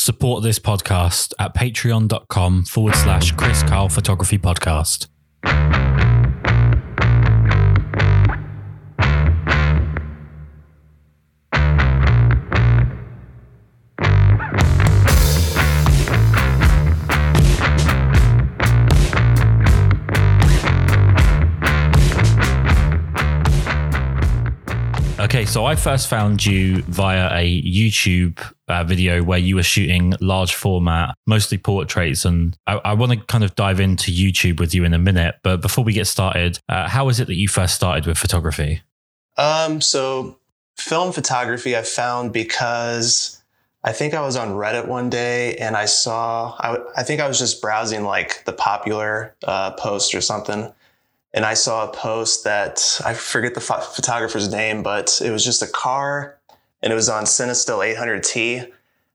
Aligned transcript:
Support 0.00 0.42
this 0.42 0.58
podcast 0.58 1.34
at 1.38 1.54
patreon.com 1.54 2.64
forward 2.64 2.94
slash 2.94 3.32
Kris 3.32 3.62
Karl 3.62 3.90
Photography 3.90 4.38
Podcast. 4.38 5.08
So 25.50 25.66
I 25.66 25.74
first 25.74 26.06
found 26.06 26.46
you 26.46 26.82
via 26.82 27.28
a 27.36 27.62
YouTube 27.62 28.40
uh, 28.68 28.84
video 28.84 29.24
where 29.24 29.38
you 29.38 29.56
were 29.56 29.64
shooting 29.64 30.14
large 30.20 30.54
format, 30.54 31.16
mostly 31.26 31.58
portraits. 31.58 32.24
And 32.24 32.56
I, 32.68 32.74
I 32.84 32.92
want 32.92 33.10
to 33.10 33.18
kind 33.18 33.42
of 33.42 33.56
dive 33.56 33.80
into 33.80 34.12
YouTube 34.12 34.60
with 34.60 34.76
you 34.76 34.84
in 34.84 34.94
a 34.94 34.98
minute. 34.98 35.34
But 35.42 35.60
before 35.60 35.82
we 35.82 35.92
get 35.92 36.06
started, 36.06 36.60
uh, 36.68 36.88
how 36.88 37.08
is 37.08 37.18
it 37.18 37.26
that 37.26 37.34
you 37.34 37.48
first 37.48 37.74
started 37.74 38.06
with 38.06 38.16
photography? 38.16 38.82
Um, 39.38 39.80
so 39.80 40.38
film 40.76 41.10
photography 41.10 41.76
I 41.76 41.82
found 41.82 42.32
because 42.32 43.42
I 43.82 43.90
think 43.90 44.14
I 44.14 44.20
was 44.20 44.36
on 44.36 44.50
Reddit 44.50 44.86
one 44.86 45.10
day 45.10 45.56
and 45.56 45.76
I 45.76 45.86
saw, 45.86 46.54
I, 46.60 46.78
I 46.96 47.02
think 47.02 47.20
I 47.20 47.26
was 47.26 47.40
just 47.40 47.60
browsing 47.60 48.04
like 48.04 48.44
the 48.44 48.52
popular 48.52 49.34
uh, 49.44 49.72
post 49.72 50.14
or 50.14 50.20
something 50.20 50.72
and 51.32 51.44
I 51.44 51.54
saw 51.54 51.88
a 51.88 51.92
post 51.92 52.44
that 52.44 53.00
I 53.04 53.14
forget 53.14 53.54
the 53.54 53.60
ph- 53.60 53.88
photographer's 53.94 54.50
name, 54.50 54.82
but 54.82 55.20
it 55.24 55.30
was 55.30 55.44
just 55.44 55.62
a 55.62 55.66
car 55.66 56.38
and 56.82 56.92
it 56.92 56.96
was 56.96 57.08
on 57.08 57.24
Cinestill 57.24 57.94
800T. 57.94 58.70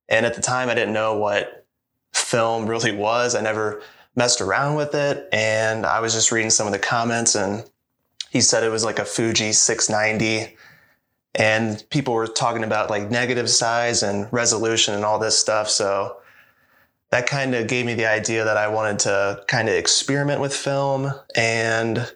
And 0.07 0.25
at 0.25 0.35
the 0.35 0.41
time, 0.41 0.70
I 0.70 0.75
didn't 0.75 0.93
know 0.93 1.17
what 1.17 1.65
film 2.13 2.67
really 2.67 2.95
was. 2.95 3.35
I 3.35 3.41
never 3.41 3.81
messed 4.15 4.39
around 4.39 4.75
with 4.75 4.95
it. 4.95 5.27
And 5.34 5.85
I 5.85 5.99
was 5.99 6.13
just 6.13 6.31
reading 6.31 6.49
some 6.49 6.67
of 6.67 6.73
the 6.73 6.79
comments 6.79 7.35
and 7.35 7.70
he 8.29 8.40
said 8.40 8.63
it 8.63 8.70
was 8.70 8.85
like 8.85 8.99
a 8.99 9.05
Fuji 9.05 9.51
690. 9.51 10.55
And 11.35 11.84
people 11.90 12.13
were 12.13 12.27
talking 12.27 12.63
about 12.63 12.90
like 12.90 13.09
negative 13.09 13.49
size 13.49 14.03
and 14.03 14.31
resolution 14.31 14.93
and 14.93 15.03
all 15.03 15.20
this 15.20 15.37
stuff. 15.37 15.70
So 15.70 16.18
that 17.16 17.27
kind 17.27 17.55
of 17.55 17.68
gave 17.68 17.85
me 17.85 17.94
the 17.94 18.05
idea 18.05 18.44
that 18.44 18.58
I 18.58 18.68
wanted 18.68 18.99
to 18.99 19.41
kind 19.48 19.70
of 19.70 19.76
experiment 19.76 20.41
with 20.41 20.54
film. 20.54 21.13
And 21.34 22.12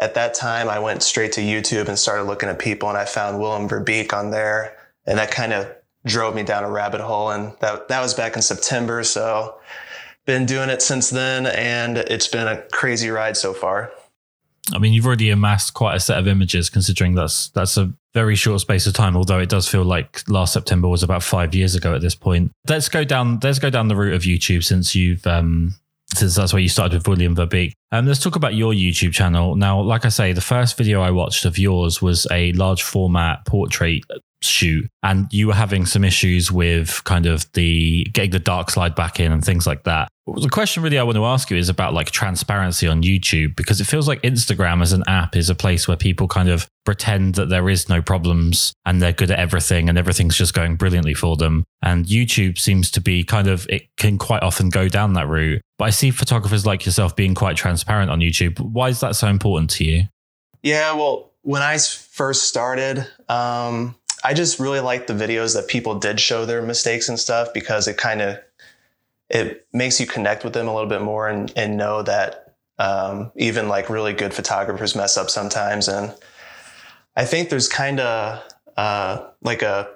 at 0.00 0.14
that 0.14 0.34
time, 0.34 0.68
I 0.68 0.80
went 0.80 1.04
straight 1.04 1.30
to 1.32 1.40
YouTube 1.40 1.86
and 1.86 1.96
started 1.96 2.24
looking 2.24 2.48
at 2.48 2.58
people, 2.58 2.88
and 2.88 2.98
I 2.98 3.04
found 3.04 3.38
Willem 3.38 3.68
Verbeek 3.68 4.12
on 4.12 4.32
there, 4.32 4.76
and 5.06 5.16
that 5.16 5.30
kind 5.30 5.52
of 5.52 5.72
drove 6.04 6.34
me 6.34 6.42
down 6.42 6.64
a 6.64 6.70
rabbit 6.70 7.00
hole. 7.00 7.30
And 7.30 7.52
that 7.60 7.86
that 7.86 8.00
was 8.00 8.14
back 8.14 8.34
in 8.34 8.42
September, 8.42 9.04
so 9.04 9.60
been 10.26 10.44
doing 10.44 10.70
it 10.70 10.82
since 10.82 11.08
then, 11.08 11.46
and 11.46 11.98
it's 11.98 12.26
been 12.26 12.48
a 12.48 12.62
crazy 12.72 13.10
ride 13.10 13.36
so 13.36 13.54
far. 13.54 13.92
I 14.72 14.78
mean, 14.78 14.92
you've 14.92 15.06
already 15.06 15.30
amassed 15.30 15.74
quite 15.74 15.96
a 15.96 16.00
set 16.00 16.18
of 16.18 16.28
images, 16.28 16.70
considering 16.70 17.14
that's 17.14 17.48
that's 17.50 17.76
a 17.76 17.92
very 18.14 18.36
short 18.36 18.60
space 18.60 18.86
of 18.86 18.94
time. 18.94 19.16
Although 19.16 19.40
it 19.40 19.48
does 19.48 19.68
feel 19.68 19.84
like 19.84 20.22
last 20.28 20.52
September 20.52 20.88
was 20.88 21.02
about 21.02 21.22
five 21.22 21.54
years 21.54 21.74
ago 21.74 21.94
at 21.94 22.00
this 22.00 22.14
point. 22.14 22.52
Let's 22.68 22.88
go 22.88 23.04
down. 23.04 23.40
Let's 23.42 23.58
go 23.58 23.70
down 23.70 23.88
the 23.88 23.96
route 23.96 24.14
of 24.14 24.22
YouTube 24.22 24.62
since 24.62 24.94
you've 24.94 25.26
um, 25.26 25.74
since 26.14 26.36
that's 26.36 26.52
where 26.52 26.62
you 26.62 26.68
started 26.68 26.98
with 26.98 27.08
William 27.08 27.34
Verbeek. 27.34 27.72
Um, 27.90 28.06
let's 28.06 28.20
talk 28.20 28.36
about 28.36 28.54
your 28.54 28.72
YouTube 28.72 29.12
channel. 29.12 29.56
Now, 29.56 29.80
like 29.80 30.04
I 30.04 30.10
say, 30.10 30.32
the 30.32 30.40
first 30.40 30.76
video 30.76 31.02
I 31.02 31.10
watched 31.10 31.44
of 31.44 31.58
yours 31.58 32.00
was 32.00 32.26
a 32.30 32.52
large 32.52 32.82
format 32.82 33.44
portrait 33.46 34.04
shoot 34.44 34.88
and 35.02 35.26
you 35.32 35.46
were 35.46 35.54
having 35.54 35.86
some 35.86 36.04
issues 36.04 36.50
with 36.50 37.02
kind 37.04 37.26
of 37.26 37.50
the 37.52 38.04
getting 38.12 38.30
the 38.30 38.38
dark 38.38 38.70
slide 38.70 38.94
back 38.94 39.20
in 39.20 39.32
and 39.32 39.44
things 39.44 39.66
like 39.66 39.84
that. 39.84 40.08
The 40.26 40.48
question 40.48 40.82
really 40.82 40.98
I 40.98 41.02
want 41.02 41.16
to 41.16 41.24
ask 41.24 41.50
you 41.50 41.56
is 41.56 41.68
about 41.68 41.94
like 41.94 42.12
transparency 42.12 42.86
on 42.86 43.02
YouTube 43.02 43.56
because 43.56 43.80
it 43.80 43.86
feels 43.86 44.06
like 44.06 44.22
Instagram 44.22 44.80
as 44.80 44.92
an 44.92 45.02
app 45.08 45.34
is 45.34 45.50
a 45.50 45.54
place 45.54 45.88
where 45.88 45.96
people 45.96 46.28
kind 46.28 46.48
of 46.48 46.68
pretend 46.84 47.34
that 47.34 47.48
there 47.48 47.68
is 47.68 47.88
no 47.88 48.00
problems 48.00 48.72
and 48.86 49.02
they're 49.02 49.12
good 49.12 49.32
at 49.32 49.38
everything 49.38 49.88
and 49.88 49.98
everything's 49.98 50.36
just 50.36 50.54
going 50.54 50.76
brilliantly 50.76 51.14
for 51.14 51.36
them. 51.36 51.64
And 51.82 52.06
YouTube 52.06 52.58
seems 52.58 52.90
to 52.92 53.00
be 53.00 53.24
kind 53.24 53.48
of, 53.48 53.66
it 53.68 53.88
can 53.96 54.16
quite 54.16 54.44
often 54.44 54.68
go 54.68 54.88
down 54.88 55.14
that 55.14 55.28
route. 55.28 55.60
But 55.76 55.86
I 55.86 55.90
see 55.90 56.12
photographers 56.12 56.64
like 56.64 56.86
yourself 56.86 57.16
being 57.16 57.34
quite 57.34 57.56
transparent 57.56 58.10
on 58.10 58.20
YouTube. 58.20 58.60
Why 58.60 58.90
is 58.90 59.00
that 59.00 59.16
so 59.16 59.26
important 59.26 59.70
to 59.70 59.84
you? 59.84 60.04
Yeah, 60.62 60.94
well, 60.94 61.32
when 61.42 61.62
I 61.62 61.76
first 61.78 62.44
started, 62.44 63.04
um, 63.28 63.96
I 64.24 64.34
just 64.34 64.60
really 64.60 64.80
liked 64.80 65.08
the 65.08 65.14
videos 65.14 65.54
that 65.54 65.68
people 65.68 65.98
did 65.98 66.20
show 66.20 66.44
their 66.44 66.62
mistakes 66.62 67.08
and 67.08 67.18
stuff 67.18 67.52
because 67.52 67.88
it 67.88 67.96
kind 67.96 68.22
of 68.22 68.38
it 69.28 69.66
makes 69.72 69.98
you 69.98 70.06
connect 70.06 70.44
with 70.44 70.52
them 70.52 70.68
a 70.68 70.74
little 70.74 70.88
bit 70.88 71.02
more 71.02 71.28
and, 71.28 71.52
and 71.56 71.76
know 71.76 72.02
that 72.02 72.54
um, 72.78 73.32
even 73.36 73.68
like 73.68 73.88
really 73.88 74.12
good 74.12 74.34
photographers 74.34 74.94
mess 74.94 75.16
up 75.16 75.30
sometimes. 75.30 75.88
And 75.88 76.14
I 77.16 77.24
think 77.24 77.48
there's 77.48 77.68
kind 77.68 78.00
of 78.00 78.42
uh, 78.76 79.26
like 79.42 79.62
a 79.62 79.88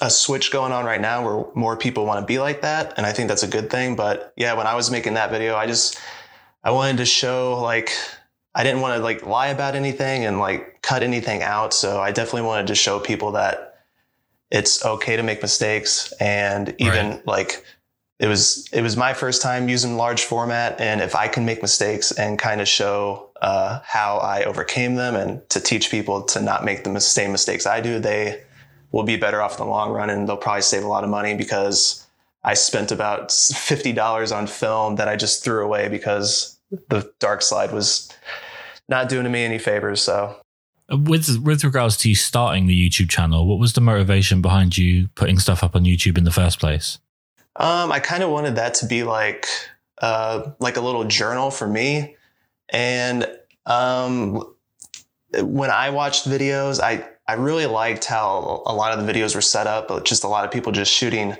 a 0.00 0.10
switch 0.10 0.52
going 0.52 0.70
on 0.70 0.84
right 0.84 1.00
now 1.00 1.24
where 1.24 1.44
more 1.56 1.76
people 1.76 2.06
want 2.06 2.20
to 2.20 2.26
be 2.26 2.38
like 2.38 2.62
that, 2.62 2.94
and 2.96 3.04
I 3.04 3.12
think 3.12 3.28
that's 3.28 3.42
a 3.42 3.48
good 3.48 3.68
thing. 3.68 3.96
But 3.96 4.32
yeah, 4.36 4.54
when 4.54 4.66
I 4.66 4.74
was 4.74 4.92
making 4.92 5.14
that 5.14 5.30
video, 5.30 5.56
I 5.56 5.66
just 5.66 5.98
I 6.62 6.70
wanted 6.70 6.98
to 6.98 7.04
show 7.04 7.60
like 7.60 7.90
I 8.58 8.64
didn't 8.64 8.80
want 8.80 8.96
to 8.96 9.02
like 9.02 9.24
lie 9.24 9.48
about 9.48 9.76
anything 9.76 10.24
and 10.24 10.40
like 10.40 10.82
cut 10.82 11.04
anything 11.04 11.42
out. 11.42 11.72
So 11.72 12.00
I 12.00 12.10
definitely 12.10 12.42
wanted 12.42 12.66
to 12.66 12.74
show 12.74 12.98
people 12.98 13.32
that 13.32 13.68
it's 14.50 14.84
okay 14.84 15.16
to 15.16 15.22
make 15.22 15.40
mistakes 15.42 16.12
and 16.20 16.74
even 16.78 17.10
right. 17.10 17.26
like 17.26 17.64
it 18.18 18.26
was 18.26 18.68
it 18.72 18.82
was 18.82 18.96
my 18.96 19.14
first 19.14 19.42
time 19.42 19.68
using 19.68 19.96
large 19.96 20.24
format 20.24 20.80
and 20.80 21.00
if 21.00 21.14
i 21.14 21.28
can 21.28 21.44
make 21.44 21.60
mistakes 21.62 22.10
and 22.12 22.38
kind 22.38 22.60
of 22.60 22.66
show 22.66 23.30
uh, 23.42 23.80
how 23.84 24.16
i 24.18 24.42
overcame 24.44 24.94
them 24.94 25.14
and 25.14 25.46
to 25.50 25.60
teach 25.60 25.90
people 25.90 26.22
to 26.22 26.40
not 26.40 26.64
make 26.64 26.82
the 26.82 26.98
same 26.98 27.30
mistakes 27.30 27.66
i 27.66 27.80
do 27.80 28.00
they 28.00 28.42
will 28.90 29.04
be 29.04 29.16
better 29.16 29.42
off 29.42 29.60
in 29.60 29.66
the 29.66 29.70
long 29.70 29.92
run 29.92 30.10
and 30.10 30.28
they'll 30.28 30.36
probably 30.36 30.62
save 30.62 30.82
a 30.82 30.88
lot 30.88 31.04
of 31.04 31.10
money 31.10 31.34
because 31.34 32.06
i 32.42 32.54
spent 32.54 32.90
about 32.90 33.28
$50 33.28 34.34
on 34.34 34.46
film 34.46 34.96
that 34.96 35.08
i 35.08 35.14
just 35.14 35.44
threw 35.44 35.62
away 35.62 35.88
because 35.88 36.58
the 36.88 37.12
dark 37.18 37.42
slide 37.42 37.72
was 37.72 38.10
not 38.88 39.08
doing 39.08 39.30
me 39.30 39.44
any 39.44 39.58
favors 39.58 40.00
so 40.00 40.36
with 40.90 41.38
with 41.40 41.64
regards 41.64 41.96
to 41.98 42.08
you 42.08 42.14
starting 42.14 42.66
the 42.66 42.88
YouTube 42.88 43.10
channel, 43.10 43.46
what 43.46 43.58
was 43.58 43.74
the 43.74 43.80
motivation 43.80 44.40
behind 44.40 44.78
you 44.78 45.08
putting 45.14 45.38
stuff 45.38 45.62
up 45.62 45.76
on 45.76 45.84
YouTube 45.84 46.16
in 46.16 46.24
the 46.24 46.30
first 46.30 46.58
place? 46.58 46.98
Um, 47.56 47.92
I 47.92 48.00
kind 48.00 48.22
of 48.22 48.30
wanted 48.30 48.56
that 48.56 48.74
to 48.74 48.86
be 48.86 49.02
like 49.02 49.46
uh, 50.00 50.52
like 50.60 50.76
a 50.76 50.80
little 50.80 51.04
journal 51.04 51.50
for 51.50 51.66
me. 51.66 52.16
And 52.70 53.26
um, 53.66 54.42
when 55.38 55.70
I 55.70 55.90
watched 55.90 56.26
videos, 56.26 56.80
I 56.80 57.06
I 57.26 57.34
really 57.34 57.66
liked 57.66 58.06
how 58.06 58.62
a 58.64 58.74
lot 58.74 58.96
of 58.96 59.04
the 59.04 59.12
videos 59.12 59.34
were 59.34 59.42
set 59.42 59.66
up. 59.66 60.04
Just 60.04 60.24
a 60.24 60.28
lot 60.28 60.44
of 60.46 60.50
people 60.50 60.72
just 60.72 60.92
shooting 60.92 61.36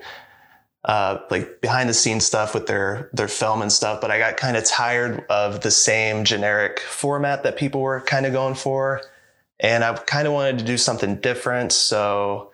uh, 0.84 1.18
like 1.30 1.60
behind 1.60 1.88
the 1.88 1.94
scenes 1.94 2.24
stuff 2.24 2.54
with 2.54 2.66
their 2.66 3.10
their 3.12 3.28
film 3.28 3.62
and 3.62 3.72
stuff. 3.72 4.00
But 4.00 4.10
I 4.10 4.18
got 4.18 4.36
kind 4.36 4.56
of 4.56 4.64
tired 4.64 5.24
of 5.28 5.60
the 5.60 5.70
same 5.70 6.24
generic 6.24 6.80
format 6.80 7.42
that 7.42 7.56
people 7.56 7.80
were 7.80 8.00
kind 8.00 8.26
of 8.26 8.32
going 8.32 8.54
for, 8.54 9.02
and 9.60 9.84
I 9.84 9.94
kind 9.94 10.26
of 10.26 10.32
wanted 10.32 10.58
to 10.60 10.64
do 10.64 10.76
something 10.76 11.16
different. 11.16 11.72
So 11.72 12.52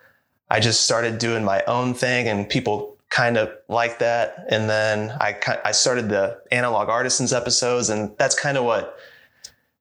I 0.49 0.59
just 0.59 0.81
started 0.81 1.17
doing 1.17 1.43
my 1.43 1.63
own 1.67 1.93
thing, 1.93 2.27
and 2.27 2.49
people 2.49 2.95
kind 3.15 3.37
of 3.37 3.49
like 3.69 3.99
that. 3.99 4.45
And 4.49 4.69
then 4.69 5.11
I, 5.21 5.37
I 5.63 5.71
started 5.71 6.09
the 6.09 6.37
analog 6.51 6.89
artisans 6.89 7.31
episodes 7.31 7.89
and 7.89 8.11
that's 8.17 8.37
kind 8.37 8.57
of 8.57 8.65
what 8.65 8.97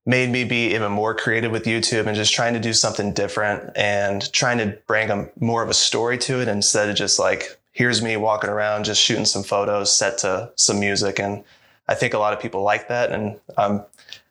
made 0.06 0.30
me 0.30 0.44
be 0.44 0.74
even 0.74 0.92
more 0.92 1.14
creative 1.14 1.50
with 1.50 1.64
YouTube 1.64 2.06
and 2.06 2.14
just 2.14 2.32
trying 2.32 2.54
to 2.54 2.60
do 2.60 2.72
something 2.72 3.12
different 3.12 3.76
and 3.76 4.30
trying 4.32 4.58
to 4.58 4.78
bring 4.86 5.10
a 5.10 5.28
more 5.40 5.62
of 5.62 5.70
a 5.70 5.74
story 5.74 6.16
to 6.18 6.40
it 6.40 6.48
instead 6.48 6.88
of 6.88 6.94
just 6.94 7.18
like, 7.18 7.58
here's 7.74 8.00
me 8.00 8.16
walking 8.16 8.48
around, 8.48 8.84
just 8.84 9.02
shooting 9.02 9.26
some 9.26 9.42
photos 9.42 9.94
set 9.94 10.16
to 10.18 10.50
some 10.54 10.80
music. 10.80 11.18
And 11.18 11.44
I 11.88 11.94
think 11.94 12.14
a 12.14 12.18
lot 12.18 12.32
of 12.32 12.40
people 12.40 12.62
like 12.62 12.88
that. 12.88 13.12
And 13.12 13.38
I'm 13.58 13.82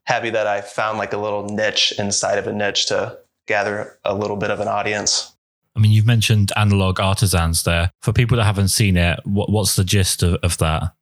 happy 0.05 0.31
that 0.31 0.47
I 0.47 0.61
found 0.61 0.97
like 0.97 1.13
a 1.13 1.17
little 1.17 1.45
niche 1.45 1.93
inside 1.99 2.39
of 2.39 2.47
a 2.47 2.53
niche 2.53 2.87
to 2.87 3.19
gather 3.45 3.99
a 4.03 4.15
little 4.15 4.37
bit 4.37 4.49
of 4.49 4.59
an 4.61 4.67
audience. 4.67 5.33
I 5.75 5.79
mean, 5.79 5.91
you've 5.91 6.05
mentioned 6.05 6.51
analog 6.55 6.99
artisans 6.99 7.63
there. 7.63 7.91
For 8.01 8.13
people 8.13 8.37
that 8.37 8.45
haven't 8.45 8.69
seen 8.69 8.95
it, 8.95 9.19
what, 9.25 9.51
what's 9.51 9.75
the 9.75 9.83
gist 9.83 10.23
of, 10.23 10.35
of 10.35 10.57
that? 10.59 10.93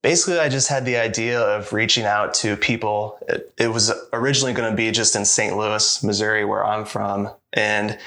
Basically, 0.00 0.38
I 0.38 0.48
just 0.48 0.68
had 0.68 0.84
the 0.84 0.96
idea 0.96 1.40
of 1.40 1.72
reaching 1.72 2.04
out 2.04 2.32
to 2.34 2.56
people. 2.56 3.18
It, 3.28 3.52
it 3.58 3.68
was 3.68 3.92
originally 4.12 4.52
going 4.52 4.70
to 4.70 4.76
be 4.76 4.92
just 4.92 5.16
in 5.16 5.24
St. 5.24 5.56
Louis, 5.56 6.04
Missouri, 6.04 6.44
where 6.44 6.64
I'm 6.64 6.84
from. 6.84 7.30
And 7.52 7.98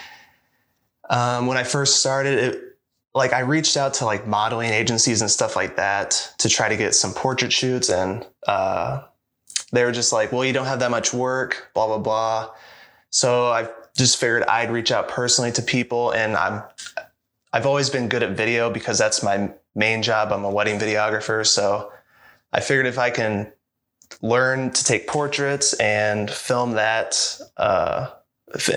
um, 1.09 1.47
when 1.47 1.57
I 1.57 1.63
first 1.63 1.99
started, 1.99 2.39
it, 2.39 2.70
like 3.13 3.33
I 3.33 3.39
reached 3.39 3.75
out 3.75 3.93
to 3.95 4.05
like 4.05 4.25
modeling 4.25 4.71
agencies 4.71 5.21
and 5.21 5.29
stuff 5.29 5.55
like 5.55 5.75
that 5.75 6.33
to 6.39 6.49
try 6.49 6.69
to 6.69 6.77
get 6.77 6.95
some 6.95 7.13
portrait 7.13 7.51
shoots. 7.51 7.89
And 7.89 8.25
uh, 8.47 9.03
they 9.71 9.83
were 9.83 9.91
just 9.91 10.13
like, 10.13 10.31
well, 10.31 10.45
you 10.45 10.53
don't 10.53 10.65
have 10.65 10.79
that 10.79 10.91
much 10.91 11.13
work, 11.13 11.71
blah, 11.73 11.87
blah, 11.87 11.97
blah. 11.97 12.49
So 13.09 13.47
I 13.47 13.69
just 13.97 14.17
figured 14.17 14.43
I'd 14.43 14.71
reach 14.71 14.91
out 14.91 15.09
personally 15.09 15.51
to 15.53 15.61
people 15.61 16.11
and 16.11 16.35
I'm 16.35 16.63
I've 17.53 17.65
always 17.65 17.89
been 17.89 18.07
good 18.07 18.23
at 18.23 18.37
video 18.37 18.71
because 18.71 18.97
that's 18.97 19.21
my 19.21 19.51
main 19.75 20.03
job. 20.03 20.31
I'm 20.31 20.45
a 20.45 20.49
wedding 20.49 20.79
videographer. 20.79 21.45
So 21.45 21.91
I 22.53 22.61
figured 22.61 22.85
if 22.85 22.97
I 22.97 23.09
can 23.09 23.51
learn 24.21 24.71
to 24.71 24.83
take 24.85 25.05
portraits 25.05 25.73
and 25.73 26.31
film 26.31 26.73
that, 26.73 27.37
uh, 27.57 28.07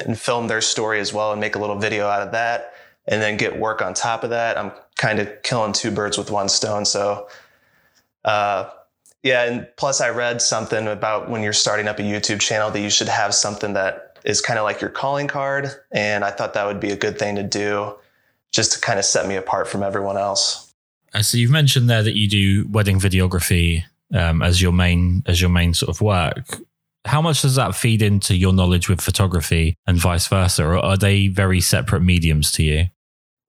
and 0.04 0.18
film 0.18 0.48
their 0.48 0.60
story 0.60 0.98
as 0.98 1.12
well 1.12 1.30
and 1.30 1.40
make 1.40 1.54
a 1.54 1.60
little 1.60 1.78
video 1.78 2.08
out 2.08 2.22
of 2.22 2.32
that 2.32 2.73
and 3.06 3.20
then 3.20 3.36
get 3.36 3.58
work 3.58 3.82
on 3.82 3.94
top 3.94 4.24
of 4.24 4.30
that, 4.30 4.56
I'm 4.56 4.72
kind 4.96 5.18
of 5.18 5.42
killing 5.42 5.72
two 5.72 5.90
birds 5.90 6.16
with 6.16 6.30
one 6.30 6.48
stone. 6.48 6.84
So, 6.84 7.28
uh, 8.24 8.70
yeah. 9.22 9.44
And 9.44 9.68
plus 9.76 10.00
I 10.00 10.10
read 10.10 10.40
something 10.40 10.86
about 10.86 11.28
when 11.28 11.42
you're 11.42 11.52
starting 11.52 11.88
up 11.88 11.98
a 11.98 12.02
YouTube 12.02 12.40
channel 12.40 12.70
that 12.70 12.80
you 12.80 12.90
should 12.90 13.08
have 13.08 13.34
something 13.34 13.74
that 13.74 14.18
is 14.24 14.40
kind 14.40 14.58
of 14.58 14.64
like 14.64 14.80
your 14.80 14.90
calling 14.90 15.28
card. 15.28 15.68
And 15.92 16.24
I 16.24 16.30
thought 16.30 16.54
that 16.54 16.66
would 16.66 16.80
be 16.80 16.90
a 16.90 16.96
good 16.96 17.18
thing 17.18 17.36
to 17.36 17.42
do 17.42 17.94
just 18.52 18.72
to 18.72 18.80
kind 18.80 18.98
of 18.98 19.04
set 19.04 19.26
me 19.26 19.36
apart 19.36 19.68
from 19.68 19.82
everyone 19.82 20.16
else. 20.16 20.72
Uh, 21.12 21.22
so 21.22 21.36
you've 21.36 21.50
mentioned 21.50 21.88
there 21.88 22.02
that 22.02 22.16
you 22.16 22.28
do 22.28 22.66
wedding 22.68 22.98
videography 22.98 23.84
um, 24.14 24.42
as 24.42 24.60
your 24.60 24.72
main 24.72 25.22
as 25.26 25.40
your 25.40 25.50
main 25.50 25.74
sort 25.74 25.90
of 25.90 26.00
work. 26.00 26.60
How 27.04 27.20
much 27.20 27.42
does 27.42 27.56
that 27.56 27.74
feed 27.74 28.00
into 28.00 28.34
your 28.34 28.52
knowledge 28.52 28.88
with 28.88 29.00
photography 29.00 29.76
and 29.86 29.98
vice 29.98 30.26
versa, 30.26 30.64
or 30.64 30.78
are 30.78 30.96
they 30.96 31.28
very 31.28 31.60
separate 31.60 32.00
mediums 32.00 32.50
to 32.52 32.62
you? 32.62 32.86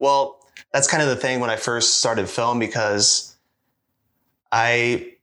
Well, 0.06 0.40
that's 0.72 0.88
kind 0.88 1.02
of 1.02 1.10
the 1.10 1.16
thing 1.16 1.40
when 1.40 1.50
I 1.50 1.56
first 1.56 1.98
started 1.98 2.30
film 2.30 2.60
because 2.60 3.36
I 4.52 5.14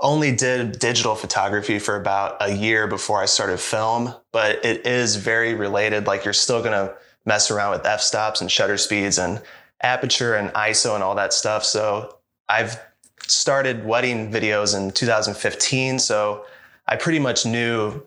only 0.00 0.30
did 0.30 0.78
digital 0.78 1.16
photography 1.16 1.80
for 1.80 1.96
about 1.96 2.36
a 2.40 2.54
year 2.54 2.86
before 2.86 3.20
I 3.20 3.24
started 3.24 3.58
film, 3.58 4.14
but 4.30 4.64
it 4.64 4.86
is 4.86 5.16
very 5.16 5.54
related. 5.54 6.06
Like 6.06 6.24
you're 6.24 6.34
still 6.34 6.60
going 6.60 6.70
to 6.70 6.94
mess 7.24 7.50
around 7.50 7.72
with 7.72 7.84
f 7.84 8.00
stops 8.00 8.40
and 8.40 8.48
shutter 8.48 8.76
speeds 8.76 9.18
and 9.18 9.42
aperture 9.82 10.36
and 10.36 10.50
ISO 10.50 10.94
and 10.94 11.02
all 11.02 11.16
that 11.16 11.32
stuff. 11.32 11.64
So 11.64 12.18
I've 12.48 12.80
started 13.26 13.84
wedding 13.84 14.30
videos 14.30 14.76
in 14.76 14.92
2015. 14.92 15.98
So 15.98 16.46
I 16.86 16.94
pretty 16.94 17.18
much 17.18 17.44
knew 17.44 18.04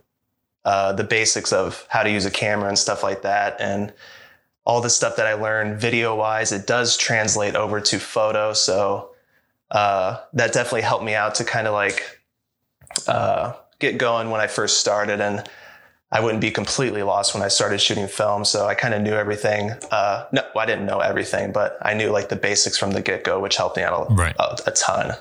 uh, 0.63 0.93
the 0.93 1.03
basics 1.03 1.51
of 1.51 1.85
how 1.89 2.03
to 2.03 2.09
use 2.09 2.25
a 2.25 2.31
camera 2.31 2.69
and 2.69 2.79
stuff 2.79 3.03
like 3.03 3.23
that. 3.23 3.59
And 3.59 3.91
all 4.69 4.81
the 4.81 4.89
stuff 4.89 5.16
that 5.16 5.25
I 5.25 5.33
learned 5.33 5.81
video 5.81 6.16
wise, 6.16 6.51
it 6.51 6.68
does 6.68 6.95
translate 6.95 7.56
over 7.56 7.81
to 7.81 7.98
photo. 7.98 8.54
So 8.54 9.10
uh, 9.71 10.19
that 10.33 10.54
definitely 10.54 10.83
helped 10.83 11.04
me 11.04 11.16
out 11.16 11.33
to 11.36 11.44
kind 11.44 11.66
of 11.66 11.74
like 11.74 12.21
uh, 13.07 13.54
get 13.80 13.98
going 13.98 14.30
when 14.30 14.42
I 14.42 14.45
first 14.45 14.77
started. 14.77 15.21
And 15.21 15.44
I 16.12 16.19
wouldn't 16.19 16.39
be 16.39 16.51
completely 16.51 17.01
lost 17.01 17.33
when 17.33 17.42
I 17.42 17.48
started 17.48 17.81
shooting 17.81 18.07
film. 18.07 18.45
So 18.45 18.68
I 18.68 18.75
kind 18.75 18.94
of 18.94 19.01
knew 19.01 19.13
everything. 19.13 19.71
Uh, 19.89 20.27
no, 20.31 20.44
I 20.56 20.68
didn't 20.68 20.86
know 20.86 21.00
everything, 21.00 21.51
but 21.51 21.80
I 21.81 21.95
knew 21.95 22.12
like 22.12 22.30
the 22.30 22.36
basics 22.36 22.77
from 22.77 22.92
the 22.92 23.01
get 23.01 23.24
go, 23.24 23.39
which 23.39 23.57
helped 23.57 23.75
me 23.75 23.81
out 23.81 24.12
a, 24.12 24.13
right. 24.13 24.36
a, 24.38 24.56
a 24.68 24.71
ton. 24.71 25.16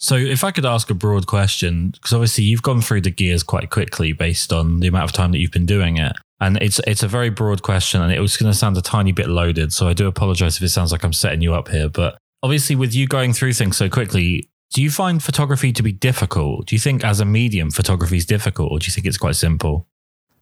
So, 0.00 0.14
if 0.14 0.44
I 0.44 0.50
could 0.52 0.64
ask 0.64 0.88
a 0.90 0.94
broad 0.94 1.26
question, 1.26 1.90
because 1.90 2.14
obviously 2.14 2.44
you've 2.44 2.62
gone 2.62 2.80
through 2.80 3.00
the 3.00 3.10
gears 3.10 3.42
quite 3.42 3.68
quickly 3.68 4.12
based 4.12 4.50
on 4.50 4.80
the 4.80 4.86
amount 4.86 5.04
of 5.04 5.12
time 5.12 5.32
that 5.32 5.38
you've 5.38 5.50
been 5.50 5.66
doing 5.66 5.98
it, 5.98 6.12
and 6.40 6.56
it's 6.62 6.80
it's 6.86 7.02
a 7.02 7.08
very 7.08 7.30
broad 7.30 7.62
question, 7.62 8.00
and 8.00 8.12
it 8.12 8.20
was 8.20 8.36
going 8.36 8.50
to 8.50 8.56
sound 8.56 8.76
a 8.76 8.82
tiny 8.82 9.12
bit 9.12 9.28
loaded. 9.28 9.72
So 9.72 9.88
I 9.88 9.94
do 9.94 10.06
apologize 10.06 10.56
if 10.56 10.62
it 10.62 10.68
sounds 10.68 10.92
like 10.92 11.04
I'm 11.04 11.12
setting 11.12 11.40
you 11.40 11.54
up 11.54 11.68
here, 11.68 11.88
but 11.88 12.18
obviously 12.42 12.76
with 12.76 12.94
you 12.94 13.06
going 13.06 13.32
through 13.32 13.52
things 13.54 13.76
so 13.76 13.88
quickly, 13.88 14.48
do 14.72 14.82
you 14.82 14.90
find 14.90 15.22
photography 15.22 15.72
to 15.72 15.82
be 15.82 15.92
difficult? 15.92 16.66
Do 16.66 16.74
you 16.74 16.78
think 16.78 17.04
as 17.04 17.20
a 17.20 17.24
medium, 17.24 17.70
photography 17.70 18.16
is 18.16 18.26
difficult, 18.26 18.70
or 18.70 18.78
do 18.78 18.86
you 18.86 18.92
think 18.92 19.06
it's 19.06 19.18
quite 19.18 19.36
simple? 19.36 19.86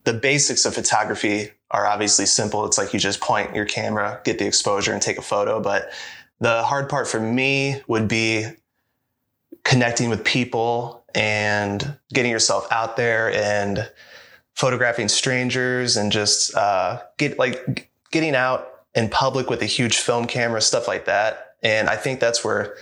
The 0.05 0.15
basics 0.15 0.65
of 0.65 0.75
photography 0.75 1.51
are 1.71 1.87
obviously 1.87 2.27
simple. 2.27 2.65
It's 2.65 2.79
like 2.79 2.93
you 2.93 3.01
just 3.01 3.21
point 3.21 3.55
your 3.55 3.65
camera, 3.65 4.21
get 4.25 4.39
the 4.39 4.47
exposure, 4.47 4.93
and 4.93 5.03
take 5.03 5.19
a 5.19 5.23
photo. 5.23 5.61
But 5.61 5.91
the 6.41 6.63
hard 6.63 6.89
part 6.89 7.09
for 7.09 7.19
me 7.19 7.81
would 7.89 8.09
be 8.09 8.47
connecting 9.65 10.11
with 10.11 10.25
people 10.25 11.05
and 11.15 11.97
getting 12.13 12.31
yourself 12.31 12.69
out 12.71 12.97
there 12.97 13.33
and 13.33 13.91
photographing 14.57 15.09
strangers 15.09 15.97
and 15.97 16.11
just 16.11 16.55
uh, 16.57 17.01
get 17.19 17.39
like 17.39 17.91
getting 18.11 18.35
out 18.35 18.69
in 18.95 19.09
public 19.09 19.51
with 19.51 19.61
a 19.63 19.67
huge 19.67 19.99
film 19.99 20.27
camera, 20.27 20.61
stuff 20.61 20.89
like 20.89 21.05
that. 21.05 21.55
And 21.63 21.89
I 21.89 21.97
think 21.97 22.19
that's 22.19 22.43
where 22.43 22.77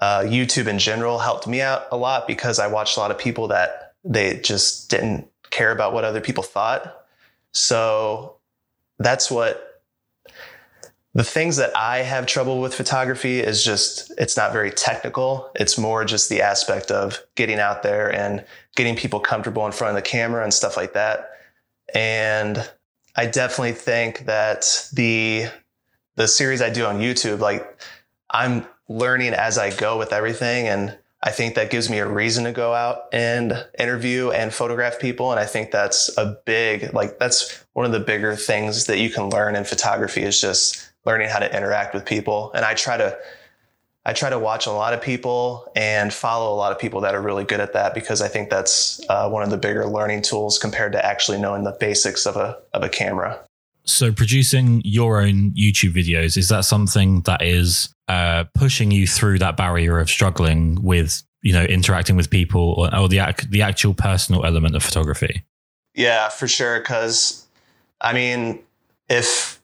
uh, 0.00 0.20
YouTube 0.20 0.68
in 0.68 0.78
general 0.78 1.18
helped 1.18 1.46
me 1.46 1.60
out 1.60 1.86
a 1.90 1.96
lot 1.96 2.26
because 2.26 2.58
I 2.58 2.68
watched 2.68 2.96
a 2.96 3.00
lot 3.00 3.10
of 3.10 3.18
people 3.18 3.48
that 3.48 3.94
they 4.04 4.38
just 4.40 4.90
didn't 4.90 5.28
care 5.50 5.72
about 5.72 5.92
what 5.92 6.04
other 6.04 6.20
people 6.20 6.44
thought. 6.44 7.06
So 7.52 8.36
that's 8.98 9.30
what 9.30 9.73
the 11.14 11.24
things 11.24 11.56
that 11.58 11.76
I 11.76 11.98
have 11.98 12.26
trouble 12.26 12.60
with 12.60 12.74
photography 12.74 13.38
is 13.38 13.64
just, 13.64 14.12
it's 14.18 14.36
not 14.36 14.52
very 14.52 14.72
technical. 14.72 15.50
It's 15.54 15.78
more 15.78 16.04
just 16.04 16.28
the 16.28 16.42
aspect 16.42 16.90
of 16.90 17.20
getting 17.36 17.60
out 17.60 17.84
there 17.84 18.12
and 18.12 18.44
getting 18.74 18.96
people 18.96 19.20
comfortable 19.20 19.64
in 19.64 19.70
front 19.70 19.96
of 19.96 20.02
the 20.02 20.08
camera 20.08 20.42
and 20.42 20.52
stuff 20.52 20.76
like 20.76 20.94
that. 20.94 21.30
And 21.94 22.68
I 23.14 23.26
definitely 23.26 23.72
think 23.72 24.26
that 24.26 24.88
the, 24.92 25.46
the 26.16 26.26
series 26.26 26.60
I 26.60 26.70
do 26.70 26.84
on 26.84 26.98
YouTube, 26.98 27.38
like 27.38 27.80
I'm 28.28 28.66
learning 28.88 29.34
as 29.34 29.56
I 29.56 29.70
go 29.70 29.96
with 29.96 30.12
everything. 30.12 30.66
And 30.66 30.98
I 31.22 31.30
think 31.30 31.54
that 31.54 31.70
gives 31.70 31.88
me 31.88 31.98
a 31.98 32.08
reason 32.08 32.42
to 32.42 32.52
go 32.52 32.74
out 32.74 33.04
and 33.12 33.64
interview 33.78 34.30
and 34.30 34.52
photograph 34.52 34.98
people. 34.98 35.30
And 35.30 35.38
I 35.38 35.46
think 35.46 35.70
that's 35.70 36.10
a 36.18 36.36
big, 36.44 36.92
like, 36.92 37.20
that's 37.20 37.64
one 37.72 37.86
of 37.86 37.92
the 37.92 38.00
bigger 38.00 38.34
things 38.34 38.86
that 38.86 38.98
you 38.98 39.10
can 39.10 39.30
learn 39.30 39.54
in 39.54 39.64
photography 39.64 40.22
is 40.22 40.40
just 40.40 40.90
learning 41.04 41.28
how 41.28 41.38
to 41.38 41.56
interact 41.56 41.94
with 41.94 42.04
people. 42.04 42.52
And 42.54 42.64
I 42.64 42.74
try 42.74 42.96
to 42.96 43.18
I 44.06 44.12
try 44.12 44.28
to 44.28 44.38
watch 44.38 44.66
a 44.66 44.70
lot 44.70 44.92
of 44.92 45.00
people 45.00 45.70
and 45.74 46.12
follow 46.12 46.52
a 46.52 46.56
lot 46.56 46.72
of 46.72 46.78
people 46.78 47.00
that 47.00 47.14
are 47.14 47.22
really 47.22 47.44
good 47.44 47.60
at 47.60 47.72
that 47.72 47.94
because 47.94 48.20
I 48.20 48.28
think 48.28 48.50
that's 48.50 49.00
uh, 49.08 49.30
one 49.30 49.42
of 49.42 49.48
the 49.48 49.56
bigger 49.56 49.86
learning 49.86 50.22
tools 50.22 50.58
compared 50.58 50.92
to 50.92 51.04
actually 51.04 51.38
knowing 51.38 51.64
the 51.64 51.74
basics 51.80 52.26
of 52.26 52.36
a 52.36 52.58
of 52.74 52.82
a 52.82 52.88
camera. 52.88 53.40
So 53.84 54.12
producing 54.12 54.82
your 54.84 55.20
own 55.20 55.52
YouTube 55.52 55.94
videos 55.94 56.36
is 56.36 56.48
that 56.48 56.64
something 56.64 57.20
that 57.22 57.42
is 57.42 57.94
uh, 58.08 58.44
pushing 58.54 58.90
you 58.90 59.06
through 59.06 59.38
that 59.38 59.56
barrier 59.56 59.98
of 59.98 60.10
struggling 60.10 60.82
with 60.82 61.22
you 61.42 61.52
know 61.52 61.64
interacting 61.64 62.16
with 62.16 62.28
people 62.28 62.74
or, 62.76 62.94
or 62.94 63.08
the 63.08 63.20
the 63.48 63.62
actual 63.62 63.94
personal 63.94 64.44
element 64.44 64.76
of 64.76 64.82
photography? 64.82 65.44
Yeah, 65.94 66.28
for 66.28 66.46
sure. 66.46 66.80
Because 66.80 67.46
I 68.02 68.12
mean, 68.12 68.58
if 69.08 69.60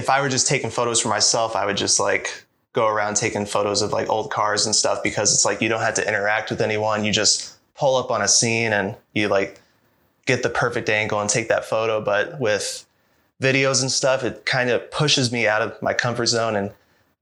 if 0.00 0.08
I 0.08 0.22
were 0.22 0.30
just 0.30 0.46
taking 0.46 0.70
photos 0.70 0.98
for 0.98 1.08
myself, 1.08 1.54
I 1.54 1.66
would 1.66 1.76
just 1.76 2.00
like 2.00 2.46
go 2.72 2.86
around 2.86 3.16
taking 3.16 3.44
photos 3.44 3.82
of 3.82 3.92
like 3.92 4.08
old 4.08 4.30
cars 4.30 4.64
and 4.64 4.74
stuff 4.74 5.02
because 5.02 5.30
it's 5.34 5.44
like 5.44 5.60
you 5.60 5.68
don't 5.68 5.82
have 5.82 5.92
to 5.94 6.08
interact 6.08 6.48
with 6.48 6.62
anyone. 6.62 7.04
You 7.04 7.12
just 7.12 7.54
pull 7.74 7.96
up 7.96 8.10
on 8.10 8.22
a 8.22 8.28
scene 8.28 8.72
and 8.72 8.96
you 9.12 9.28
like 9.28 9.60
get 10.24 10.42
the 10.42 10.48
perfect 10.48 10.88
angle 10.88 11.20
and 11.20 11.28
take 11.28 11.48
that 11.48 11.66
photo. 11.66 12.00
But 12.00 12.40
with 12.40 12.86
videos 13.42 13.82
and 13.82 13.92
stuff, 13.92 14.24
it 14.24 14.46
kind 14.46 14.70
of 14.70 14.90
pushes 14.90 15.30
me 15.30 15.46
out 15.46 15.60
of 15.60 15.80
my 15.82 15.92
comfort 15.92 16.26
zone 16.26 16.56
and 16.56 16.70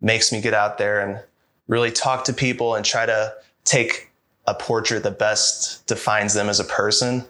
makes 0.00 0.30
me 0.30 0.40
get 0.40 0.54
out 0.54 0.78
there 0.78 1.00
and 1.00 1.20
really 1.66 1.90
talk 1.90 2.22
to 2.26 2.32
people 2.32 2.76
and 2.76 2.84
try 2.84 3.06
to 3.06 3.34
take 3.64 4.12
a 4.46 4.54
portrait 4.54 5.02
that 5.02 5.18
best 5.18 5.84
defines 5.88 6.32
them 6.34 6.48
as 6.48 6.60
a 6.60 6.64
person. 6.64 7.24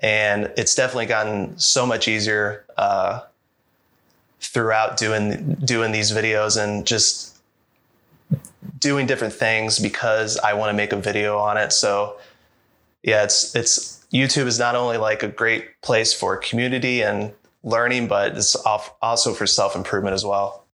And 0.00 0.52
it's 0.56 0.74
definitely 0.74 1.06
gotten 1.06 1.56
so 1.56 1.86
much 1.86 2.08
easier 2.08 2.64
uh, 2.76 3.20
throughout 4.40 4.96
doing 4.96 5.54
doing 5.64 5.92
these 5.92 6.12
videos 6.12 6.62
and 6.62 6.86
just 6.86 7.38
doing 8.78 9.06
different 9.06 9.34
things 9.34 9.78
because 9.78 10.38
I 10.38 10.54
want 10.54 10.70
to 10.70 10.74
make 10.76 10.92
a 10.92 10.96
video 10.96 11.38
on 11.38 11.56
it. 11.56 11.72
So 11.72 12.16
yeah, 13.02 13.24
it's 13.24 13.54
it's 13.54 14.06
YouTube 14.12 14.46
is 14.46 14.58
not 14.58 14.74
only 14.74 14.96
like 14.96 15.22
a 15.22 15.28
great 15.28 15.80
place 15.82 16.12
for 16.12 16.36
community 16.36 17.02
and 17.02 17.32
learning, 17.62 18.08
but 18.08 18.36
it's 18.36 18.54
also 18.56 19.34
for 19.34 19.46
self 19.46 19.76
improvement 19.76 20.14
as 20.14 20.24
well. 20.24 20.64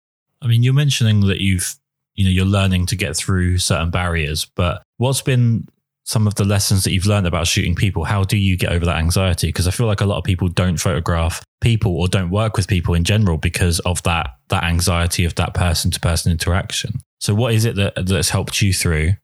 I 0.42 0.46
mean, 0.46 0.62
you're 0.62 0.74
mentioning 0.74 1.20
that 1.26 1.40
you've 1.40 1.76
you 2.14 2.24
know 2.24 2.30
you're 2.30 2.44
learning 2.44 2.86
to 2.86 2.96
get 2.96 3.16
through 3.16 3.58
certain 3.58 3.90
barriers, 3.90 4.44
but 4.44 4.82
what's 4.98 5.22
been 5.22 5.68
some 6.04 6.26
of 6.26 6.34
the 6.34 6.44
lessons 6.44 6.84
that 6.84 6.92
you've 6.92 7.06
learned 7.06 7.26
about 7.26 7.46
shooting 7.46 7.74
people 7.74 8.04
how 8.04 8.22
do 8.22 8.36
you 8.36 8.58
get 8.58 8.70
over 8.70 8.84
that 8.84 8.96
anxiety 8.96 9.48
because 9.48 9.66
i 9.66 9.70
feel 9.70 9.86
like 9.86 10.02
a 10.02 10.04
lot 10.04 10.18
of 10.18 10.24
people 10.24 10.48
don't 10.48 10.76
photograph 10.76 11.42
people 11.64 11.96
or 11.96 12.06
don't 12.06 12.30
work 12.30 12.56
with 12.56 12.68
people 12.68 12.94
in 12.94 13.02
general 13.02 13.38
because 13.38 13.80
of 13.80 14.02
that 14.04 14.36
that 14.48 14.62
anxiety 14.62 15.24
of 15.24 15.34
that 15.34 15.54
person 15.54 15.90
to 15.90 15.98
person 15.98 16.30
interaction. 16.30 17.00
So 17.20 17.34
what 17.34 17.54
is 17.54 17.64
it 17.64 17.74
that 17.76 18.06
that's 18.06 18.30
helped 18.30 18.62
you 18.62 18.72
through? 18.72 19.14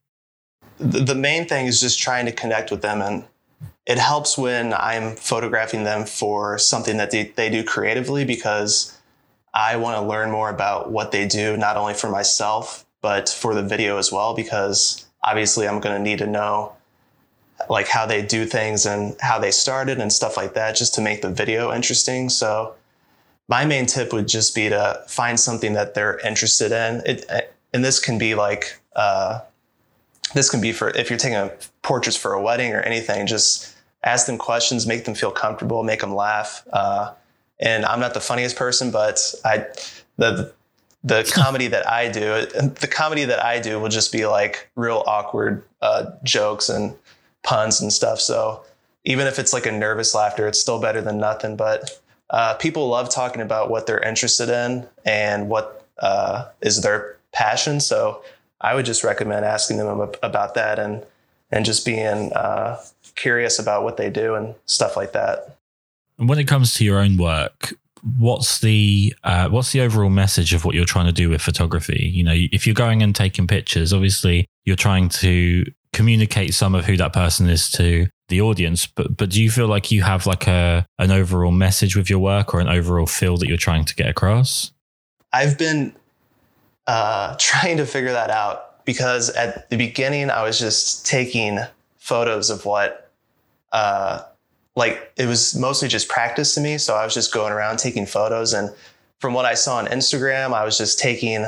The 0.78 1.14
main 1.14 1.46
thing 1.46 1.66
is 1.66 1.80
just 1.80 2.00
trying 2.00 2.26
to 2.26 2.32
connect 2.32 2.70
with 2.70 2.82
them 2.82 3.02
and 3.02 3.24
it 3.86 3.98
helps 3.98 4.36
when 4.36 4.74
i'm 4.74 5.16
photographing 5.16 5.84
them 5.84 6.04
for 6.04 6.58
something 6.58 6.98
that 6.98 7.10
they, 7.10 7.24
they 7.24 7.48
do 7.48 7.64
creatively 7.64 8.24
because 8.24 8.96
i 9.54 9.74
want 9.76 9.96
to 9.96 10.06
learn 10.06 10.30
more 10.30 10.50
about 10.50 10.92
what 10.92 11.12
they 11.12 11.26
do 11.26 11.56
not 11.56 11.76
only 11.76 11.94
for 11.94 12.10
myself 12.10 12.84
but 13.00 13.28
for 13.28 13.54
the 13.54 13.62
video 13.62 13.96
as 13.96 14.12
well 14.12 14.34
because 14.34 15.06
obviously 15.22 15.68
I'm 15.68 15.80
going 15.80 15.96
to 15.96 16.02
need 16.02 16.18
to 16.18 16.26
know 16.26 16.72
like 17.68 17.88
how 17.88 18.06
they 18.06 18.22
do 18.22 18.46
things 18.46 18.86
and 18.86 19.16
how 19.20 19.38
they 19.38 19.50
started 19.50 19.98
and 19.98 20.12
stuff 20.12 20.36
like 20.36 20.54
that 20.54 20.76
just 20.76 20.94
to 20.94 21.00
make 21.00 21.22
the 21.22 21.30
video 21.30 21.72
interesting. 21.72 22.28
So 22.28 22.74
my 23.48 23.64
main 23.64 23.86
tip 23.86 24.12
would 24.12 24.28
just 24.28 24.54
be 24.54 24.68
to 24.68 25.02
find 25.08 25.38
something 25.38 25.72
that 25.72 25.94
they're 25.94 26.18
interested 26.20 26.72
in. 26.72 27.02
It, 27.04 27.52
and 27.72 27.84
this 27.84 27.98
can 27.98 28.18
be 28.18 28.34
like, 28.34 28.80
uh, 28.94 29.40
this 30.34 30.48
can 30.48 30.60
be 30.60 30.72
for 30.72 30.90
if 30.90 31.10
you're 31.10 31.18
taking 31.18 31.36
a, 31.36 31.52
portraits 31.82 32.16
for 32.16 32.32
a 32.32 32.40
wedding 32.40 32.72
or 32.72 32.80
anything, 32.80 33.26
just 33.26 33.74
ask 34.04 34.26
them 34.26 34.38
questions, 34.38 34.86
make 34.86 35.04
them 35.04 35.14
feel 35.14 35.30
comfortable, 35.30 35.82
make 35.82 36.00
them 36.00 36.14
laugh. 36.14 36.66
Uh, 36.72 37.12
and 37.58 37.84
I'm 37.84 38.00
not 38.00 38.14
the 38.14 38.20
funniest 38.20 38.56
person, 38.56 38.90
but 38.90 39.34
I, 39.44 39.66
the, 40.16 40.52
the 41.02 41.30
comedy 41.34 41.66
that 41.68 41.88
I 41.88 42.08
do, 42.08 42.46
the 42.46 42.88
comedy 42.90 43.24
that 43.24 43.44
I 43.44 43.60
do 43.60 43.80
will 43.80 43.88
just 43.88 44.12
be 44.12 44.26
like 44.26 44.70
real 44.76 45.02
awkward 45.06 45.64
uh, 45.82 46.12
jokes 46.22 46.68
and 46.68 46.94
puns 47.42 47.80
and 47.80 47.92
stuff. 47.92 48.20
So 48.20 48.62
even 49.04 49.26
if 49.26 49.38
it's 49.38 49.52
like 49.52 49.66
a 49.66 49.72
nervous 49.72 50.14
laughter, 50.14 50.46
it's 50.46 50.60
still 50.60 50.80
better 50.80 51.00
than 51.00 51.18
nothing. 51.18 51.56
But 51.56 52.00
uh, 52.30 52.54
people 52.54 52.88
love 52.88 53.10
talking 53.10 53.42
about 53.42 53.70
what 53.70 53.86
they're 53.86 54.00
interested 54.00 54.48
in 54.48 54.86
and 55.04 55.48
what 55.48 55.86
uh, 55.98 56.46
is 56.60 56.82
their 56.82 57.16
passion. 57.32 57.80
So 57.80 58.22
I 58.60 58.74
would 58.74 58.84
just 58.84 59.04
recommend 59.04 59.44
asking 59.44 59.78
them 59.78 60.00
about 60.22 60.54
that 60.54 60.78
and 60.78 61.04
and 61.52 61.64
just 61.64 61.84
being 61.84 62.32
uh, 62.32 62.80
curious 63.16 63.58
about 63.58 63.82
what 63.82 63.96
they 63.96 64.08
do 64.08 64.36
and 64.36 64.54
stuff 64.66 64.96
like 64.96 65.12
that. 65.12 65.56
And 66.18 66.28
when 66.28 66.38
it 66.38 66.46
comes 66.46 66.74
to 66.74 66.84
your 66.84 67.00
own 67.00 67.16
work, 67.16 67.74
what's 68.18 68.60
the 68.60 69.14
uh, 69.24 69.48
what's 69.48 69.72
the 69.72 69.80
overall 69.80 70.10
message 70.10 70.54
of 70.54 70.64
what 70.64 70.74
you're 70.74 70.84
trying 70.84 71.06
to 71.06 71.12
do 71.12 71.30
with 71.30 71.42
photography? 71.42 72.10
You 72.12 72.22
know, 72.22 72.34
if 72.34 72.66
you're 72.66 72.74
going 72.74 73.02
and 73.02 73.14
taking 73.14 73.46
pictures, 73.46 73.92
obviously 73.92 74.46
you're 74.64 74.76
trying 74.76 75.08
to 75.08 75.64
communicate 75.92 76.54
some 76.54 76.74
of 76.74 76.84
who 76.84 76.96
that 76.96 77.12
person 77.12 77.48
is 77.48 77.70
to 77.70 78.06
the 78.28 78.40
audience 78.40 78.86
but 78.86 79.16
but 79.16 79.30
do 79.30 79.42
you 79.42 79.50
feel 79.50 79.66
like 79.66 79.90
you 79.90 80.02
have 80.02 80.24
like 80.24 80.46
a 80.46 80.86
an 80.98 81.10
overall 81.10 81.50
message 81.50 81.96
with 81.96 82.08
your 82.08 82.20
work 82.20 82.54
or 82.54 82.60
an 82.60 82.68
overall 82.68 83.06
feel 83.06 83.36
that 83.36 83.48
you're 83.48 83.56
trying 83.56 83.84
to 83.84 83.94
get 83.94 84.08
across? 84.08 84.72
I've 85.32 85.58
been 85.58 85.92
uh, 86.86 87.36
trying 87.38 87.76
to 87.76 87.86
figure 87.86 88.12
that 88.12 88.30
out 88.30 88.84
because 88.84 89.30
at 89.30 89.68
the 89.68 89.76
beginning 89.76 90.30
i 90.30 90.42
was 90.42 90.58
just 90.58 91.06
taking 91.06 91.58
photos 91.98 92.50
of 92.50 92.64
what 92.64 93.10
uh, 93.72 94.22
like 94.74 95.12
it 95.16 95.26
was 95.26 95.54
mostly 95.56 95.86
just 95.86 96.08
practice 96.08 96.54
to 96.54 96.60
me. 96.60 96.78
So 96.78 96.94
i 96.94 97.04
was 97.04 97.14
just 97.14 97.32
going 97.32 97.52
around 97.52 97.78
taking 97.78 98.06
photos 98.06 98.52
and 98.52 98.70
from 99.18 99.34
what 99.34 99.44
i 99.44 99.54
saw 99.54 99.76
on 99.76 99.86
instagram 99.86 100.54
i 100.54 100.64
was 100.64 100.78
just 100.78 100.98
taking 100.98 101.46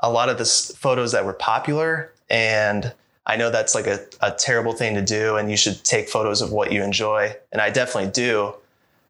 a 0.00 0.10
lot 0.10 0.28
of 0.28 0.38
the 0.38 0.44
photos 0.78 1.12
that 1.12 1.24
were 1.24 1.32
popular 1.32 2.12
and 2.30 2.92
I 3.26 3.36
know 3.36 3.50
that's 3.50 3.74
like 3.74 3.86
a, 3.86 4.00
a 4.22 4.30
terrible 4.30 4.72
thing 4.72 4.94
to 4.94 5.02
do, 5.02 5.36
and 5.36 5.50
you 5.50 5.56
should 5.56 5.82
take 5.84 6.08
photos 6.08 6.40
of 6.40 6.52
what 6.52 6.72
you 6.72 6.82
enjoy. 6.82 7.34
And 7.50 7.60
I 7.60 7.70
definitely 7.70 8.12
do. 8.12 8.54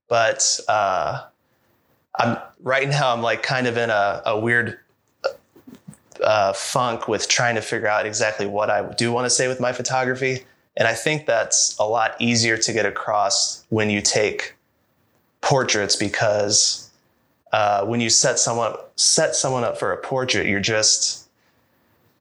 But 0.08 0.58
uh, 0.68 1.24
I'm 2.18 2.38
right 2.62 2.88
now, 2.88 3.12
I'm 3.12 3.22
like 3.22 3.42
kind 3.42 3.66
of 3.66 3.76
in 3.76 3.90
a, 3.90 4.22
a 4.24 4.38
weird 4.40 4.78
uh, 6.22 6.54
funk 6.54 7.08
with 7.08 7.28
trying 7.28 7.56
to 7.56 7.60
figure 7.60 7.88
out 7.88 8.06
exactly 8.06 8.46
what 8.46 8.70
I 8.70 8.90
do 8.94 9.12
want 9.12 9.26
to 9.26 9.30
say 9.30 9.48
with 9.48 9.60
my 9.60 9.72
photography. 9.72 10.44
And 10.78 10.88
I 10.88 10.94
think 10.94 11.26
that's 11.26 11.76
a 11.78 11.84
lot 11.84 12.16
easier 12.18 12.56
to 12.56 12.72
get 12.72 12.86
across 12.86 13.64
when 13.68 13.90
you 13.90 14.00
take 14.00 14.54
portraits 15.40 15.96
because 15.96 16.90
uh, 17.52 17.84
when 17.84 18.00
you 18.00 18.10
set 18.10 18.38
someone 18.38 18.74
set 18.96 19.34
someone 19.34 19.64
up 19.64 19.78
for 19.78 19.92
a 19.92 19.96
portrait, 19.98 20.46
you're 20.46 20.60
just 20.60 21.28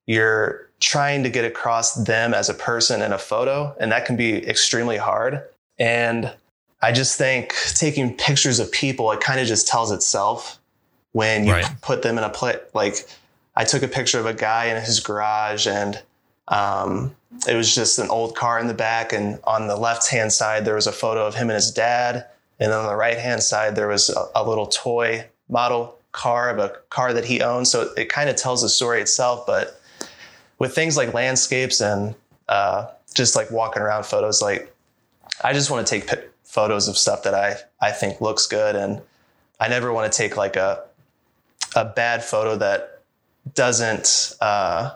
you're 0.05 0.64
trying 0.79 1.23
to 1.23 1.29
get 1.29 1.45
across 1.45 1.95
them 1.95 2.33
as 2.33 2.49
a 2.49 2.53
person 2.53 3.01
in 3.01 3.13
a 3.13 3.17
photo, 3.17 3.75
and 3.79 3.91
that 3.91 4.05
can 4.05 4.15
be 4.15 4.47
extremely 4.47 4.97
hard. 4.97 5.43
And 5.79 6.33
I 6.81 6.91
just 6.91 7.17
think 7.17 7.55
taking 7.75 8.15
pictures 8.15 8.59
of 8.59 8.71
people, 8.71 9.11
it 9.11 9.19
kind 9.19 9.39
of 9.39 9.47
just 9.47 9.67
tells 9.67 9.91
itself 9.91 10.59
when 11.13 11.45
you 11.45 11.53
right. 11.53 11.81
put 11.81 12.01
them 12.01 12.17
in 12.17 12.23
a 12.23 12.29
place. 12.29 12.59
Like 12.73 13.07
I 13.55 13.63
took 13.63 13.83
a 13.83 13.87
picture 13.87 14.19
of 14.19 14.25
a 14.25 14.33
guy 14.33 14.65
in 14.65 14.81
his 14.83 14.99
garage, 14.99 15.65
and 15.67 16.01
um, 16.47 17.15
it 17.47 17.55
was 17.55 17.73
just 17.73 17.99
an 17.99 18.09
old 18.09 18.35
car 18.35 18.59
in 18.59 18.67
the 18.67 18.73
back, 18.73 19.13
and 19.13 19.39
on 19.45 19.67
the 19.67 19.77
left 19.77 20.09
hand 20.09 20.33
side 20.33 20.65
there 20.65 20.75
was 20.75 20.87
a 20.87 20.91
photo 20.91 21.25
of 21.25 21.35
him 21.35 21.49
and 21.49 21.55
his 21.55 21.71
dad, 21.71 22.25
and 22.59 22.71
then 22.71 22.79
on 22.79 22.87
the 22.87 22.95
right 22.95 23.17
hand 23.17 23.41
side 23.41 23.75
there 23.75 23.87
was 23.87 24.09
a, 24.09 24.25
a 24.35 24.47
little 24.47 24.67
toy 24.67 25.25
model 25.49 25.97
car 26.11 26.49
of 26.49 26.59
a 26.59 26.69
car 26.89 27.13
that 27.13 27.25
he 27.25 27.41
owned. 27.41 27.67
So 27.67 27.93
it 27.97 28.09
kind 28.09 28.29
of 28.29 28.35
tells 28.35 28.61
the 28.61 28.69
story 28.69 29.01
itself, 29.01 29.45
but 29.45 29.81
with 30.59 30.73
things 30.73 30.97
like 30.97 31.13
landscapes 31.13 31.81
and 31.81 32.15
uh, 32.47 32.87
just 33.13 33.35
like 33.35 33.51
walking 33.51 33.81
around 33.81 34.05
photos, 34.05 34.41
like 34.41 34.73
I 35.43 35.53
just 35.53 35.69
want 35.69 35.85
to 35.85 35.99
take 35.99 36.09
p- 36.09 36.27
photos 36.43 36.87
of 36.87 36.97
stuff 36.97 37.23
that 37.23 37.33
I 37.33 37.55
I 37.81 37.91
think 37.91 38.21
looks 38.21 38.47
good, 38.47 38.75
and 38.75 39.01
I 39.59 39.67
never 39.67 39.91
want 39.91 40.11
to 40.11 40.15
take 40.15 40.37
like 40.37 40.55
a 40.55 40.83
a 41.75 41.85
bad 41.85 42.23
photo 42.23 42.55
that 42.57 43.01
doesn't. 43.53 44.33
Uh, 44.41 44.91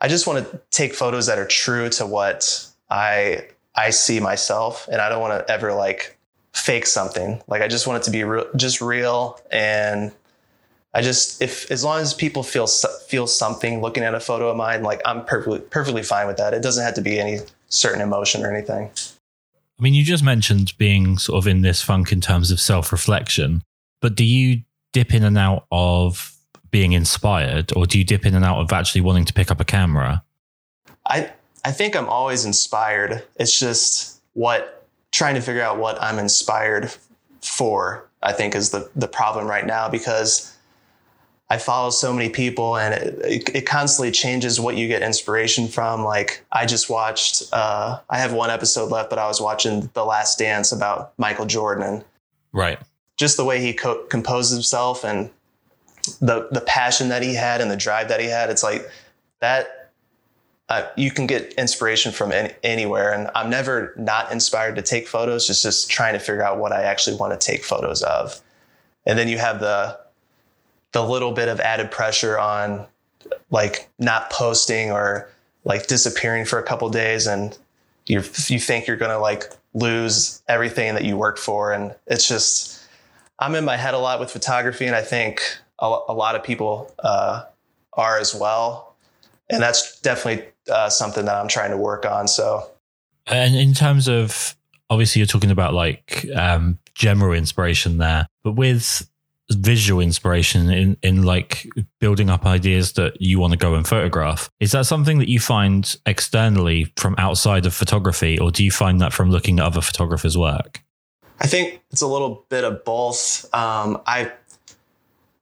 I 0.00 0.08
just 0.08 0.26
want 0.26 0.50
to 0.50 0.60
take 0.70 0.94
photos 0.94 1.26
that 1.26 1.38
are 1.38 1.46
true 1.46 1.88
to 1.90 2.06
what 2.06 2.66
I 2.90 3.46
I 3.74 3.90
see 3.90 4.20
myself, 4.20 4.88
and 4.90 5.00
I 5.00 5.08
don't 5.08 5.20
want 5.20 5.46
to 5.46 5.52
ever 5.52 5.72
like 5.72 6.18
fake 6.52 6.86
something. 6.86 7.42
Like 7.46 7.62
I 7.62 7.68
just 7.68 7.86
want 7.86 8.02
it 8.02 8.04
to 8.04 8.10
be 8.10 8.24
real, 8.24 8.46
just 8.56 8.80
real 8.80 9.40
and 9.50 10.12
I 10.96 11.02
just 11.02 11.42
if 11.42 11.70
as 11.70 11.84
long 11.84 12.00
as 12.00 12.14
people 12.14 12.42
feel 12.42 12.66
feel 12.66 13.26
something 13.26 13.82
looking 13.82 14.02
at 14.02 14.14
a 14.14 14.20
photo 14.20 14.48
of 14.48 14.56
mine, 14.56 14.82
like 14.82 15.02
I'm 15.04 15.26
perfectly 15.26 15.58
perfectly 15.60 16.02
fine 16.02 16.26
with 16.26 16.38
that. 16.38 16.54
It 16.54 16.62
doesn't 16.62 16.82
have 16.82 16.94
to 16.94 17.02
be 17.02 17.20
any 17.20 17.40
certain 17.68 18.00
emotion 18.00 18.42
or 18.42 18.50
anything. 18.50 18.90
I 19.78 19.82
mean, 19.82 19.92
you 19.92 20.02
just 20.02 20.24
mentioned 20.24 20.72
being 20.78 21.18
sort 21.18 21.36
of 21.36 21.46
in 21.46 21.60
this 21.60 21.82
funk 21.82 22.12
in 22.12 22.22
terms 22.22 22.50
of 22.50 22.58
self 22.58 22.92
reflection, 22.92 23.62
but 24.00 24.14
do 24.14 24.24
you 24.24 24.62
dip 24.94 25.12
in 25.12 25.22
and 25.22 25.36
out 25.36 25.66
of 25.70 26.34
being 26.70 26.92
inspired, 26.92 27.76
or 27.76 27.84
do 27.84 27.98
you 27.98 28.04
dip 28.04 28.24
in 28.24 28.34
and 28.34 28.42
out 28.42 28.60
of 28.60 28.72
actually 28.72 29.02
wanting 29.02 29.26
to 29.26 29.34
pick 29.34 29.50
up 29.50 29.60
a 29.60 29.66
camera? 29.66 30.24
I 31.04 31.30
I 31.62 31.72
think 31.72 31.94
I'm 31.94 32.08
always 32.08 32.46
inspired. 32.46 33.22
It's 33.38 33.60
just 33.60 34.22
what 34.32 34.82
trying 35.12 35.34
to 35.34 35.42
figure 35.42 35.60
out 35.60 35.76
what 35.76 36.02
I'm 36.02 36.18
inspired 36.18 36.90
for. 37.42 38.08
I 38.22 38.32
think 38.32 38.54
is 38.54 38.70
the 38.70 38.90
the 38.96 39.08
problem 39.08 39.46
right 39.46 39.66
now 39.66 39.90
because 39.90 40.55
I 41.48 41.58
follow 41.58 41.90
so 41.90 42.12
many 42.12 42.28
people 42.28 42.76
and 42.76 42.94
it, 42.94 43.18
it, 43.24 43.56
it, 43.56 43.66
constantly 43.66 44.10
changes 44.10 44.58
what 44.58 44.76
you 44.76 44.88
get 44.88 45.02
inspiration 45.02 45.68
from. 45.68 46.02
Like 46.02 46.44
I 46.50 46.66
just 46.66 46.90
watched, 46.90 47.44
uh, 47.52 48.00
I 48.10 48.18
have 48.18 48.32
one 48.32 48.50
episode 48.50 48.90
left, 48.90 49.10
but 49.10 49.18
I 49.20 49.28
was 49.28 49.40
watching 49.40 49.88
The 49.94 50.04
Last 50.04 50.38
Dance 50.38 50.72
about 50.72 51.12
Michael 51.18 51.46
Jordan 51.46 52.04
right. 52.52 52.80
just 53.16 53.36
the 53.36 53.44
way 53.44 53.60
he 53.60 53.72
co- 53.72 54.04
composed 54.06 54.52
himself 54.52 55.04
and 55.04 55.30
the, 56.20 56.48
the 56.50 56.62
passion 56.62 57.10
that 57.10 57.22
he 57.22 57.34
had 57.34 57.60
and 57.60 57.70
the 57.70 57.76
drive 57.76 58.08
that 58.08 58.18
he 58.18 58.26
had. 58.26 58.50
It's 58.50 58.64
like 58.64 58.88
that, 59.40 59.92
uh, 60.68 60.88
you 60.96 61.12
can 61.12 61.28
get 61.28 61.52
inspiration 61.52 62.10
from 62.10 62.32
any, 62.32 62.52
anywhere. 62.64 63.12
And 63.12 63.30
I'm 63.36 63.50
never 63.50 63.94
not 63.96 64.32
inspired 64.32 64.74
to 64.76 64.82
take 64.82 65.06
photos, 65.06 65.46
just, 65.46 65.62
just 65.62 65.88
trying 65.88 66.14
to 66.14 66.18
figure 66.18 66.42
out 66.42 66.58
what 66.58 66.72
I 66.72 66.82
actually 66.82 67.16
want 67.16 67.40
to 67.40 67.46
take 67.46 67.62
photos 67.62 68.02
of. 68.02 68.40
And 69.06 69.16
then 69.16 69.28
you 69.28 69.38
have 69.38 69.60
the, 69.60 69.96
the 70.96 71.02
little 71.02 71.32
bit 71.32 71.46
of 71.48 71.60
added 71.60 71.90
pressure 71.90 72.38
on 72.38 72.86
like 73.50 73.86
not 73.98 74.30
posting 74.30 74.90
or 74.90 75.28
like 75.62 75.88
disappearing 75.88 76.46
for 76.46 76.58
a 76.58 76.62
couple 76.62 76.88
days 76.88 77.26
and 77.26 77.58
you 78.06 78.22
you 78.48 78.58
think 78.58 78.86
you're 78.86 78.96
going 78.96 79.10
to 79.10 79.18
like 79.18 79.52
lose 79.74 80.42
everything 80.48 80.94
that 80.94 81.04
you 81.04 81.14
worked 81.14 81.38
for. 81.38 81.70
And 81.70 81.94
it's 82.06 82.26
just 82.26 82.82
I'm 83.38 83.54
in 83.54 83.62
my 83.62 83.76
head 83.76 83.92
a 83.92 83.98
lot 83.98 84.20
with 84.20 84.30
photography 84.30 84.86
and 84.86 84.96
I 84.96 85.02
think 85.02 85.42
a, 85.80 85.98
a 86.08 86.14
lot 86.14 86.34
of 86.34 86.42
people 86.42 86.90
uh, 87.00 87.44
are 87.92 88.18
as 88.18 88.34
well. 88.34 88.96
And 89.50 89.62
that's 89.62 90.00
definitely 90.00 90.48
uh, 90.72 90.88
something 90.88 91.26
that 91.26 91.36
I'm 91.36 91.48
trying 91.48 91.72
to 91.72 91.76
work 91.76 92.06
on. 92.06 92.26
So 92.26 92.70
and 93.26 93.54
in 93.54 93.74
terms 93.74 94.08
of 94.08 94.56
obviously 94.88 95.20
you're 95.20 95.26
talking 95.26 95.50
about 95.50 95.74
like 95.74 96.26
um, 96.34 96.78
general 96.94 97.34
inspiration 97.34 97.98
there 97.98 98.26
but 98.42 98.52
with 98.52 99.06
visual 99.50 100.00
inspiration 100.00 100.70
in 100.70 100.96
in 101.02 101.22
like 101.22 101.66
building 102.00 102.28
up 102.30 102.44
ideas 102.44 102.94
that 102.94 103.20
you 103.20 103.38
want 103.38 103.52
to 103.52 103.58
go 103.58 103.74
and 103.74 103.86
photograph. 103.86 104.50
Is 104.60 104.72
that 104.72 104.86
something 104.86 105.18
that 105.18 105.28
you 105.28 105.38
find 105.38 105.96
externally 106.04 106.92
from 106.96 107.14
outside 107.18 107.66
of 107.66 107.74
photography 107.74 108.38
or 108.38 108.50
do 108.50 108.64
you 108.64 108.70
find 108.70 109.00
that 109.00 109.12
from 109.12 109.30
looking 109.30 109.60
at 109.60 109.66
other 109.66 109.80
photographers 109.80 110.36
work? 110.36 110.82
I 111.38 111.46
think 111.46 111.82
it's 111.90 112.02
a 112.02 112.06
little 112.06 112.46
bit 112.48 112.64
of 112.64 112.84
both. 112.84 113.44
Um, 113.54 114.00
i 114.06 114.32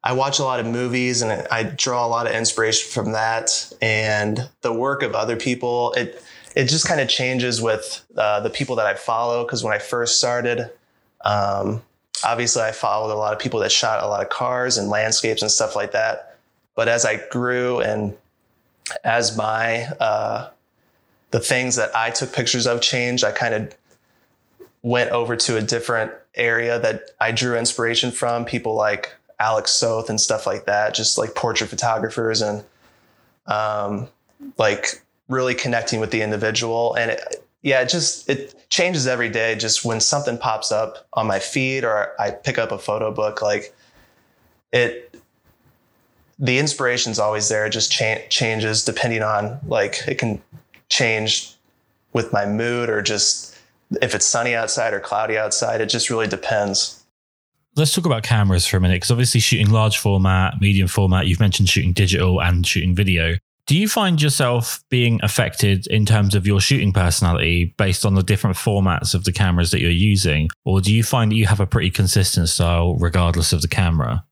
i 0.03 0.13
watch 0.13 0.39
a 0.39 0.43
lot 0.43 0.61
of 0.61 0.67
movies 0.67 1.23
and 1.23 1.47
i 1.51 1.63
draw 1.63 2.07
a 2.07 2.09
lot 2.09 2.27
of 2.27 2.35
inspiration 2.35 2.91
from 2.91 3.13
that 3.13 3.73
and 3.81 4.49
the 4.61 4.73
work 4.73 5.03
of 5.03 5.15
other 5.15 5.37
people 5.37 5.93
it 5.97 6.23
it 6.55 6.67
just 6.67 6.87
kind 6.87 7.01
of 7.01 7.09
changes 7.09 7.63
with 7.63 8.05
uh, 8.17 8.39
the 8.41 8.51
people 8.51 8.77
that 8.77 8.87
i 8.87 8.93
follow 8.95 9.45
because 9.45 9.65
when 9.65 9.73
i 9.73 9.79
first 9.79 10.19
started 10.19 10.71
um, 11.25 11.83
obviously 12.25 12.63
I 12.63 12.73
followed 12.73 13.13
a 13.13 13.17
lot 13.17 13.33
of 13.33 13.39
people 13.39 13.61
that 13.61 13.73
shot 13.73 14.03
a 14.03 14.09
lot 14.09 14.23
of 14.23 14.29
cars 14.29 14.79
and 14.79 14.89
landscapes 14.89 15.43
and 15.43 15.51
stuff 15.51 15.77
like 15.77 15.93
that. 15.93 16.37
But 16.75 16.89
as 16.89 17.05
I 17.05 17.27
grew 17.29 17.81
and 17.81 18.17
as 19.05 19.37
my 19.37 19.85
uh, 20.01 20.51
the 21.31 21.41
things 21.41 21.77
that 21.77 21.95
I 21.95 22.11
took 22.11 22.33
pictures 22.33 22.67
of 22.67 22.81
changed, 22.81 23.25
I 23.25 23.33
kind 23.33 23.55
of 23.55 23.75
went 24.83 25.11
over 25.11 25.37
to 25.37 25.57
a 25.57 25.63
different 25.63 26.13
area 26.35 26.79
that 26.79 27.11
I 27.21 27.33
drew 27.33 27.57
inspiration 27.57 28.11
from, 28.11 28.45
people 28.45 28.75
like 28.75 29.15
Alex 29.39 29.71
Soth 29.71 30.11
and 30.11 30.21
stuff 30.21 30.47
like 30.47 30.67
that, 30.67 30.95
just 30.95 31.17
like 31.19 31.35
portrait 31.35 31.71
photographers 31.71 32.43
and 32.43 32.65
um, 33.47 34.09
like 34.59 35.03
really 35.29 35.55
connecting 35.55 36.01
with 36.01 36.11
the 36.11 36.23
individual. 36.23 36.95
And 36.95 37.13
it, 37.13 37.44
yeah, 37.65 37.81
it 37.81 37.89
just 37.89 38.29
it 38.29 38.55
changes 38.69 39.07
every 39.07 39.31
day. 39.31 39.57
Just 39.57 39.87
when 39.87 39.99
something 39.99 40.37
pops 40.37 40.71
up 40.71 41.09
on 41.15 41.27
my 41.27 41.39
feed 41.39 41.83
or 41.83 42.13
I 42.21 42.31
pick 42.31 42.59
up 42.59 42.71
a 42.71 42.79
photo 42.79 43.11
book, 43.11 43.41
like 43.41 43.75
it, 44.71 45.19
the 46.39 46.59
inspiration's 46.59 47.19
always 47.19 47.49
there. 47.49 47.65
It 47.65 47.71
just 47.71 47.91
cha- 47.91 48.21
changes 48.29 48.85
depending 48.85 49.23
on 49.23 49.59
like 49.67 50.03
it 50.07 50.19
can 50.19 50.43
change 50.91 51.55
with 52.13 52.35
my 52.35 52.45
mood 52.45 52.91
or 52.91 53.01
just 53.01 53.59
if 54.03 54.15
it's 54.15 54.27
sunny 54.27 54.55
outside 54.55 54.93
or 54.93 55.01
cloudy 55.01 55.39
outside. 55.39 55.81
It 55.81 55.87
just 55.87 56.11
really 56.11 56.29
depends. 56.29 57.03
Let's 57.77 57.95
talk 57.95 58.05
about 58.05 58.25
cameras 58.25 58.67
for 58.67 58.77
a 58.77 58.81
minute 58.81 58.97
because 58.97 59.11
obviously 59.11 59.41
shooting 59.41 59.71
large 59.71 59.97
format, 59.97 60.61
medium 60.61 60.87
format, 60.87 61.27
you've 61.27 61.41
mentioned 61.41 61.71
shooting 61.71 61.95
digital 61.95 62.43
and 62.43 62.65
shooting 62.67 62.95
video. 62.95 63.37
Do 63.67 63.79
you 63.79 63.89
find 63.89 64.21
yourself 64.21 64.85
being 64.91 65.21
affected 65.23 65.87
in 65.87 66.05
terms 66.05 66.35
of 66.35 66.47
your 66.47 66.61
shooting 66.61 66.93
personality 66.93 67.75
based 67.79 68.05
on 68.05 68.15
the 68.15 68.23
different 68.23 68.57
formats 68.57 69.15
of 69.15 69.25
the 69.25 69.33
cameras 69.33 69.71
that 69.71 69.81
you're 69.81 69.91
using? 69.91 70.51
Or 70.67 70.83
do 70.83 70.95
you 70.95 71.03
find 71.03 71.33
that 71.33 71.37
you 71.37 71.47
have 71.47 71.61
a 71.61 71.67
pretty 71.67 71.91
consistent 71.91 72.51
style 72.51 72.97
regardless 72.97 73.55
of 73.55 73.63
the 73.63 73.69
camera? 73.69 74.25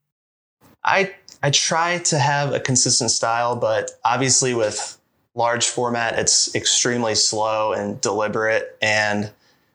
I 0.84 1.14
I 1.42 1.50
try 1.50 1.98
to 1.98 2.18
have 2.18 2.52
a 2.52 2.60
consistent 2.60 3.10
style, 3.10 3.56
but 3.56 3.92
obviously 4.04 4.54
with 4.54 4.98
large 5.34 5.66
format, 5.68 6.18
it's 6.18 6.54
extremely 6.54 7.14
slow 7.14 7.72
and 7.72 8.00
deliberate, 8.00 8.76
and 8.82 9.30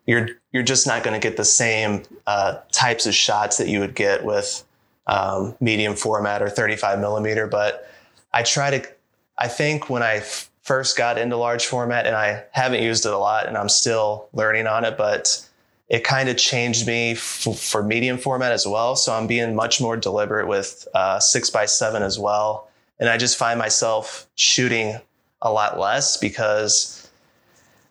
you're 0.05 0.29
you're 0.51 0.63
just 0.63 0.85
not 0.85 1.03
going 1.03 1.19
to 1.19 1.25
get 1.25 1.35
the 1.35 1.45
same 1.45 2.03
uh, 2.27 2.57
types 2.71 3.05
of 3.05 3.15
shots 3.15 3.57
that 3.57 3.67
you 3.67 3.79
would 3.79 3.95
get 3.95 4.23
with 4.23 4.63
um, 5.07 5.55
medium 5.59 5.95
format 5.95 6.41
or 6.41 6.49
35 6.49 6.99
millimeter. 6.99 7.47
But 7.47 7.89
I 8.33 8.43
try 8.43 8.77
to. 8.77 8.96
I 9.37 9.47
think 9.47 9.89
when 9.89 10.03
I 10.03 10.15
f- 10.17 10.49
first 10.63 10.97
got 10.97 11.17
into 11.17 11.37
large 11.37 11.65
format, 11.65 12.07
and 12.07 12.15
I 12.15 12.43
haven't 12.51 12.83
used 12.83 13.05
it 13.05 13.13
a 13.13 13.17
lot, 13.17 13.47
and 13.47 13.57
I'm 13.57 13.69
still 13.69 14.29
learning 14.33 14.67
on 14.67 14.85
it, 14.85 14.97
but 14.97 15.47
it 15.89 16.03
kind 16.03 16.27
of 16.27 16.37
changed 16.37 16.85
me 16.85 17.11
f- 17.11 17.47
for 17.57 17.81
medium 17.81 18.17
format 18.17 18.51
as 18.51 18.67
well. 18.67 18.95
So 18.95 19.13
I'm 19.13 19.27
being 19.27 19.55
much 19.55 19.79
more 19.79 19.95
deliberate 19.95 20.47
with 20.47 20.87
uh, 20.93 21.19
six 21.19 21.49
by 21.49 21.65
seven 21.65 22.03
as 22.03 22.19
well. 22.19 22.69
And 22.99 23.09
I 23.09 23.17
just 23.17 23.37
find 23.37 23.59
myself 23.59 24.27
shooting 24.35 24.99
a 25.41 25.51
lot 25.51 25.79
less 25.79 26.17
because 26.17 27.09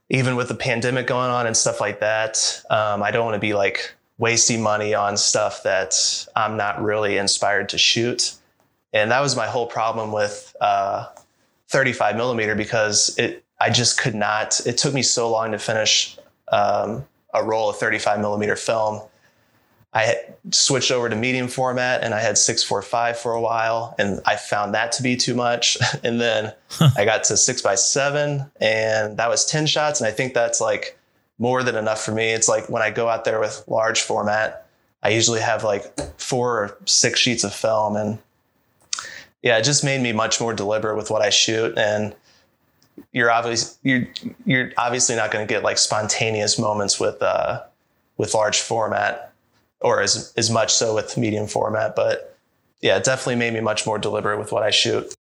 even 0.08 0.36
with 0.36 0.48
the 0.48 0.54
pandemic 0.54 1.06
going 1.06 1.30
on 1.30 1.46
and 1.46 1.56
stuff 1.56 1.80
like 1.80 2.00
that, 2.00 2.62
um, 2.70 3.02
I 3.02 3.10
don't 3.10 3.24
want 3.24 3.34
to 3.34 3.40
be 3.40 3.54
like 3.54 3.94
wasting 4.18 4.62
money 4.62 4.94
on 4.94 5.16
stuff 5.16 5.62
that 5.62 6.26
I'm 6.34 6.56
not 6.56 6.82
really 6.82 7.16
inspired 7.16 7.68
to 7.70 7.78
shoot. 7.78 8.34
And 8.92 9.10
that 9.10 9.20
was 9.20 9.36
my 9.36 9.46
whole 9.46 9.66
problem 9.66 10.12
with 10.12 10.54
uh, 10.60 11.06
35 11.68 12.16
millimeter 12.16 12.54
because 12.54 13.16
it 13.18 13.44
I 13.58 13.70
just 13.70 13.98
could 13.98 14.14
not. 14.14 14.60
It 14.66 14.76
took 14.76 14.92
me 14.92 15.02
so 15.02 15.30
long 15.30 15.52
to 15.52 15.58
finish 15.58 16.16
um, 16.52 17.06
a 17.32 17.42
roll 17.42 17.70
of 17.70 17.76
35 17.76 18.20
millimeter 18.20 18.56
film. 18.56 19.02
I 19.94 20.16
switched 20.50 20.90
over 20.90 21.08
to 21.08 21.16
medium 21.16 21.48
format 21.48 22.02
and 22.04 22.12
I 22.12 22.20
had 22.20 22.36
645 22.36 23.18
for 23.18 23.32
a 23.32 23.40
while 23.40 23.94
and 23.98 24.20
I 24.26 24.36
found 24.36 24.74
that 24.74 24.92
to 24.92 25.02
be 25.02 25.16
too 25.16 25.34
much. 25.34 25.78
and 26.04 26.20
then 26.20 26.52
I 26.96 27.06
got 27.06 27.24
to 27.24 27.36
six 27.36 27.62
by 27.62 27.76
seven 27.76 28.50
and 28.60 29.16
that 29.16 29.30
was 29.30 29.46
10 29.46 29.66
shots. 29.66 30.00
And 30.00 30.06
I 30.06 30.10
think 30.10 30.34
that's 30.34 30.60
like 30.60 30.98
more 31.38 31.62
than 31.62 31.76
enough 31.76 32.04
for 32.04 32.12
me. 32.12 32.32
It's 32.32 32.48
like 32.48 32.68
when 32.68 32.82
I 32.82 32.90
go 32.90 33.08
out 33.08 33.24
there 33.24 33.40
with 33.40 33.64
large 33.68 34.02
format, 34.02 34.66
I 35.02 35.10
usually 35.10 35.40
have 35.40 35.64
like 35.64 35.98
four 36.20 36.64
or 36.64 36.78
six 36.84 37.18
sheets 37.18 37.42
of 37.42 37.54
film 37.54 37.96
and 37.96 38.18
yeah, 39.46 39.58
it 39.58 39.62
just 39.62 39.84
made 39.84 40.00
me 40.00 40.12
much 40.12 40.40
more 40.40 40.52
deliberate 40.52 40.96
with 40.96 41.08
what 41.08 41.22
I 41.22 41.30
shoot. 41.30 41.78
And 41.78 42.16
you're 43.12 43.30
obviously 43.30 43.78
you're 43.88 44.08
you're 44.44 44.72
obviously 44.76 45.14
not 45.14 45.30
going 45.30 45.46
to 45.46 45.48
get 45.48 45.62
like 45.62 45.78
spontaneous 45.78 46.58
moments 46.58 46.98
with 46.98 47.22
uh 47.22 47.62
with 48.16 48.34
large 48.34 48.58
format 48.58 49.32
or 49.80 50.02
as 50.02 50.32
as 50.36 50.50
much 50.50 50.74
so 50.74 50.96
with 50.96 51.16
medium 51.16 51.46
format 51.46 51.94
but 51.94 52.36
yeah 52.80 52.96
it 52.96 53.04
definitely 53.04 53.36
made 53.36 53.52
me 53.52 53.60
much 53.60 53.86
more 53.86 53.98
deliberate 53.98 54.38
with 54.38 54.50
what 54.50 54.64
i 54.64 54.70
shoot. 54.70 55.14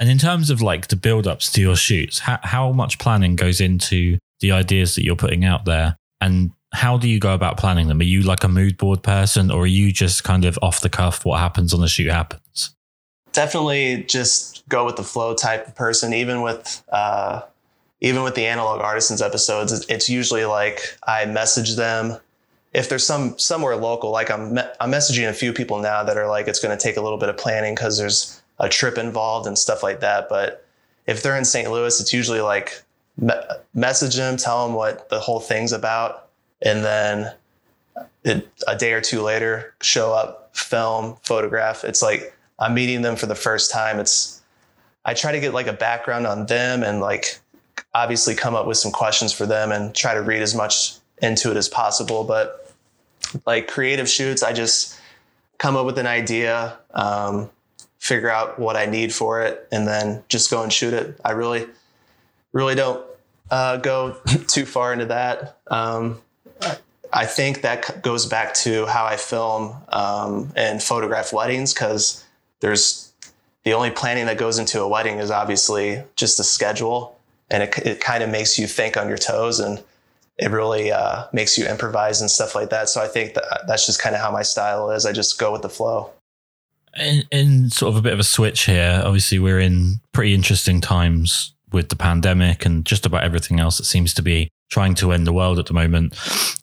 And 0.00 0.10
in 0.10 0.18
terms 0.18 0.50
of 0.50 0.60
like 0.60 0.88
the 0.88 0.96
build-ups 0.96 1.52
to 1.52 1.60
your 1.60 1.76
shoots 1.76 2.18
how, 2.18 2.40
how 2.42 2.72
much 2.72 2.98
planning 2.98 3.36
goes 3.36 3.60
into 3.60 4.18
the 4.40 4.50
ideas 4.50 4.96
that 4.96 5.04
you're 5.04 5.14
putting 5.14 5.44
out 5.44 5.64
there? 5.64 5.96
And 6.20 6.50
how 6.72 6.98
do 6.98 7.08
you 7.08 7.20
go 7.20 7.34
about 7.34 7.56
planning 7.56 7.86
them? 7.86 8.00
Are 8.00 8.04
you 8.04 8.22
like 8.22 8.42
a 8.42 8.48
mood 8.48 8.78
board 8.78 9.04
person 9.04 9.50
or 9.52 9.62
are 9.62 9.66
you 9.66 9.92
just 9.92 10.24
kind 10.24 10.44
of 10.44 10.58
off 10.60 10.80
the 10.80 10.88
cuff 10.88 11.24
what 11.24 11.38
happens 11.38 11.72
on 11.72 11.80
the 11.80 11.88
shoot 11.88 12.10
happens 12.10 12.74
definitely 13.32 14.04
just 14.04 14.68
go 14.68 14.84
with 14.84 14.96
the 14.96 15.02
flow 15.02 15.34
type 15.34 15.66
of 15.66 15.74
person. 15.74 16.12
Even 16.12 16.42
with 16.42 16.82
uh, 16.90 17.42
even 18.00 18.22
with 18.22 18.34
the 18.34 18.46
analog 18.46 18.80
artisans 18.80 19.22
episodes, 19.22 19.72
it's 19.88 20.08
usually 20.08 20.44
like 20.44 20.96
I 21.06 21.26
message 21.26 21.76
them 21.76 22.18
if 22.72 22.88
there's 22.88 23.06
some 23.06 23.38
somewhere 23.38 23.76
local. 23.76 24.10
Like 24.10 24.30
I'm 24.30 24.54
me- 24.54 24.70
I'm 24.80 24.90
messaging 24.90 25.28
a 25.28 25.34
few 25.34 25.52
people 25.52 25.80
now 25.80 26.02
that 26.04 26.16
are 26.16 26.28
like 26.28 26.48
it's 26.48 26.60
going 26.60 26.76
to 26.76 26.82
take 26.82 26.96
a 26.96 27.00
little 27.02 27.18
bit 27.18 27.28
of 27.28 27.36
planning 27.36 27.74
because 27.74 27.98
there's 27.98 28.40
a 28.58 28.68
trip 28.68 28.98
involved 28.98 29.46
and 29.46 29.58
stuff 29.58 29.82
like 29.82 30.00
that. 30.00 30.28
But 30.28 30.64
if 31.06 31.22
they're 31.22 31.36
in 31.36 31.44
St. 31.44 31.70
Louis, 31.70 32.00
it's 32.00 32.12
usually 32.12 32.40
like 32.40 32.82
me- 33.16 33.34
message 33.74 34.16
them, 34.16 34.36
tell 34.36 34.66
them 34.66 34.76
what 34.76 35.08
the 35.08 35.20
whole 35.20 35.40
thing's 35.40 35.72
about, 35.72 36.28
and 36.62 36.84
then 36.84 37.32
it, 38.24 38.48
a 38.68 38.76
day 38.76 38.92
or 38.92 39.00
two 39.00 39.22
later, 39.22 39.74
show 39.80 40.12
up, 40.12 40.54
film, 40.54 41.16
photograph. 41.22 41.84
It's 41.84 42.02
like 42.02 42.36
I'm 42.60 42.74
meeting 42.74 43.02
them 43.02 43.16
for 43.16 43.26
the 43.26 43.34
first 43.34 43.70
time, 43.70 43.98
it's 43.98 44.40
I 45.04 45.14
try 45.14 45.32
to 45.32 45.40
get 45.40 45.54
like 45.54 45.66
a 45.66 45.72
background 45.72 46.26
on 46.26 46.46
them 46.46 46.82
and 46.82 47.00
like 47.00 47.40
obviously 47.94 48.34
come 48.34 48.54
up 48.54 48.66
with 48.66 48.76
some 48.76 48.92
questions 48.92 49.32
for 49.32 49.46
them 49.46 49.72
and 49.72 49.94
try 49.94 50.14
to 50.14 50.20
read 50.20 50.42
as 50.42 50.54
much 50.54 50.96
into 51.22 51.50
it 51.50 51.56
as 51.56 51.68
possible. 51.68 52.22
But 52.24 52.72
like 53.46 53.66
creative 53.66 54.08
shoots, 54.08 54.42
I 54.42 54.52
just 54.52 54.98
come 55.58 55.76
up 55.76 55.86
with 55.86 55.98
an 55.98 56.06
idea, 56.06 56.78
um, 56.92 57.50
figure 57.98 58.30
out 58.30 58.58
what 58.58 58.76
I 58.76 58.86
need 58.86 59.12
for 59.12 59.42
it, 59.42 59.66
and 59.72 59.86
then 59.88 60.22
just 60.28 60.50
go 60.50 60.62
and 60.62 60.72
shoot 60.72 60.92
it. 60.92 61.18
I 61.24 61.32
really, 61.32 61.66
really 62.52 62.74
don't 62.74 63.04
uh, 63.50 63.78
go 63.78 64.12
too 64.48 64.66
far 64.66 64.92
into 64.92 65.06
that. 65.06 65.58
Um, 65.68 66.20
I 67.12 67.26
think 67.26 67.62
that 67.62 68.02
goes 68.02 68.26
back 68.26 68.54
to 68.54 68.86
how 68.86 69.04
I 69.04 69.16
film 69.16 69.76
um, 69.88 70.52
and 70.54 70.82
photograph 70.82 71.32
weddings 71.32 71.74
because 71.74 72.24
there's 72.60 73.12
the 73.64 73.72
only 73.72 73.90
planning 73.90 74.26
that 74.26 74.38
goes 74.38 74.58
into 74.58 74.80
a 74.80 74.88
wedding 74.88 75.18
is 75.18 75.30
obviously 75.30 76.02
just 76.16 76.38
the 76.38 76.44
schedule. 76.44 77.18
And 77.50 77.62
it, 77.62 77.78
it 77.78 78.00
kind 78.00 78.22
of 78.22 78.30
makes 78.30 78.58
you 78.58 78.66
think 78.66 78.96
on 78.96 79.08
your 79.08 79.18
toes 79.18 79.60
and 79.60 79.82
it 80.38 80.50
really 80.50 80.90
uh, 80.90 81.24
makes 81.32 81.58
you 81.58 81.66
improvise 81.66 82.20
and 82.20 82.30
stuff 82.30 82.54
like 82.54 82.70
that. 82.70 82.88
So 82.88 83.02
i 83.02 83.08
think 83.08 83.34
that 83.34 83.64
that's 83.66 83.86
just 83.86 84.00
kind 84.00 84.14
of 84.14 84.20
how 84.20 84.30
my 84.30 84.42
style 84.42 84.90
is. 84.90 85.04
I 85.04 85.12
just 85.12 85.38
go 85.38 85.52
with 85.52 85.62
the 85.62 85.68
flow. 85.68 86.10
And, 86.94 87.26
in 87.30 87.70
sort 87.70 87.92
of 87.92 87.96
a 87.98 88.02
bit 88.02 88.12
of 88.12 88.18
a 88.18 88.24
switch 88.24 88.62
here 88.62 89.00
obviously 89.04 89.38
we're 89.38 89.60
in 89.60 90.00
pretty 90.10 90.34
interesting 90.34 90.80
times 90.80 91.54
with 91.70 91.88
the 91.88 91.94
pandemic 91.94 92.66
and 92.66 92.84
just 92.84 93.06
about 93.06 93.22
everything 93.22 93.60
else 93.60 93.78
that 93.78 93.84
seems 93.84 94.12
to 94.14 94.22
be 94.22 94.50
trying 94.70 94.94
to 94.94 95.12
end 95.12 95.26
the 95.26 95.32
world 95.32 95.58
at 95.58 95.66
the 95.66 95.74
moment. 95.74 96.14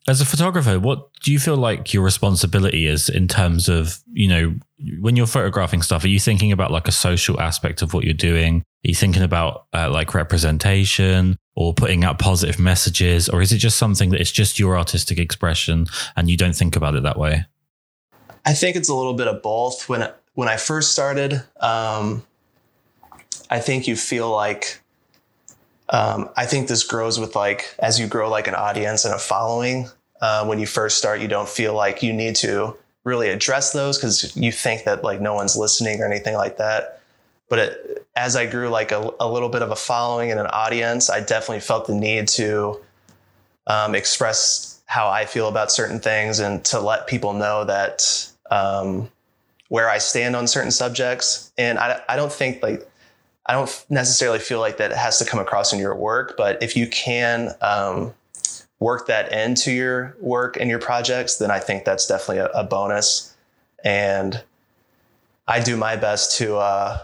As 0.08 0.22
a 0.22 0.26
photographer, 0.26 0.80
what 0.80 1.10
do 1.22 1.32
you 1.32 1.40
feel 1.40 1.58
like 1.58 1.94
your 1.94 2.04
responsibility 2.04 2.88
is 2.88 3.10
in 3.10 3.28
terms 3.28 3.70
of, 3.70 4.00
you 4.12 4.28
know, 4.28 4.56
when 5.00 5.16
you're 5.16 5.28
photographing 5.28 5.82
stuff, 5.82 6.04
are 6.04 6.10
you 6.10 6.20
thinking 6.20 6.52
about 6.52 6.72
like 6.72 6.88
a 6.88 6.92
social 6.92 7.40
aspect 7.40 7.82
of 7.82 7.94
what 7.94 8.04
you're 8.04 8.14
doing? 8.14 8.60
Are 8.60 8.90
you 8.90 8.96
thinking 8.96 9.24
about 9.24 9.66
uh, 9.74 9.90
like 9.90 10.14
representation 10.14 11.38
or 11.56 11.74
putting 11.74 12.04
out 12.04 12.20
positive 12.20 12.60
messages? 12.60 13.28
Or 13.28 13.42
is 13.42 13.52
it 13.52 13.58
just 13.58 13.78
something 13.78 14.12
that 14.12 14.22
it's 14.22 14.32
just 14.32 14.60
your 14.60 14.78
artistic 14.78 15.18
expression 15.18 15.88
and 16.16 16.30
you 16.30 16.38
don't 16.38 16.56
think 16.56 16.76
about 16.76 16.96
it 16.96 17.04
that 17.04 17.18
way? 17.18 17.46
I 18.46 18.54
think 18.54 18.76
it's 18.76 18.90
a 18.90 18.94
little 18.94 19.16
bit 19.16 19.28
of 19.28 19.42
both. 19.42 19.90
When, 19.90 20.08
when 20.36 20.48
I 20.48 20.58
first 20.58 20.92
started, 20.92 21.44
um, 21.60 22.24
I 23.50 23.60
think 23.60 23.88
you 23.88 23.96
feel 23.96 24.30
like 24.30 24.82
um, 25.90 26.30
I 26.36 26.46
think 26.46 26.68
this 26.68 26.84
grows 26.84 27.20
with 27.20 27.36
like 27.36 27.74
as 27.80 28.00
you 28.00 28.08
grow 28.08 28.30
like 28.30 28.48
an 28.48 28.56
audience 28.56 29.06
and 29.06 29.14
a 29.14 29.20
following. 29.20 29.90
Uh, 30.20 30.46
when 30.46 30.60
you 30.60 30.66
first 30.66 30.98
start, 30.98 31.22
you 31.22 31.28
don't 31.28 31.48
feel 31.48 31.74
like 31.74 32.02
you 32.02 32.12
need 32.12 32.36
to 32.38 32.76
really 33.08 33.30
address 33.30 33.72
those 33.72 33.98
because 33.98 34.36
you 34.36 34.52
think 34.52 34.84
that 34.84 35.02
like 35.02 35.22
no 35.22 35.34
one's 35.34 35.56
listening 35.56 36.02
or 36.02 36.06
anything 36.06 36.36
like 36.36 36.58
that. 36.58 37.02
But 37.48 37.60
it, 37.60 38.08
as 38.18 38.36
I 38.36 38.46
grew 38.46 38.68
like 38.68 38.92
a, 38.92 39.10
a, 39.22 39.32
little 39.32 39.48
bit 39.48 39.62
of 39.62 39.72
a 39.72 39.76
following 39.78 40.30
and 40.30 40.40
an 40.40 40.48
audience, 40.48 41.10
I 41.10 41.22
definitely 41.22 41.62
felt 41.62 41.88
the 41.88 41.96
need 41.96 42.28
to 42.30 42.82
um, 43.66 43.96
express 43.96 44.82
how 44.86 45.08
I 45.08 45.26
feel 45.26 45.48
about 45.48 45.72
certain 45.72 46.02
things 46.02 46.40
and 46.40 46.64
to 46.66 46.82
let 46.82 47.08
people 47.08 47.32
know 47.32 47.64
that 47.64 48.30
um, 48.52 49.10
where 49.70 49.90
I 49.90 50.00
stand 50.00 50.36
on 50.36 50.46
certain 50.46 50.72
subjects. 50.72 51.54
And 51.58 51.80
I, 51.80 52.02
I 52.10 52.18
don't 52.18 52.32
think 52.32 52.62
like 52.62 52.86
I 53.46 53.54
don't 53.54 53.86
necessarily 53.90 54.40
feel 54.40 54.60
like 54.60 54.78
that 54.78 54.92
has 54.92 55.20
to 55.20 55.26
come 55.26 55.40
across 55.40 55.72
in 55.72 55.80
your 55.80 55.96
work, 55.96 56.36
but 56.36 56.62
if 56.62 56.76
you 56.76 56.88
can 56.88 57.56
um, 57.62 58.14
work 58.80 59.08
that 59.08 59.32
into 59.32 59.72
your 59.72 60.16
work 60.20 60.58
and 60.60 60.70
your 60.70 60.80
projects, 60.80 61.38
then 61.38 61.52
I 61.52 61.60
think 61.60 61.84
that's 61.84 62.06
definitely 62.08 62.40
a, 62.40 62.48
a 62.48 62.64
bonus. 62.64 63.36
And 63.84 64.44
I 65.48 65.62
do 65.62 65.78
my 65.78 65.96
best 65.96 66.38
to 66.38 66.58
uh, 66.58 67.04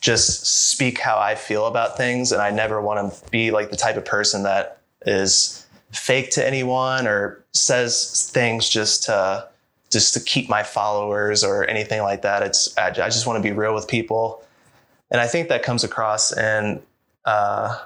just 0.00 0.46
speak 0.46 0.98
how 0.98 1.18
I 1.18 1.34
feel 1.34 1.66
about 1.66 1.96
things. 1.96 2.32
And 2.32 2.42
I 2.42 2.50
never 2.50 2.80
want 2.80 3.12
to 3.12 3.30
be 3.30 3.50
like 3.50 3.70
the 3.70 3.76
type 3.76 3.96
of 3.96 4.04
person 4.04 4.42
that 4.42 4.80
is 5.06 5.64
fake 5.92 6.30
to 6.32 6.46
anyone 6.46 7.06
or 7.06 7.42
says 7.52 8.30
things 8.32 8.68
just 8.68 9.04
to 9.04 9.48
just 9.90 10.12
to 10.12 10.20
keep 10.20 10.48
my 10.48 10.62
followers 10.62 11.44
or 11.44 11.64
anything 11.68 12.02
like 12.02 12.22
that. 12.22 12.42
It's 12.42 12.76
I, 12.76 12.90
just 12.90 13.26
want 13.26 13.36
to 13.36 13.42
be 13.42 13.52
real 13.52 13.74
with 13.74 13.86
people, 13.86 14.44
and 15.10 15.20
I 15.20 15.26
think 15.28 15.48
that 15.48 15.62
comes 15.62 15.84
across 15.84 16.36
in 16.36 16.82
uh, 17.24 17.78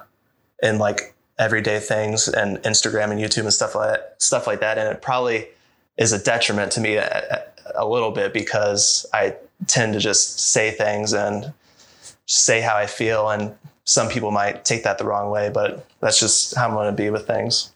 in 0.63 0.79
like 0.79 1.13
everyday 1.39 1.79
things 1.79 2.27
and 2.27 2.57
Instagram 2.59 3.11
and 3.11 3.19
YouTube 3.19 3.43
and 3.43 3.53
stuff 3.53 3.73
like 3.73 3.89
that, 3.89 4.21
stuff 4.21 4.45
like 4.45 4.59
that. 4.59 4.77
And 4.77 4.89
it 4.89 5.01
probably 5.01 5.47
is 5.97 6.11
a 6.11 6.21
detriment 6.21 6.71
to 6.73 6.81
me 6.81 6.95
a, 6.95 7.43
a 7.75 7.87
little 7.87 8.11
bit 8.11 8.33
because 8.33 9.05
I 9.13 9.35
tend 9.67 9.93
to 9.93 9.99
just 9.99 10.39
say 10.39 10.71
things 10.71 11.13
and 11.13 11.53
say 12.25 12.61
how 12.61 12.75
I 12.75 12.85
feel, 12.85 13.29
and 13.29 13.55
some 13.85 14.07
people 14.07 14.31
might 14.31 14.63
take 14.63 14.83
that 14.83 14.99
the 14.99 15.05
wrong 15.05 15.31
way, 15.31 15.49
but 15.49 15.85
that's 15.99 16.19
just 16.19 16.55
how 16.55 16.67
I'm 16.67 16.75
going 16.75 16.85
to 16.85 16.95
be 16.95 17.09
with 17.09 17.25
things. 17.25 17.73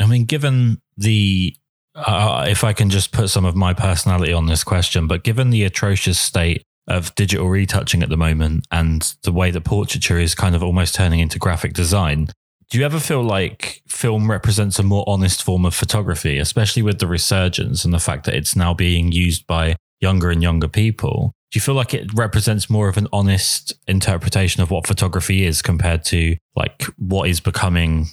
I 0.00 0.06
mean, 0.06 0.24
given 0.24 0.80
the 0.96 1.56
uh, 1.94 2.46
if 2.48 2.64
I 2.64 2.72
can 2.72 2.90
just 2.90 3.12
put 3.12 3.30
some 3.30 3.44
of 3.44 3.54
my 3.54 3.72
personality 3.72 4.32
on 4.32 4.46
this 4.46 4.64
question, 4.64 5.06
but 5.06 5.22
given 5.22 5.50
the 5.50 5.64
atrocious 5.64 6.18
state 6.18 6.64
of 6.88 7.14
digital 7.14 7.48
retouching 7.48 8.02
at 8.02 8.08
the 8.08 8.16
moment 8.16 8.66
and 8.70 9.14
the 9.22 9.32
way 9.32 9.50
that 9.50 9.62
portraiture 9.62 10.18
is 10.18 10.34
kind 10.34 10.54
of 10.54 10.62
almost 10.62 10.94
turning 10.94 11.20
into 11.20 11.38
graphic 11.38 11.72
design, 11.72 12.28
do 12.70 12.78
you 12.78 12.84
ever 12.84 12.98
feel 12.98 13.22
like 13.22 13.82
film 13.88 14.30
represents 14.30 14.78
a 14.78 14.82
more 14.82 15.04
honest 15.06 15.42
form 15.42 15.64
of 15.64 15.74
photography, 15.74 16.38
especially 16.38 16.82
with 16.82 16.98
the 16.98 17.06
resurgence 17.06 17.84
and 17.84 17.92
the 17.92 17.98
fact 17.98 18.24
that 18.24 18.34
it's 18.34 18.56
now 18.56 18.74
being 18.74 19.12
used 19.12 19.46
by 19.46 19.76
younger 20.00 20.30
and 20.30 20.42
younger 20.42 20.68
people? 20.68 21.32
Do 21.50 21.58
you 21.58 21.60
feel 21.60 21.74
like 21.74 21.94
it 21.94 22.12
represents 22.14 22.68
more 22.68 22.88
of 22.88 22.96
an 22.96 23.06
honest 23.12 23.72
interpretation 23.86 24.62
of 24.62 24.70
what 24.70 24.86
photography 24.86 25.44
is 25.44 25.62
compared 25.62 26.04
to 26.06 26.36
like 26.56 26.82
what 26.98 27.28
is 27.28 27.40
becoming 27.40 28.06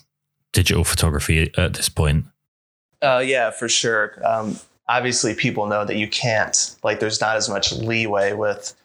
digital 0.54 0.84
photography 0.84 1.52
at 1.58 1.74
this 1.74 1.90
point? 1.90 2.26
Uh, 3.02 3.24
yeah, 3.26 3.50
for 3.50 3.68
sure. 3.68 4.22
Um, 4.24 4.60
obviously, 4.88 5.34
people 5.34 5.66
know 5.66 5.86
that 5.86 5.96
you 5.96 6.08
can't, 6.08 6.76
like, 6.84 7.00
there's 7.00 7.20
not 7.20 7.36
as 7.36 7.50
much 7.50 7.74
leeway 7.74 8.34
with 8.34 8.76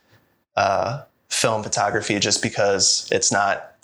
uh, 0.56 1.02
film 1.28 1.62
photography 1.62 2.18
just 2.18 2.42
because 2.42 3.08
it's 3.12 3.30
not 3.30 3.75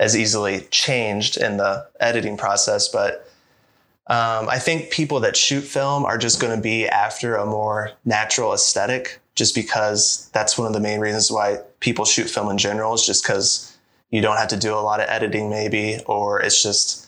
as 0.00 0.16
easily 0.16 0.66
changed 0.72 1.36
in 1.36 1.58
the 1.58 1.86
editing 2.00 2.36
process. 2.36 2.88
But 2.88 3.30
um, 4.08 4.48
I 4.48 4.58
think 4.58 4.90
people 4.90 5.20
that 5.20 5.36
shoot 5.36 5.60
film 5.60 6.04
are 6.04 6.18
just 6.18 6.40
going 6.40 6.56
to 6.56 6.60
be 6.60 6.88
after 6.88 7.36
a 7.36 7.46
more 7.46 7.92
natural 8.04 8.52
aesthetic, 8.52 9.20
just 9.36 9.54
because 9.54 10.28
that's 10.32 10.58
one 10.58 10.66
of 10.66 10.72
the 10.72 10.80
main 10.80 10.98
reasons 10.98 11.30
why 11.30 11.58
people 11.78 12.04
shoot 12.04 12.28
film 12.28 12.50
in 12.50 12.58
general, 12.58 12.94
is 12.94 13.06
just 13.06 13.22
because 13.22 13.78
you 14.10 14.20
don't 14.20 14.38
have 14.38 14.48
to 14.48 14.56
do 14.56 14.74
a 14.74 14.80
lot 14.80 15.00
of 15.00 15.08
editing, 15.08 15.48
maybe, 15.50 16.00
or 16.06 16.40
it's 16.40 16.60
just 16.60 17.06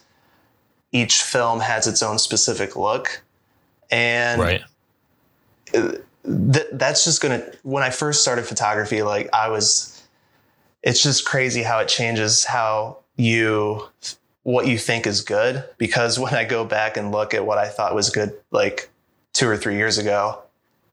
each 0.93 1.23
film 1.23 1.59
has 1.61 1.87
its 1.87 2.03
own 2.03 2.19
specific 2.19 2.77
look. 2.77 3.23
And 3.91 4.41
right. 4.41 4.63
Th- 5.73 6.67
that's 6.73 7.05
just 7.05 7.21
going 7.21 7.41
to, 7.41 7.59
when 7.63 7.83
I 7.83 7.91
first 7.91 8.21
started 8.23 8.45
photography, 8.45 9.03
like 9.03 9.29
I 9.33 9.49
was, 9.49 9.92
it's 10.83 11.03
just 11.03 11.25
crazy 11.25 11.63
how 11.63 11.79
it 11.79 11.89
changes 11.89 12.45
how 12.45 12.99
you, 13.17 13.89
what 14.43 14.67
you 14.67 14.79
think 14.79 15.07
is 15.07 15.21
good. 15.21 15.65
Because 15.79 16.19
when 16.19 16.35
I 16.35 16.45
go 16.45 16.65
back 16.65 16.97
and 16.97 17.13
look 17.13 17.35
at 17.35 17.47
what 17.47 17.59
I 17.59 17.69
thought 17.69 17.95
was 17.95 18.11
good, 18.11 18.35
like 18.51 18.91
two 19.33 19.49
or 19.49 19.57
three 19.57 19.77
years 19.77 19.99
ago, 19.99 20.43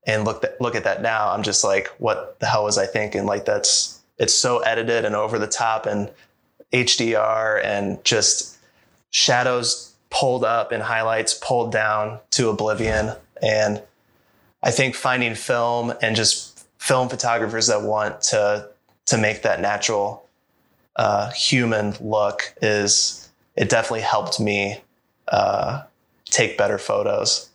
and 0.06 0.24
look 0.26 0.42
that, 0.42 0.60
look 0.62 0.76
at 0.76 0.86
that 0.86 1.02
now, 1.02 1.32
I'm 1.32 1.44
just 1.44 1.64
like, 1.64 1.88
what 1.98 2.40
the 2.40 2.46
hell 2.46 2.64
was 2.64 2.78
I 2.78 2.86
thinking? 2.86 3.26
Like 3.26 3.46
that's, 3.46 4.00
it's 4.18 4.34
so 4.34 4.60
edited 4.60 5.06
and 5.06 5.16
over 5.16 5.38
the 5.38 5.48
top 5.48 5.86
and 5.86 6.10
HDR 6.72 7.64
and 7.64 8.04
just 8.04 8.58
shadows 9.12 9.94
pulled 10.10 10.44
up 10.44 10.72
and 10.72 10.82
highlights 10.82 11.34
pulled 11.34 11.72
down 11.72 12.20
to 12.32 12.50
oblivion. 12.50 13.14
And 13.42 13.82
I 14.64 14.72
think 14.72 14.96
finding 14.96 15.36
film 15.36 15.94
and 16.02 16.16
just 16.16 16.68
film 16.78 17.10
photographers 17.10 17.68
that 17.68 17.82
want 17.82 18.22
to 18.22 18.69
to 19.10 19.18
make 19.18 19.42
that 19.42 19.60
natural 19.60 20.26
uh, 20.96 21.30
human 21.32 21.96
look 22.00 22.54
is 22.62 23.30
it 23.56 23.70
definitely 23.70 24.02
helped 24.02 24.40
me 24.40 24.82
uh, 25.28 25.84
take 26.26 26.58
better 26.58 26.78
photos. 26.78 27.50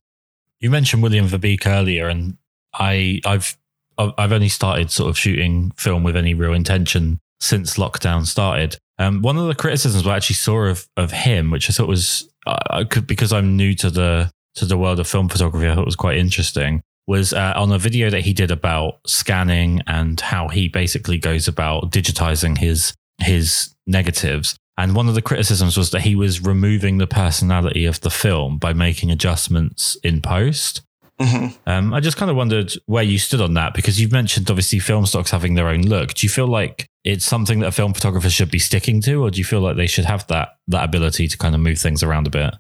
You 0.61 0.71
mentioned 0.71 1.03
William 1.03 1.29
Verbeek 1.29 1.67
earlier, 1.67 2.09
and 2.09 2.37
I 2.73 3.21
I've 3.25 3.57
I've 3.99 4.33
only 4.33 4.49
started 4.49 4.91
sort 4.91 5.11
of 5.11 5.19
shooting 5.19 5.73
film 5.77 6.03
with 6.03 6.17
any 6.17 6.35
real 6.35 6.53
intention 6.53 7.21
since 7.41 7.77
lockdown 7.77 8.27
started. 8.27 8.79
Um, 8.99 9.23
one 9.23 9.37
of 9.37 9.47
the 9.47 9.55
criticisms 9.55 10.07
I 10.07 10.17
actually 10.17 10.37
saw 10.37 10.65
of 10.65 10.89
of 10.97 11.13
him, 11.13 11.51
which 11.51 11.69
I 11.69 11.73
thought 11.73 11.89
was 11.89 12.29
I 12.47 12.85
could 12.85 13.07
because 13.07 13.33
I'm 13.33 13.57
new 13.57 13.75
to 13.75 13.91
the 13.91 14.33
to 14.57 14.65
the 14.65 14.79
world 14.79 15.01
of 15.01 15.07
film 15.07 15.29
photography, 15.29 15.69
I 15.69 15.75
thought 15.75 15.85
was 15.85 15.97
quite 15.97 16.17
interesting. 16.17 16.83
Was 17.07 17.33
uh, 17.33 17.53
on 17.57 17.71
a 17.71 17.79
video 17.79 18.09
that 18.11 18.23
he 18.23 18.33
did 18.33 18.51
about 18.51 19.01
scanning 19.07 19.83
and 19.87 20.19
how 20.19 20.49
he 20.49 20.69
basically 20.69 21.19
goes 21.19 21.47
about 21.47 21.91
digitizing 21.91 22.57
his 22.57 22.95
his 23.19 23.75
negatives. 23.87 24.57
And 24.77 24.97
one 24.97 25.09
of 25.09 25.15
the 25.15 25.23
criticisms 25.23 25.77
was 25.77 25.91
that 25.91 26.01
he 26.01 26.17
was 26.17 26.41
removing 26.41 26.99
the 26.99 27.07
personality 27.07 27.85
of 27.85 28.01
the 28.01 28.11
film 28.11 28.59
by 28.59 28.73
making 28.73 29.11
adjustments 29.11 29.97
in 30.03 30.21
post. 30.21 30.83
Mm-hmm. 31.21 31.57
Um, 31.69 31.95
I 31.95 32.01
just 32.01 32.17
kind 32.17 32.31
of 32.31 32.37
wondered 32.37 32.73
where 32.87 33.05
you 33.05 33.19
stood 33.19 33.41
on 33.41 33.55
that 33.55 33.73
because 33.73 34.01
you've 34.01 34.11
mentioned 34.11 34.51
obviously 34.51 34.81
film 34.81 35.07
stocks 35.07 35.31
having 35.31 35.55
their 35.55 35.69
own 35.69 35.83
look. 35.83 36.15
Do 36.15 36.27
you 36.27 36.31
feel 36.31 36.49
like 36.49 36.89
it's 37.05 37.25
something 37.25 37.61
that 37.61 37.69
a 37.69 37.73
film 37.73 37.95
photographer 37.95 38.31
should 38.31 38.51
be 38.51 38.59
sticking 38.59 39.01
to, 39.03 39.23
or 39.23 39.31
do 39.31 39.39
you 39.39 39.45
feel 39.45 39.61
like 39.61 39.77
they 39.77 39.87
should 39.87 40.07
have 40.07 40.27
that 40.27 40.57
that 40.69 40.85
ability 40.85 41.29
to 41.29 41.39
kind 41.39 41.55
of 41.55 41.61
move 41.61 41.79
things 41.79 42.03
around 42.03 42.27
a 42.27 42.31
bit? 42.31 42.55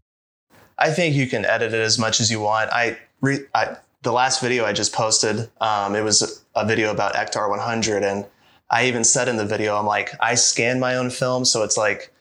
I 0.78 0.90
think 0.90 1.16
you 1.16 1.26
can 1.26 1.44
edit 1.44 1.72
it 1.72 1.80
as 1.80 1.98
much 1.98 2.20
as 2.20 2.30
you 2.30 2.40
want. 2.40 2.70
I, 2.72 2.98
re, 3.20 3.40
I 3.54 3.76
the 4.04 4.12
last 4.12 4.40
video 4.40 4.64
I 4.64 4.72
just 4.72 4.92
posted, 4.92 5.50
um, 5.60 5.96
it 5.96 6.02
was 6.02 6.44
a 6.54 6.66
video 6.66 6.92
about 6.92 7.14
Ektar 7.14 7.50
100, 7.50 8.02
and 8.04 8.24
I 8.70 8.86
even 8.86 9.04
said 9.04 9.28
in 9.28 9.36
the 9.36 9.44
video, 9.44 9.76
I'm 9.76 9.86
like, 9.86 10.12
I 10.20 10.36
scan 10.36 10.78
my 10.78 10.96
own 10.96 11.10
film, 11.10 11.44
so 11.44 11.62
it's 11.64 11.76
like 11.76 12.12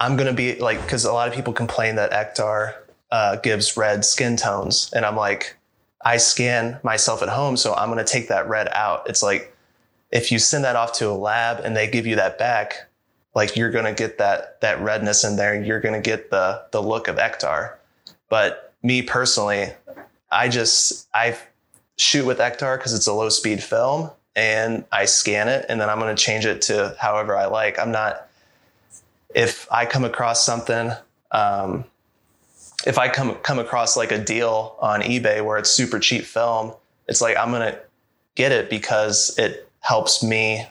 I'm 0.00 0.16
gonna 0.16 0.32
be 0.32 0.56
like, 0.56 0.82
because 0.82 1.04
a 1.04 1.12
lot 1.12 1.28
of 1.28 1.34
people 1.34 1.52
complain 1.52 1.96
that 1.96 2.10
Ektar 2.10 2.74
uh, 3.10 3.36
gives 3.36 3.76
red 3.76 4.04
skin 4.04 4.36
tones. 4.36 4.90
And 4.94 5.04
I'm 5.04 5.16
like, 5.16 5.56
I 6.02 6.16
scan 6.16 6.78
myself 6.82 7.22
at 7.22 7.28
home, 7.28 7.56
so 7.56 7.74
I'm 7.74 7.90
going 7.90 8.04
to 8.04 8.10
take 8.10 8.28
that 8.28 8.48
red 8.48 8.68
out. 8.72 9.08
It's 9.08 9.22
like, 9.22 9.54
if 10.10 10.32
you 10.32 10.38
send 10.38 10.64
that 10.64 10.76
off 10.76 10.92
to 10.94 11.08
a 11.08 11.12
lab 11.12 11.60
and 11.64 11.76
they 11.76 11.88
give 11.88 12.06
you 12.06 12.16
that 12.16 12.38
back, 12.38 12.88
like 13.34 13.56
you're 13.56 13.70
going 13.70 13.84
to 13.84 13.92
get 13.92 14.18
that, 14.18 14.60
that 14.60 14.80
redness 14.80 15.24
in 15.24 15.36
there. 15.36 15.62
You're 15.62 15.80
going 15.80 15.94
to 15.94 16.00
get 16.00 16.30
the, 16.30 16.64
the 16.72 16.82
look 16.82 17.06
of 17.06 17.16
Ektar. 17.16 17.74
But 18.28 18.74
me 18.82 19.02
personally, 19.02 19.68
I 20.30 20.48
just, 20.48 21.08
I 21.14 21.36
shoot 21.96 22.24
with 22.24 22.38
Ektar 22.38 22.78
because 22.78 22.94
it's 22.94 23.06
a 23.06 23.12
low 23.12 23.28
speed 23.28 23.62
film 23.62 24.10
and 24.36 24.84
I 24.92 25.04
scan 25.04 25.48
it 25.48 25.66
and 25.68 25.80
then 25.80 25.88
I'm 25.90 25.98
going 25.98 26.14
to 26.14 26.22
change 26.22 26.46
it 26.46 26.62
to 26.62 26.96
however 26.98 27.36
I 27.36 27.46
like. 27.46 27.78
I'm 27.78 27.90
not, 27.92 28.28
if 29.34 29.66
I 29.70 29.86
come 29.86 30.04
across 30.04 30.44
something, 30.44 30.92
um, 31.30 31.84
if 32.86 32.98
I 32.98 33.08
come 33.08 33.34
come 33.36 33.58
across 33.58 33.96
like 33.96 34.12
a 34.12 34.18
deal 34.18 34.76
on 34.80 35.02
eBay 35.02 35.44
where 35.44 35.58
it's 35.58 35.70
super 35.70 35.98
cheap 35.98 36.24
film, 36.24 36.72
it's 37.08 37.20
like 37.20 37.36
I'm 37.36 37.50
gonna 37.50 37.78
get 38.34 38.52
it 38.52 38.70
because 38.70 39.36
it 39.38 39.68
helps 39.80 40.22
me 40.22 40.66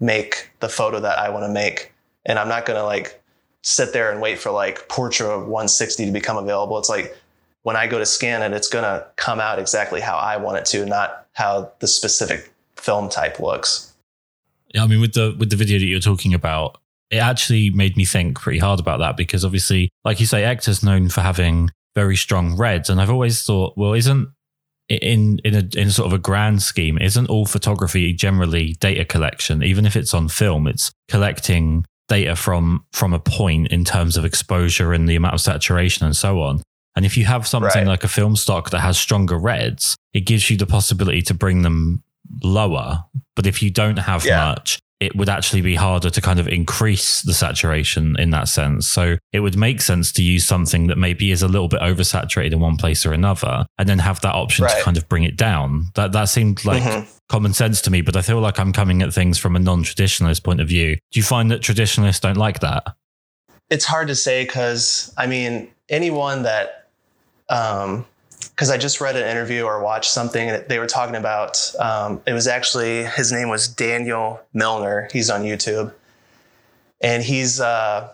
make 0.00 0.50
the 0.60 0.68
photo 0.68 1.00
that 1.00 1.18
I 1.18 1.28
want 1.30 1.44
to 1.44 1.48
make, 1.48 1.92
and 2.26 2.38
I'm 2.38 2.48
not 2.48 2.66
gonna 2.66 2.84
like 2.84 3.22
sit 3.62 3.92
there 3.92 4.10
and 4.10 4.20
wait 4.20 4.38
for 4.38 4.50
like 4.50 4.88
Portra 4.88 5.38
160 5.38 6.06
to 6.06 6.12
become 6.12 6.36
available. 6.36 6.78
It's 6.78 6.88
like 6.88 7.16
when 7.62 7.76
I 7.76 7.86
go 7.86 7.98
to 7.98 8.06
scan 8.06 8.42
it, 8.42 8.54
it's 8.54 8.68
gonna 8.68 9.06
come 9.16 9.40
out 9.40 9.58
exactly 9.58 10.00
how 10.00 10.16
I 10.16 10.36
want 10.36 10.58
it 10.58 10.64
to, 10.66 10.86
not 10.86 11.26
how 11.32 11.72
the 11.80 11.86
specific 11.86 12.52
film 12.76 13.08
type 13.08 13.38
looks. 13.38 13.92
Yeah, 14.74 14.84
I 14.84 14.86
mean, 14.86 15.00
with 15.00 15.14
the 15.14 15.34
with 15.38 15.50
the 15.50 15.56
video 15.56 15.78
that 15.78 15.84
you're 15.84 16.00
talking 16.00 16.34
about, 16.34 16.78
it 17.10 17.18
actually 17.18 17.70
made 17.70 17.96
me 17.96 18.04
think 18.04 18.40
pretty 18.40 18.58
hard 18.58 18.80
about 18.80 19.00
that 19.00 19.16
because 19.16 19.44
obviously, 19.44 19.90
like 20.04 20.20
you 20.20 20.26
say, 20.26 20.42
Ektar's 20.42 20.82
known 20.82 21.08
for 21.08 21.20
having 21.20 21.70
very 21.94 22.16
strong 22.16 22.56
reds, 22.56 22.88
and 22.88 23.00
I've 23.00 23.10
always 23.10 23.42
thought, 23.42 23.76
well, 23.76 23.94
isn't 23.94 24.28
in 24.88 25.38
in 25.44 25.54
a 25.54 25.78
in 25.78 25.90
sort 25.90 26.06
of 26.06 26.12
a 26.12 26.18
grand 26.18 26.62
scheme, 26.62 26.98
isn't 26.98 27.28
all 27.28 27.46
photography 27.46 28.12
generally 28.12 28.74
data 28.74 29.04
collection? 29.04 29.62
Even 29.62 29.86
if 29.86 29.96
it's 29.96 30.14
on 30.14 30.28
film, 30.28 30.66
it's 30.66 30.92
collecting 31.08 31.84
data 32.08 32.36
from 32.36 32.84
from 32.92 33.12
a 33.12 33.20
point 33.20 33.68
in 33.68 33.84
terms 33.84 34.16
of 34.16 34.24
exposure 34.24 34.92
and 34.92 35.08
the 35.08 35.16
amount 35.16 35.34
of 35.34 35.40
saturation 35.40 36.06
and 36.06 36.16
so 36.16 36.40
on. 36.42 36.62
And 37.00 37.06
if 37.06 37.16
you 37.16 37.24
have 37.24 37.48
something 37.48 37.70
right. 37.70 37.86
like 37.86 38.04
a 38.04 38.08
film 38.08 38.36
stock 38.36 38.68
that 38.68 38.80
has 38.80 38.98
stronger 38.98 39.38
reds, 39.38 39.96
it 40.12 40.26
gives 40.26 40.50
you 40.50 40.58
the 40.58 40.66
possibility 40.66 41.22
to 41.22 41.32
bring 41.32 41.62
them 41.62 42.02
lower. 42.44 43.06
But 43.34 43.46
if 43.46 43.62
you 43.62 43.70
don't 43.70 43.96
have 43.96 44.26
yeah. 44.26 44.48
much, 44.48 44.78
it 45.00 45.16
would 45.16 45.30
actually 45.30 45.62
be 45.62 45.76
harder 45.76 46.10
to 46.10 46.20
kind 46.20 46.38
of 46.38 46.46
increase 46.46 47.22
the 47.22 47.32
saturation 47.32 48.16
in 48.18 48.28
that 48.32 48.48
sense. 48.48 48.86
So 48.86 49.16
it 49.32 49.40
would 49.40 49.56
make 49.56 49.80
sense 49.80 50.12
to 50.12 50.22
use 50.22 50.46
something 50.46 50.88
that 50.88 50.98
maybe 50.98 51.30
is 51.30 51.42
a 51.42 51.48
little 51.48 51.68
bit 51.68 51.80
oversaturated 51.80 52.52
in 52.52 52.60
one 52.60 52.76
place 52.76 53.06
or 53.06 53.14
another, 53.14 53.64
and 53.78 53.88
then 53.88 54.00
have 54.00 54.20
that 54.20 54.34
option 54.34 54.66
right. 54.66 54.76
to 54.76 54.84
kind 54.84 54.98
of 54.98 55.08
bring 55.08 55.24
it 55.24 55.38
down. 55.38 55.86
That 55.94 56.12
that 56.12 56.24
seemed 56.28 56.66
like 56.66 56.82
mm-hmm. 56.82 57.10
common 57.30 57.54
sense 57.54 57.80
to 57.80 57.90
me, 57.90 58.02
but 58.02 58.14
I 58.14 58.20
feel 58.20 58.40
like 58.40 58.60
I'm 58.60 58.74
coming 58.74 59.00
at 59.00 59.14
things 59.14 59.38
from 59.38 59.56
a 59.56 59.58
non-traditionalist 59.58 60.44
point 60.44 60.60
of 60.60 60.68
view. 60.68 60.96
Do 61.12 61.18
you 61.18 61.24
find 61.24 61.50
that 61.50 61.62
traditionalists 61.62 62.20
don't 62.20 62.36
like 62.36 62.60
that? 62.60 62.94
It's 63.70 63.86
hard 63.86 64.08
to 64.08 64.14
say 64.14 64.44
because 64.44 65.14
I 65.16 65.26
mean 65.26 65.70
anyone 65.88 66.42
that 66.42 66.79
um, 67.50 68.06
because 68.60 68.70
I 68.70 68.78
just 68.78 69.00
read 69.00 69.16
an 69.16 69.26
interview 69.28 69.64
or 69.64 69.82
watched 69.82 70.10
something 70.10 70.48
that 70.48 70.68
they 70.68 70.78
were 70.78 70.86
talking 70.86 71.16
about. 71.16 71.72
Um, 71.78 72.22
it 72.26 72.32
was 72.32 72.46
actually 72.46 73.04
his 73.04 73.32
name 73.32 73.48
was 73.48 73.68
Daniel 73.68 74.40
Milnor. 74.54 75.10
He's 75.12 75.30
on 75.30 75.42
YouTube, 75.42 75.92
and 77.00 77.22
he's 77.22 77.60
uh, 77.60 78.10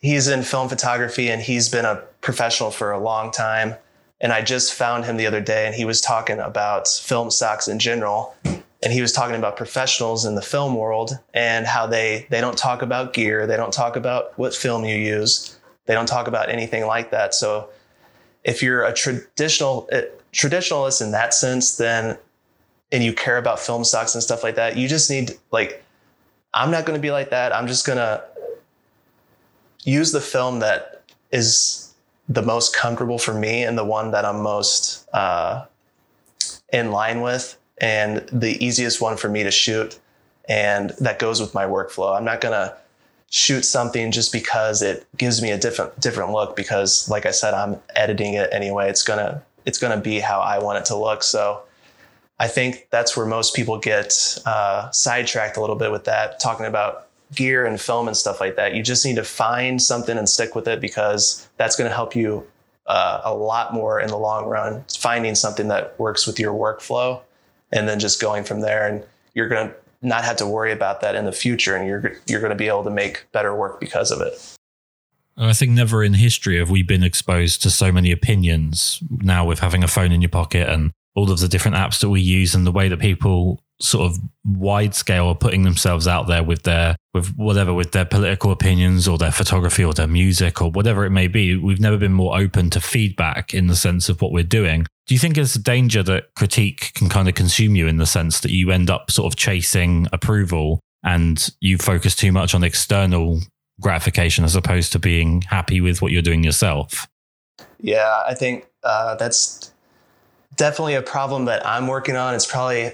he's 0.00 0.28
in 0.28 0.42
film 0.42 0.68
photography 0.68 1.30
and 1.30 1.40
he's 1.40 1.68
been 1.68 1.86
a 1.86 1.96
professional 2.20 2.70
for 2.70 2.92
a 2.92 2.98
long 2.98 3.30
time. 3.30 3.74
And 4.20 4.32
I 4.32 4.42
just 4.42 4.74
found 4.74 5.04
him 5.04 5.16
the 5.16 5.26
other 5.26 5.40
day, 5.40 5.66
and 5.66 5.74
he 5.74 5.84
was 5.84 6.00
talking 6.00 6.38
about 6.38 6.88
film 6.88 7.30
stocks 7.30 7.68
in 7.68 7.78
general. 7.78 8.34
And 8.44 8.92
he 8.92 9.00
was 9.00 9.12
talking 9.12 9.36
about 9.36 9.56
professionals 9.56 10.26
in 10.26 10.34
the 10.34 10.42
film 10.42 10.74
world 10.74 11.18
and 11.32 11.66
how 11.66 11.86
they 11.86 12.26
they 12.28 12.40
don't 12.42 12.56
talk 12.56 12.82
about 12.82 13.14
gear, 13.14 13.46
they 13.46 13.56
don't 13.56 13.72
talk 13.72 13.96
about 13.96 14.38
what 14.38 14.54
film 14.54 14.84
you 14.84 14.96
use, 14.96 15.58
they 15.86 15.94
don't 15.94 16.06
talk 16.06 16.28
about 16.28 16.50
anything 16.50 16.86
like 16.86 17.10
that. 17.10 17.32
So 17.34 17.70
if 18.44 18.62
you're 18.62 18.84
a 18.84 18.92
traditional 18.92 19.88
uh, 19.92 20.02
traditionalist 20.32 21.02
in 21.02 21.10
that 21.12 21.34
sense, 21.34 21.76
then 21.76 22.18
and 22.92 23.02
you 23.02 23.12
care 23.12 23.38
about 23.38 23.58
film 23.58 23.82
stocks 23.82 24.14
and 24.14 24.22
stuff 24.22 24.42
like 24.42 24.54
that, 24.54 24.76
you 24.76 24.86
just 24.86 25.10
need 25.10 25.32
like 25.50 25.82
I'm 26.52 26.70
not 26.70 26.86
going 26.86 26.96
to 26.96 27.02
be 27.02 27.10
like 27.10 27.30
that. 27.30 27.54
I'm 27.54 27.66
just 27.66 27.86
going 27.86 27.98
to 27.98 28.22
use 29.82 30.12
the 30.12 30.20
film 30.20 30.60
that 30.60 31.02
is 31.32 31.92
the 32.28 32.42
most 32.42 32.74
comfortable 32.74 33.18
for 33.18 33.34
me 33.34 33.64
and 33.64 33.76
the 33.76 33.84
one 33.84 34.12
that 34.12 34.24
I'm 34.24 34.40
most 34.40 35.06
uh, 35.12 35.66
in 36.72 36.90
line 36.90 37.20
with 37.20 37.58
and 37.78 38.18
the 38.32 38.64
easiest 38.64 39.00
one 39.00 39.16
for 39.16 39.28
me 39.28 39.42
to 39.42 39.50
shoot 39.50 39.98
and 40.48 40.90
that 41.00 41.18
goes 41.18 41.40
with 41.40 41.54
my 41.54 41.64
workflow. 41.64 42.16
I'm 42.16 42.24
not 42.24 42.40
going 42.40 42.52
to 42.52 42.76
shoot 43.34 43.64
something 43.64 44.12
just 44.12 44.32
because 44.32 44.80
it 44.80 45.04
gives 45.16 45.42
me 45.42 45.50
a 45.50 45.58
different 45.58 45.98
different 45.98 46.30
look 46.30 46.54
because 46.54 47.08
like 47.08 47.26
I 47.26 47.32
said 47.32 47.52
I'm 47.52 47.80
editing 47.96 48.34
it 48.34 48.48
anyway. 48.52 48.88
It's 48.88 49.02
going 49.02 49.18
to 49.18 49.42
it's 49.66 49.76
going 49.76 49.92
to 49.92 50.00
be 50.00 50.20
how 50.20 50.38
I 50.38 50.60
want 50.60 50.78
it 50.78 50.84
to 50.84 50.96
look. 50.96 51.24
So 51.24 51.60
I 52.38 52.46
think 52.46 52.86
that's 52.90 53.16
where 53.16 53.26
most 53.26 53.56
people 53.56 53.76
get 53.76 54.38
uh, 54.46 54.88
sidetracked 54.92 55.56
a 55.56 55.60
little 55.60 55.74
bit 55.74 55.90
with 55.90 56.04
that 56.04 56.38
talking 56.38 56.64
about 56.64 57.08
gear 57.34 57.66
and 57.66 57.80
film 57.80 58.06
and 58.06 58.16
stuff 58.16 58.40
like 58.40 58.54
that. 58.54 58.76
You 58.76 58.84
just 58.84 59.04
need 59.04 59.16
to 59.16 59.24
find 59.24 59.82
something 59.82 60.16
and 60.16 60.28
stick 60.28 60.54
with 60.54 60.68
it 60.68 60.80
because 60.80 61.48
that's 61.56 61.74
going 61.74 61.90
to 61.90 61.94
help 61.94 62.14
you 62.14 62.46
uh, 62.86 63.20
a 63.24 63.34
lot 63.34 63.74
more 63.74 63.98
in 63.98 64.10
the 64.10 64.16
long 64.16 64.46
run 64.46 64.84
finding 64.96 65.34
something 65.34 65.66
that 65.68 65.98
works 65.98 66.24
with 66.24 66.38
your 66.38 66.54
workflow 66.54 67.20
and 67.72 67.88
then 67.88 67.98
just 67.98 68.20
going 68.20 68.44
from 68.44 68.60
there. 68.60 68.86
And 68.86 69.02
you're 69.34 69.48
going 69.48 69.70
to 69.70 69.74
not 70.04 70.24
have 70.24 70.36
to 70.36 70.46
worry 70.46 70.72
about 70.72 71.00
that 71.00 71.14
in 71.14 71.24
the 71.24 71.32
future 71.32 71.74
and 71.74 71.86
you're 71.86 72.16
you're 72.26 72.40
going 72.40 72.50
to 72.50 72.56
be 72.56 72.68
able 72.68 72.84
to 72.84 72.90
make 72.90 73.26
better 73.32 73.54
work 73.54 73.80
because 73.80 74.10
of 74.10 74.20
it. 74.20 74.54
I 75.36 75.52
think 75.52 75.72
never 75.72 76.04
in 76.04 76.14
history 76.14 76.58
have 76.58 76.70
we 76.70 76.82
been 76.82 77.02
exposed 77.02 77.62
to 77.62 77.70
so 77.70 77.90
many 77.90 78.12
opinions 78.12 79.02
now 79.10 79.44
with 79.44 79.58
having 79.58 79.82
a 79.82 79.88
phone 79.88 80.12
in 80.12 80.22
your 80.22 80.28
pocket 80.28 80.68
and 80.68 80.92
all 81.16 81.30
of 81.30 81.40
the 81.40 81.48
different 81.48 81.76
apps 81.76 82.00
that 82.00 82.10
we 82.10 82.20
use 82.20 82.54
and 82.54 82.66
the 82.66 82.72
way 82.72 82.88
that 82.88 83.00
people 83.00 83.60
sort 83.80 84.10
of 84.10 84.18
wide 84.44 84.94
scale 84.94 85.26
are 85.26 85.34
putting 85.34 85.62
themselves 85.62 86.06
out 86.06 86.28
there 86.28 86.42
with 86.42 86.62
their 86.62 86.94
with 87.12 87.34
whatever 87.36 87.74
with 87.74 87.90
their 87.90 88.04
political 88.04 88.52
opinions 88.52 89.08
or 89.08 89.18
their 89.18 89.32
photography 89.32 89.84
or 89.84 89.92
their 89.92 90.06
music 90.06 90.62
or 90.62 90.70
whatever 90.70 91.04
it 91.04 91.10
may 91.10 91.26
be 91.26 91.56
we've 91.56 91.80
never 91.80 91.96
been 91.96 92.12
more 92.12 92.38
open 92.38 92.70
to 92.70 92.80
feedback 92.80 93.52
in 93.52 93.66
the 93.66 93.74
sense 93.74 94.08
of 94.08 94.22
what 94.22 94.30
we're 94.30 94.44
doing 94.44 94.86
do 95.06 95.14
you 95.14 95.18
think 95.18 95.34
there's 95.34 95.54
a 95.54 95.62
danger 95.62 96.02
that 96.02 96.34
critique 96.34 96.92
can 96.94 97.08
kind 97.08 97.28
of 97.28 97.34
consume 97.34 97.76
you 97.76 97.86
in 97.86 97.98
the 97.98 98.06
sense 98.06 98.40
that 98.40 98.52
you 98.52 98.70
end 98.70 98.88
up 98.88 99.10
sort 99.10 99.30
of 99.30 99.36
chasing 99.36 100.06
approval 100.12 100.80
and 101.02 101.50
you 101.60 101.76
focus 101.76 102.16
too 102.16 102.32
much 102.32 102.54
on 102.54 102.64
external 102.64 103.40
gratification 103.80 104.44
as 104.44 104.56
opposed 104.56 104.92
to 104.92 104.98
being 104.98 105.42
happy 105.42 105.80
with 105.80 106.00
what 106.00 106.10
you're 106.10 106.22
doing 106.22 106.42
yourself? 106.42 107.06
Yeah, 107.80 108.22
I 108.26 108.34
think 108.34 108.66
uh, 108.82 109.16
that's 109.16 109.72
definitely 110.56 110.94
a 110.94 111.02
problem 111.02 111.44
that 111.46 111.66
I'm 111.66 111.86
working 111.86 112.16
on. 112.16 112.34
It's 112.34 112.46
probably 112.46 112.92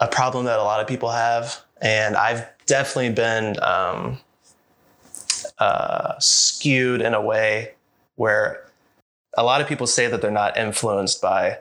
a 0.00 0.08
problem 0.08 0.44
that 0.44 0.58
a 0.58 0.62
lot 0.62 0.80
of 0.80 0.86
people 0.86 1.10
have. 1.10 1.58
And 1.80 2.16
I've 2.16 2.46
definitely 2.66 3.12
been 3.12 3.56
um, 3.62 4.18
uh, 5.58 6.18
skewed 6.18 7.00
in 7.00 7.14
a 7.14 7.20
way 7.20 7.72
where 8.16 8.67
a 9.38 9.44
lot 9.44 9.60
of 9.60 9.68
people 9.68 9.86
say 9.86 10.08
that 10.08 10.20
they're 10.20 10.32
not 10.32 10.56
influenced 10.56 11.22
by 11.22 11.58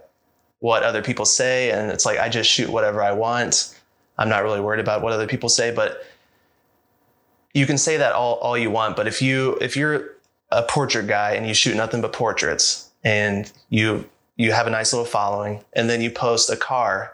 what 0.60 0.82
other 0.82 1.04
people 1.04 1.26
say. 1.26 1.70
And 1.70 1.92
it's 1.92 2.08
like, 2.08 2.18
I 2.18 2.28
just 2.28 2.50
shoot 2.50 2.70
whatever 2.70 3.04
I 3.04 3.12
want. 3.12 3.80
I'm 4.18 4.30
not 4.30 4.42
really 4.42 4.60
worried 4.60 4.80
about 4.80 5.04
what 5.04 5.14
other 5.14 5.28
people 5.28 5.48
say, 5.48 5.72
but 5.72 6.04
you 7.54 7.68
can 7.68 7.78
say 7.78 7.98
that 7.98 8.14
all, 8.14 8.36
all 8.38 8.58
you 8.58 8.72
want. 8.72 8.96
But 8.96 9.06
if 9.06 9.22
you, 9.22 9.60
if 9.62 9.78
you're 9.78 10.16
a 10.50 10.64
portrait 10.64 11.06
guy 11.06 11.34
and 11.34 11.48
you 11.48 11.54
shoot 11.54 11.76
nothing 11.76 12.02
but 12.02 12.14
portraits 12.14 12.90
and 13.04 13.52
you, 13.70 14.10
you 14.38 14.54
have 14.54 14.66
a 14.66 14.72
nice 14.72 14.92
little 14.92 15.06
following 15.06 15.64
and 15.74 15.88
then 15.88 16.02
you 16.02 16.10
post 16.10 16.50
a 16.50 16.58
car 16.58 17.14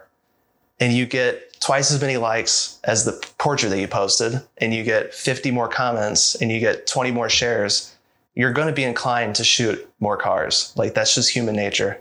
and 0.80 0.94
you 0.94 1.04
get 1.04 1.60
twice 1.60 1.92
as 1.92 2.00
many 2.00 2.16
likes 2.16 2.78
as 2.84 3.04
the 3.04 3.12
portrait 3.36 3.68
that 3.68 3.80
you 3.80 3.88
posted 3.88 4.40
and 4.58 4.72
you 4.72 4.82
get 4.82 5.12
50 5.12 5.50
more 5.50 5.68
comments 5.68 6.34
and 6.36 6.50
you 6.50 6.58
get 6.58 6.86
20 6.86 7.10
more 7.10 7.28
shares 7.28 7.93
you're 8.34 8.52
going 8.52 8.68
to 8.68 8.74
be 8.74 8.84
inclined 8.84 9.36
to 9.36 9.44
shoot 9.44 9.88
more 10.00 10.16
cars. 10.16 10.72
Like 10.76 10.94
that's 10.94 11.14
just 11.14 11.30
human 11.30 11.56
nature. 11.56 12.00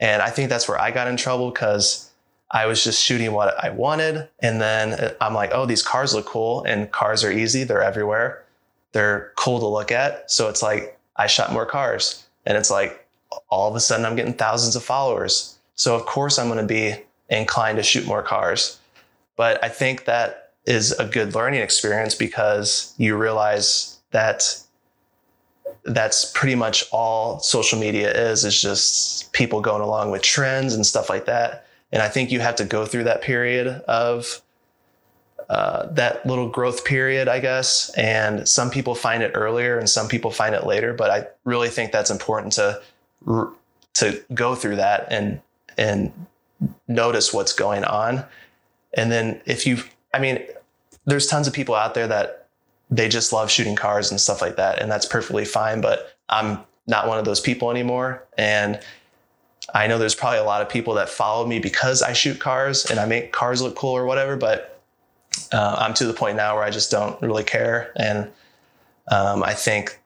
And 0.00 0.22
I 0.22 0.30
think 0.30 0.48
that's 0.48 0.68
where 0.68 0.80
I 0.80 0.90
got 0.90 1.08
in 1.08 1.16
trouble 1.16 1.50
because 1.50 2.10
I 2.50 2.66
was 2.66 2.84
just 2.84 3.02
shooting 3.02 3.32
what 3.32 3.62
I 3.62 3.70
wanted. 3.70 4.28
And 4.40 4.60
then 4.60 5.14
I'm 5.20 5.34
like, 5.34 5.50
oh, 5.54 5.66
these 5.66 5.82
cars 5.82 6.14
look 6.14 6.26
cool. 6.26 6.62
And 6.64 6.90
cars 6.90 7.24
are 7.24 7.32
easy, 7.32 7.64
they're 7.64 7.82
everywhere, 7.82 8.44
they're 8.92 9.32
cool 9.36 9.58
to 9.60 9.66
look 9.66 9.90
at. 9.90 10.30
So 10.30 10.48
it's 10.48 10.62
like, 10.62 10.98
I 11.16 11.26
shot 11.26 11.52
more 11.52 11.66
cars. 11.66 12.26
And 12.46 12.56
it's 12.56 12.70
like, 12.70 13.06
all 13.48 13.68
of 13.68 13.74
a 13.74 13.80
sudden, 13.80 14.04
I'm 14.04 14.16
getting 14.16 14.34
thousands 14.34 14.76
of 14.76 14.84
followers. 14.84 15.56
So 15.74 15.94
of 15.94 16.04
course, 16.04 16.38
I'm 16.38 16.48
going 16.48 16.58
to 16.58 16.66
be 16.66 16.94
inclined 17.30 17.76
to 17.76 17.82
shoot 17.82 18.06
more 18.06 18.22
cars. 18.22 18.78
But 19.36 19.62
I 19.64 19.68
think 19.68 20.04
that 20.04 20.52
is 20.66 20.92
a 20.92 21.06
good 21.06 21.34
learning 21.34 21.62
experience 21.62 22.14
because 22.14 22.94
you 22.98 23.16
realize 23.16 23.98
that 24.10 24.62
that's 25.84 26.24
pretty 26.24 26.54
much 26.54 26.84
all 26.92 27.40
social 27.40 27.78
media 27.78 28.12
is 28.12 28.44
is 28.44 28.60
just 28.60 29.32
people 29.32 29.60
going 29.60 29.82
along 29.82 30.10
with 30.10 30.22
trends 30.22 30.74
and 30.74 30.86
stuff 30.86 31.08
like 31.08 31.26
that. 31.26 31.66
And 31.90 32.02
i 32.02 32.08
think 32.08 32.30
you 32.30 32.40
have 32.40 32.56
to 32.56 32.64
go 32.64 32.86
through 32.86 33.04
that 33.04 33.22
period 33.22 33.66
of 33.66 34.40
uh, 35.48 35.86
that 35.92 36.24
little 36.24 36.48
growth 36.48 36.84
period 36.84 37.28
i 37.28 37.40
guess. 37.40 37.90
And 37.96 38.48
some 38.48 38.70
people 38.70 38.94
find 38.94 39.22
it 39.22 39.32
earlier 39.34 39.78
and 39.78 39.90
some 39.90 40.08
people 40.08 40.30
find 40.30 40.54
it 40.54 40.64
later 40.66 40.94
but 40.94 41.10
i 41.10 41.26
really 41.44 41.68
think 41.68 41.92
that's 41.92 42.10
important 42.10 42.52
to 42.54 42.80
to 43.94 44.22
go 44.32 44.54
through 44.54 44.76
that 44.76 45.06
and 45.10 45.40
and 45.76 46.12
notice 46.88 47.32
what's 47.32 47.52
going 47.52 47.84
on. 47.84 48.24
And 48.94 49.10
then 49.10 49.40
if 49.46 49.66
you 49.66 49.78
i 50.14 50.18
mean 50.18 50.42
there's 51.06 51.26
tons 51.26 51.48
of 51.48 51.52
people 51.52 51.74
out 51.74 51.94
there 51.94 52.06
that 52.06 52.41
they 52.92 53.08
just 53.08 53.32
love 53.32 53.50
shooting 53.50 53.74
cars 53.74 54.10
and 54.10 54.20
stuff 54.20 54.42
like 54.42 54.56
that. 54.56 54.80
And 54.80 54.90
that's 54.90 55.06
perfectly 55.06 55.46
fine. 55.46 55.80
But 55.80 56.14
I'm 56.28 56.58
not 56.86 57.08
one 57.08 57.18
of 57.18 57.24
those 57.24 57.40
people 57.40 57.70
anymore. 57.70 58.22
And 58.36 58.78
I 59.74 59.86
know 59.86 59.98
there's 59.98 60.14
probably 60.14 60.40
a 60.40 60.44
lot 60.44 60.60
of 60.60 60.68
people 60.68 60.94
that 60.94 61.08
follow 61.08 61.46
me 61.46 61.58
because 61.58 62.02
I 62.02 62.12
shoot 62.12 62.38
cars 62.38 62.90
and 62.90 63.00
I 63.00 63.06
make 63.06 63.32
cars 63.32 63.62
look 63.62 63.76
cool 63.76 63.96
or 63.96 64.04
whatever. 64.04 64.36
But 64.36 64.78
uh, 65.52 65.76
I'm 65.78 65.94
to 65.94 66.04
the 66.04 66.12
point 66.12 66.36
now 66.36 66.56
where 66.56 66.64
I 66.64 66.70
just 66.70 66.90
don't 66.90 67.20
really 67.22 67.44
care. 67.44 67.92
And 67.96 68.30
um, 69.10 69.42
I 69.42 69.54
think 69.54 69.98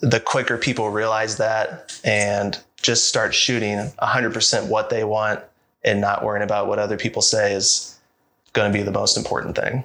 the 0.00 0.20
quicker 0.20 0.58
people 0.58 0.90
realize 0.90 1.38
that 1.38 1.98
and 2.04 2.58
just 2.82 3.08
start 3.08 3.34
shooting 3.34 3.78
100% 3.78 4.68
what 4.68 4.90
they 4.90 5.02
want 5.02 5.40
and 5.82 6.00
not 6.00 6.22
worrying 6.22 6.44
about 6.44 6.66
what 6.66 6.78
other 6.78 6.98
people 6.98 7.22
say 7.22 7.54
is 7.54 7.98
going 8.52 8.70
to 8.70 8.78
be 8.78 8.84
the 8.84 8.92
most 8.92 9.16
important 9.16 9.56
thing. 9.56 9.84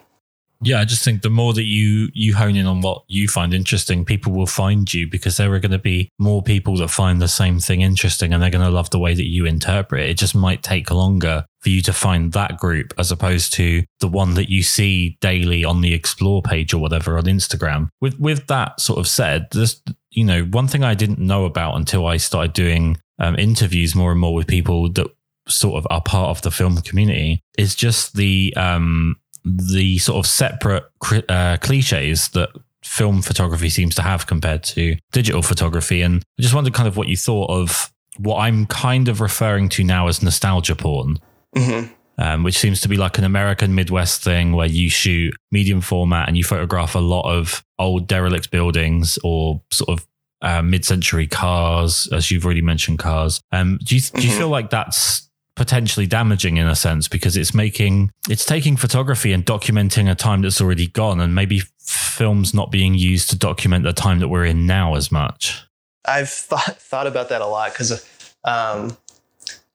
Yeah, 0.63 0.79
I 0.79 0.85
just 0.85 1.03
think 1.03 1.23
the 1.23 1.29
more 1.29 1.53
that 1.53 1.63
you 1.63 2.09
you 2.13 2.35
hone 2.35 2.55
in 2.55 2.67
on 2.67 2.81
what 2.81 3.03
you 3.07 3.27
find 3.27 3.53
interesting, 3.53 4.05
people 4.05 4.31
will 4.31 4.45
find 4.45 4.91
you 4.93 5.09
because 5.09 5.37
there 5.37 5.51
are 5.53 5.59
going 5.59 5.71
to 5.71 5.79
be 5.79 6.09
more 6.19 6.43
people 6.43 6.77
that 6.77 6.89
find 6.89 7.19
the 7.19 7.27
same 7.27 7.59
thing 7.59 7.81
interesting 7.81 8.31
and 8.31 8.43
they're 8.43 8.51
going 8.51 8.65
to 8.65 8.71
love 8.71 8.91
the 8.91 8.99
way 8.99 9.15
that 9.15 9.27
you 9.27 9.45
interpret 9.45 10.01
it. 10.03 10.09
It 10.11 10.17
just 10.17 10.35
might 10.35 10.61
take 10.61 10.91
longer 10.91 11.45
for 11.61 11.69
you 11.69 11.81
to 11.81 11.93
find 11.93 12.31
that 12.33 12.57
group 12.57 12.93
as 12.99 13.11
opposed 13.11 13.53
to 13.53 13.83
the 14.01 14.07
one 14.07 14.35
that 14.35 14.49
you 14.49 14.61
see 14.61 15.17
daily 15.19 15.65
on 15.65 15.81
the 15.81 15.93
explore 15.93 16.43
page 16.43 16.73
or 16.73 16.77
whatever 16.77 17.17
on 17.17 17.23
Instagram. 17.23 17.89
With 17.99 18.19
with 18.19 18.45
that 18.47 18.79
sort 18.79 18.99
of 18.99 19.07
said, 19.07 19.47
this 19.51 19.81
you 20.11 20.23
know, 20.23 20.43
one 20.43 20.67
thing 20.67 20.83
I 20.83 20.93
didn't 20.93 21.19
know 21.19 21.45
about 21.45 21.75
until 21.75 22.05
I 22.05 22.17
started 22.17 22.53
doing 22.53 22.97
um, 23.17 23.35
interviews 23.39 23.95
more 23.95 24.11
and 24.11 24.19
more 24.19 24.33
with 24.33 24.47
people 24.47 24.91
that 24.91 25.07
sort 25.47 25.77
of 25.77 25.87
are 25.89 26.01
part 26.01 26.29
of 26.29 26.41
the 26.43 26.51
film 26.51 26.77
community 26.81 27.41
is 27.57 27.73
just 27.73 28.15
the 28.15 28.53
um 28.55 29.15
the 29.43 29.97
sort 29.97 30.19
of 30.19 30.29
separate 30.29 30.85
uh, 31.29 31.57
cliches 31.61 32.29
that 32.29 32.49
film 32.83 33.21
photography 33.21 33.69
seems 33.69 33.95
to 33.95 34.01
have 34.01 34.27
compared 34.27 34.63
to 34.63 34.97
digital 35.11 35.41
photography. 35.41 36.01
And 36.01 36.23
I 36.37 36.41
just 36.41 36.53
wondered 36.53 36.73
kind 36.73 36.87
of 36.87 36.97
what 36.97 37.07
you 37.07 37.17
thought 37.17 37.49
of 37.49 37.91
what 38.17 38.37
I'm 38.37 38.65
kind 38.65 39.07
of 39.07 39.21
referring 39.21 39.69
to 39.69 39.83
now 39.83 40.07
as 40.07 40.21
nostalgia 40.21 40.75
porn. 40.75 41.17
Mm-hmm. 41.55 41.93
Um, 42.17 42.43
which 42.43 42.57
seems 42.57 42.81
to 42.81 42.87
be 42.87 42.97
like 42.97 43.17
an 43.17 43.23
American 43.23 43.73
Midwest 43.73 44.23
thing 44.23 44.51
where 44.51 44.67
you 44.67 44.91
shoot 44.91 45.33
medium 45.51 45.81
format 45.81 46.27
and 46.27 46.37
you 46.37 46.43
photograph 46.43 46.93
a 46.93 46.99
lot 46.99 47.23
of 47.23 47.63
old 47.79 48.07
derelict 48.07 48.51
buildings 48.51 49.17
or 49.23 49.63
sort 49.71 49.89
of 49.89 50.07
uh, 50.43 50.61
mid-century 50.61 51.25
cars, 51.25 52.07
as 52.11 52.29
you've 52.29 52.45
already 52.45 52.61
mentioned, 52.61 52.99
cars. 52.99 53.41
Um, 53.51 53.79
do 53.83 53.95
you 53.95 54.01
do 54.01 54.21
you 54.21 54.29
mm-hmm. 54.29 54.37
feel 54.37 54.49
like 54.49 54.69
that's 54.69 55.30
potentially 55.55 56.07
damaging 56.07 56.57
in 56.57 56.67
a 56.67 56.75
sense 56.75 57.07
because 57.07 57.35
it's 57.35 57.53
making 57.53 58.11
it's 58.29 58.45
taking 58.45 58.77
photography 58.77 59.33
and 59.33 59.45
documenting 59.45 60.09
a 60.09 60.15
time 60.15 60.41
that's 60.41 60.61
already 60.61 60.87
gone 60.87 61.19
and 61.19 61.35
maybe 61.35 61.61
films 61.79 62.53
not 62.53 62.71
being 62.71 62.95
used 62.95 63.29
to 63.29 63.37
document 63.37 63.83
the 63.83 63.93
time 63.93 64.19
that 64.19 64.29
we're 64.29 64.45
in 64.45 64.65
now 64.65 64.95
as 64.95 65.11
much. 65.11 65.63
I've 66.05 66.29
thought 66.29 66.77
thought 66.79 67.07
about 67.07 67.29
that 67.29 67.41
a 67.41 67.47
lot 67.47 67.71
because 67.71 68.05
um, 68.43 68.97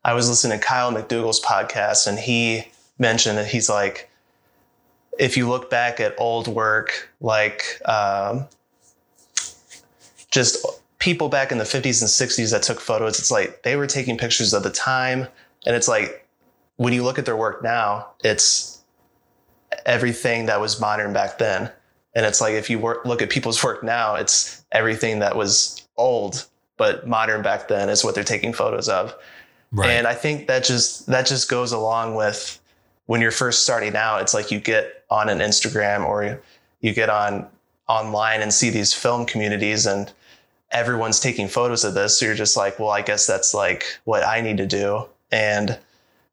i 0.04 0.12
was 0.12 0.28
listening 0.28 0.58
to 0.58 0.64
kyle 0.64 0.92
mcdougall's 0.92 1.40
podcast 1.40 2.06
and 2.06 2.18
he 2.18 2.64
mentioned 2.98 3.38
that 3.38 3.46
he's 3.46 3.68
like 3.68 4.10
if 5.18 5.36
you 5.36 5.48
look 5.48 5.70
back 5.70 6.00
at 6.00 6.14
old 6.18 6.48
work 6.48 7.10
like 7.20 7.80
um, 7.84 8.46
just 10.30 10.64
people 10.98 11.28
back 11.28 11.52
in 11.52 11.58
the 11.58 11.64
50s 11.64 12.00
and 12.00 12.10
60s 12.10 12.50
that 12.50 12.62
took 12.62 12.80
photos 12.80 13.18
it's 13.18 13.30
like 13.30 13.62
they 13.62 13.76
were 13.76 13.86
taking 13.86 14.18
pictures 14.18 14.52
of 14.52 14.62
the 14.62 14.70
time 14.70 15.28
and 15.66 15.76
it's 15.76 15.88
like 15.88 16.26
when 16.76 16.92
you 16.92 17.02
look 17.02 17.18
at 17.18 17.26
their 17.26 17.36
work 17.36 17.62
now, 17.62 18.08
it's 18.22 18.82
everything 19.84 20.46
that 20.46 20.60
was 20.60 20.80
modern 20.80 21.12
back 21.12 21.38
then. 21.38 21.70
And 22.14 22.24
it's 22.24 22.40
like 22.40 22.54
if 22.54 22.70
you 22.70 22.78
work, 22.78 23.04
look 23.04 23.20
at 23.20 23.28
people's 23.28 23.62
work 23.62 23.82
now, 23.82 24.14
it's 24.14 24.64
everything 24.72 25.18
that 25.18 25.36
was 25.36 25.86
old 25.96 26.46
but 26.76 27.06
modern 27.06 27.42
back 27.42 27.68
then 27.68 27.88
is 27.88 28.04
what 28.04 28.14
they're 28.14 28.24
taking 28.24 28.52
photos 28.52 28.88
of. 28.88 29.14
Right. 29.72 29.90
And 29.90 30.06
I 30.06 30.14
think 30.14 30.46
that 30.46 30.64
just 30.64 31.06
that 31.06 31.26
just 31.26 31.48
goes 31.50 31.72
along 31.72 32.14
with 32.14 32.60
when 33.06 33.20
you're 33.20 33.30
first 33.30 33.62
starting 33.62 33.96
out. 33.96 34.20
It's 34.22 34.34
like 34.34 34.50
you 34.50 34.60
get 34.60 35.04
on 35.10 35.28
an 35.28 35.38
Instagram 35.38 36.06
or 36.06 36.40
you 36.80 36.92
get 36.92 37.10
on 37.10 37.46
online 37.88 38.42
and 38.42 38.52
see 38.52 38.70
these 38.70 38.92
film 38.92 39.26
communities 39.26 39.86
and 39.86 40.12
everyone's 40.70 41.20
taking 41.20 41.48
photos 41.48 41.84
of 41.84 41.94
this. 41.94 42.18
So 42.18 42.26
you're 42.26 42.34
just 42.34 42.56
like, 42.56 42.78
well, 42.78 42.90
I 42.90 43.02
guess 43.02 43.26
that's 43.26 43.54
like 43.54 43.84
what 44.04 44.24
I 44.24 44.40
need 44.40 44.56
to 44.58 44.66
do. 44.66 45.06
And 45.30 45.78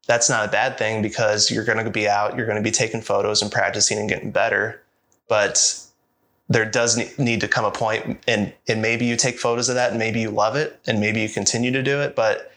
that's 0.06 0.28
not 0.28 0.48
a 0.48 0.50
bad 0.50 0.78
thing 0.78 1.02
because 1.02 1.50
you're 1.50 1.64
going 1.64 1.82
to 1.84 1.90
be 1.90 2.08
out, 2.08 2.36
you're 2.36 2.46
going 2.46 2.58
to 2.58 2.62
be 2.62 2.70
taking 2.70 3.00
photos 3.00 3.42
and 3.42 3.50
practicing 3.50 3.98
and 3.98 4.08
getting 4.08 4.30
better. 4.30 4.82
But 5.28 5.80
there 6.48 6.64
does 6.64 7.18
need 7.18 7.40
to 7.40 7.48
come 7.48 7.64
a 7.64 7.70
point 7.70 8.22
and, 8.28 8.52
and 8.68 8.82
maybe 8.82 9.06
you 9.06 9.16
take 9.16 9.38
photos 9.38 9.68
of 9.68 9.76
that 9.76 9.90
and 9.90 9.98
maybe 9.98 10.20
you 10.20 10.30
love 10.30 10.56
it 10.56 10.78
and 10.86 11.00
maybe 11.00 11.20
you 11.20 11.28
continue 11.28 11.72
to 11.72 11.82
do 11.82 12.00
it. 12.00 12.14
But 12.14 12.52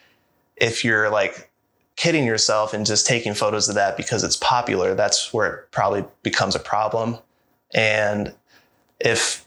if 0.58 0.84
you're 0.84 1.10
like 1.10 1.50
kidding 1.95 2.26
yourself 2.26 2.73
and 2.73 2.86
just 2.86 3.08
taking 3.08 3.34
photos 3.34 3.69
of 3.69 3.76
that 3.76 3.95
because 3.95 4.23
it's 4.23 4.36
popular, 4.36 4.93
that's 4.93 5.34
where 5.34 5.54
it 5.54 5.71
probably 5.71 6.04
becomes 6.21 6.56
a 6.56 6.60
problem. 6.60 7.17
And 7.73 8.34
if 9.00 9.45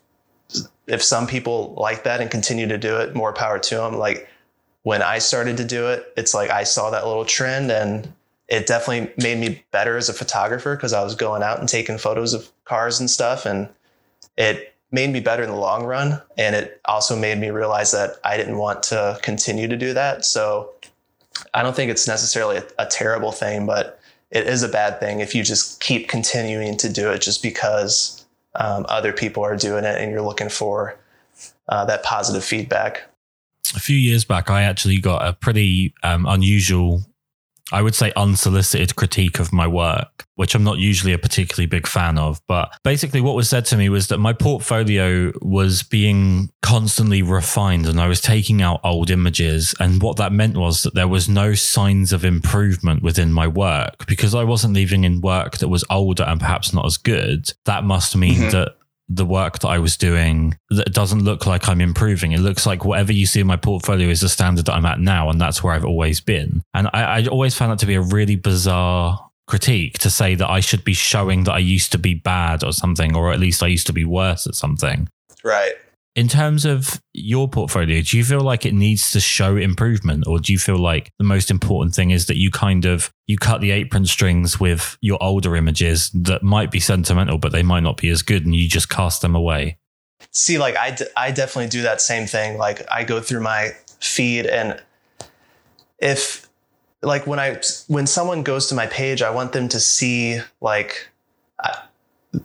if 0.86 1.02
some 1.02 1.26
people 1.26 1.74
like 1.76 2.02
that 2.04 2.20
and 2.20 2.30
continue 2.30 2.66
to 2.66 2.76
do 2.76 2.96
it, 2.96 3.14
more 3.14 3.32
power 3.32 3.58
to 3.58 3.76
them. 3.76 3.96
Like 3.96 4.28
when 4.82 5.02
I 5.02 5.18
started 5.18 5.56
to 5.58 5.64
do 5.64 5.88
it, 5.88 6.12
it's 6.16 6.34
like 6.34 6.50
I 6.50 6.64
saw 6.64 6.90
that 6.90 7.06
little 7.06 7.24
trend 7.24 7.70
and 7.70 8.12
it 8.48 8.66
definitely 8.66 9.12
made 9.22 9.38
me 9.38 9.62
better 9.70 9.96
as 9.96 10.08
a 10.08 10.12
photographer 10.12 10.74
because 10.74 10.92
I 10.92 11.04
was 11.04 11.14
going 11.14 11.42
out 11.42 11.60
and 11.60 11.68
taking 11.68 11.98
photos 11.98 12.34
of 12.34 12.50
cars 12.64 12.98
and 12.98 13.08
stuff. 13.08 13.46
And 13.46 13.68
it 14.36 14.74
made 14.90 15.10
me 15.10 15.20
better 15.20 15.42
in 15.42 15.50
the 15.50 15.56
long 15.56 15.84
run. 15.84 16.20
And 16.36 16.56
it 16.56 16.80
also 16.86 17.16
made 17.16 17.38
me 17.38 17.50
realize 17.50 17.92
that 17.92 18.16
I 18.24 18.36
didn't 18.36 18.58
want 18.58 18.82
to 18.84 19.18
continue 19.22 19.68
to 19.68 19.76
do 19.76 19.94
that. 19.94 20.24
So 20.24 20.72
I 21.54 21.62
don't 21.62 21.76
think 21.76 21.90
it's 21.90 22.08
necessarily 22.08 22.56
a, 22.56 22.64
a 22.80 22.86
terrible 22.86 23.32
thing, 23.32 23.66
but 23.66 24.00
it 24.30 24.46
is 24.46 24.62
a 24.62 24.68
bad 24.68 24.98
thing 24.98 25.20
if 25.20 25.34
you 25.34 25.44
just 25.44 25.80
keep 25.80 26.08
continuing 26.08 26.76
to 26.78 26.88
do 26.88 27.10
it 27.10 27.20
just 27.20 27.42
because 27.42 28.24
um, 28.56 28.84
other 28.88 29.12
people 29.12 29.44
are 29.44 29.56
doing 29.56 29.84
it 29.84 30.00
and 30.00 30.10
you're 30.10 30.22
looking 30.22 30.48
for 30.48 30.98
uh, 31.68 31.84
that 31.84 32.02
positive 32.02 32.44
feedback 32.44 33.08
a 33.74 33.80
few 33.80 33.96
years 33.96 34.24
back, 34.24 34.50
I 34.50 34.62
actually 34.62 34.98
got 34.98 35.26
a 35.26 35.32
pretty 35.32 35.94
um, 36.02 36.26
unusual, 36.26 37.02
I 37.72 37.82
would 37.82 37.94
say 37.94 38.12
unsolicited 38.16 38.96
critique 38.96 39.38
of 39.38 39.52
my 39.52 39.66
work, 39.66 40.26
which 40.34 40.54
I'm 40.54 40.64
not 40.64 40.78
usually 40.78 41.12
a 41.12 41.18
particularly 41.18 41.66
big 41.66 41.86
fan 41.86 42.18
of. 42.18 42.40
But 42.48 42.72
basically, 42.82 43.20
what 43.20 43.36
was 43.36 43.48
said 43.48 43.64
to 43.66 43.76
me 43.76 43.88
was 43.88 44.08
that 44.08 44.18
my 44.18 44.32
portfolio 44.32 45.32
was 45.40 45.82
being 45.82 46.50
constantly 46.62 47.22
refined 47.22 47.86
and 47.86 48.00
I 48.00 48.08
was 48.08 48.20
taking 48.20 48.62
out 48.62 48.80
old 48.82 49.10
images. 49.10 49.74
And 49.80 50.02
what 50.02 50.16
that 50.16 50.32
meant 50.32 50.56
was 50.56 50.82
that 50.82 50.94
there 50.94 51.08
was 51.08 51.28
no 51.28 51.54
signs 51.54 52.12
of 52.12 52.24
improvement 52.24 53.02
within 53.02 53.32
my 53.32 53.46
work 53.46 54.06
because 54.06 54.34
I 54.34 54.44
wasn't 54.44 54.74
leaving 54.74 55.04
in 55.04 55.20
work 55.20 55.58
that 55.58 55.68
was 55.68 55.84
older 55.90 56.24
and 56.24 56.40
perhaps 56.40 56.72
not 56.72 56.86
as 56.86 56.96
good. 56.96 57.52
That 57.66 57.84
must 57.84 58.16
mean 58.16 58.34
mm-hmm. 58.34 58.50
that 58.50 58.76
the 59.10 59.26
work 59.26 59.58
that 59.58 59.68
I 59.68 59.78
was 59.78 59.96
doing 59.96 60.56
that 60.70 60.94
doesn't 60.94 61.24
look 61.24 61.44
like 61.44 61.68
I'm 61.68 61.80
improving. 61.80 62.32
It 62.32 62.40
looks 62.40 62.64
like 62.64 62.84
whatever 62.84 63.12
you 63.12 63.26
see 63.26 63.40
in 63.40 63.46
my 63.46 63.56
portfolio 63.56 64.08
is 64.08 64.20
the 64.20 64.28
standard 64.28 64.66
that 64.66 64.72
I'm 64.72 64.86
at 64.86 65.00
now, 65.00 65.28
and 65.28 65.40
that's 65.40 65.62
where 65.62 65.74
I've 65.74 65.84
always 65.84 66.20
been. 66.20 66.62
And 66.72 66.88
I, 66.92 67.02
I 67.02 67.26
always 67.26 67.54
found 67.54 67.72
that 67.72 67.80
to 67.80 67.86
be 67.86 67.96
a 67.96 68.00
really 68.00 68.36
bizarre 68.36 69.30
critique 69.48 69.98
to 69.98 70.10
say 70.10 70.36
that 70.36 70.48
I 70.48 70.60
should 70.60 70.84
be 70.84 70.94
showing 70.94 71.44
that 71.44 71.52
I 71.52 71.58
used 71.58 71.90
to 71.92 71.98
be 71.98 72.14
bad 72.14 72.62
or 72.62 72.72
something, 72.72 73.16
or 73.16 73.32
at 73.32 73.40
least 73.40 73.62
I 73.62 73.66
used 73.66 73.88
to 73.88 73.92
be 73.92 74.04
worse 74.04 74.46
at 74.46 74.54
something. 74.54 75.08
Right 75.42 75.74
in 76.16 76.26
terms 76.26 76.64
of 76.64 77.00
your 77.12 77.48
portfolio, 77.48 78.02
do 78.02 78.16
you 78.16 78.24
feel 78.24 78.40
like 78.40 78.66
it 78.66 78.74
needs 78.74 79.12
to 79.12 79.20
show 79.20 79.56
improvement 79.56 80.24
or 80.26 80.38
do 80.38 80.52
you 80.52 80.58
feel 80.58 80.78
like 80.78 81.12
the 81.18 81.24
most 81.24 81.50
important 81.50 81.94
thing 81.94 82.10
is 82.10 82.26
that 82.26 82.36
you 82.36 82.50
kind 82.50 82.84
of 82.84 83.12
you 83.26 83.38
cut 83.38 83.60
the 83.60 83.70
apron 83.70 84.04
strings 84.06 84.58
with 84.58 84.98
your 85.00 85.22
older 85.22 85.54
images 85.54 86.10
that 86.10 86.42
might 86.42 86.70
be 86.70 86.80
sentimental 86.80 87.38
but 87.38 87.52
they 87.52 87.62
might 87.62 87.82
not 87.82 87.96
be 87.96 88.08
as 88.08 88.22
good 88.22 88.44
and 88.44 88.56
you 88.56 88.68
just 88.68 88.88
cast 88.88 89.22
them 89.22 89.36
away? 89.36 89.78
See, 90.32 90.58
like 90.58 90.76
I, 90.76 90.90
d- 90.90 91.06
I 91.16 91.30
definitely 91.30 91.70
do 91.70 91.82
that 91.82 92.00
same 92.00 92.26
thing. 92.26 92.58
Like 92.58 92.82
I 92.90 93.04
go 93.04 93.20
through 93.20 93.40
my 93.40 93.70
feed 94.00 94.46
and 94.46 94.82
if 96.00 96.48
like 97.02 97.26
when 97.26 97.38
I 97.38 97.60
when 97.86 98.06
someone 98.06 98.42
goes 98.42 98.66
to 98.68 98.74
my 98.74 98.86
page, 98.86 99.22
I 99.22 99.30
want 99.30 99.52
them 99.52 99.68
to 99.68 99.78
see 99.78 100.40
like 100.60 101.08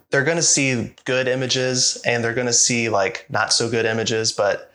they're 0.10 0.24
going 0.24 0.38
to 0.38 0.44
see 0.44 0.94
good 1.06 1.28
images 1.28 2.02
and 2.06 2.24
they're 2.24 2.34
going 2.34 2.48
to 2.48 2.54
see 2.54 2.90
like 2.90 3.26
not 3.30 3.54
so 3.54 3.70
good 3.70 3.86
images 3.86 4.32
but 4.32 4.72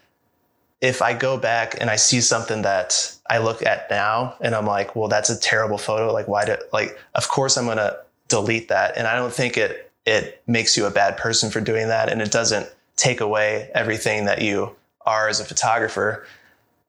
if 0.81 1.03
i 1.03 1.13
go 1.13 1.37
back 1.37 1.77
and 1.81 1.91
i 1.91 1.97
see 1.97 2.21
something 2.21 2.63
that 2.63 3.17
i 3.29 3.39
look 3.39 3.65
at 3.65 3.91
now 3.91 4.35
and 4.41 4.55
i'm 4.55 4.67
like 4.67 4.95
well 4.95 5.09
that's 5.09 5.31
a 5.31 5.39
terrible 5.39 5.79
photo 5.79 6.13
like 6.13 6.29
why 6.29 6.45
did 6.45 6.59
like 6.73 6.99
of 7.15 7.29
course 7.29 7.57
i'm 7.57 7.65
going 7.65 7.77
to 7.77 7.99
delete 8.31 8.69
that. 8.69 8.97
And 8.97 9.07
i 9.07 9.15
don't 9.15 9.33
think 9.33 9.59
it 9.59 9.93
it 10.07 10.43
makes 10.47 10.79
you 10.79 10.87
a 10.87 10.91
bad 10.91 11.19
person 11.19 11.51
for 11.51 11.61
doing 11.61 11.89
that. 11.89 12.09
And 12.09 12.23
it 12.23 12.33
doesn't 12.33 12.67
take 12.97 13.21
away 13.21 13.71
everything 13.75 14.25
that 14.25 14.41
you 14.41 14.75
are 15.03 15.29
as 15.29 15.41
a 15.41 15.45
photographer. 15.45 16.27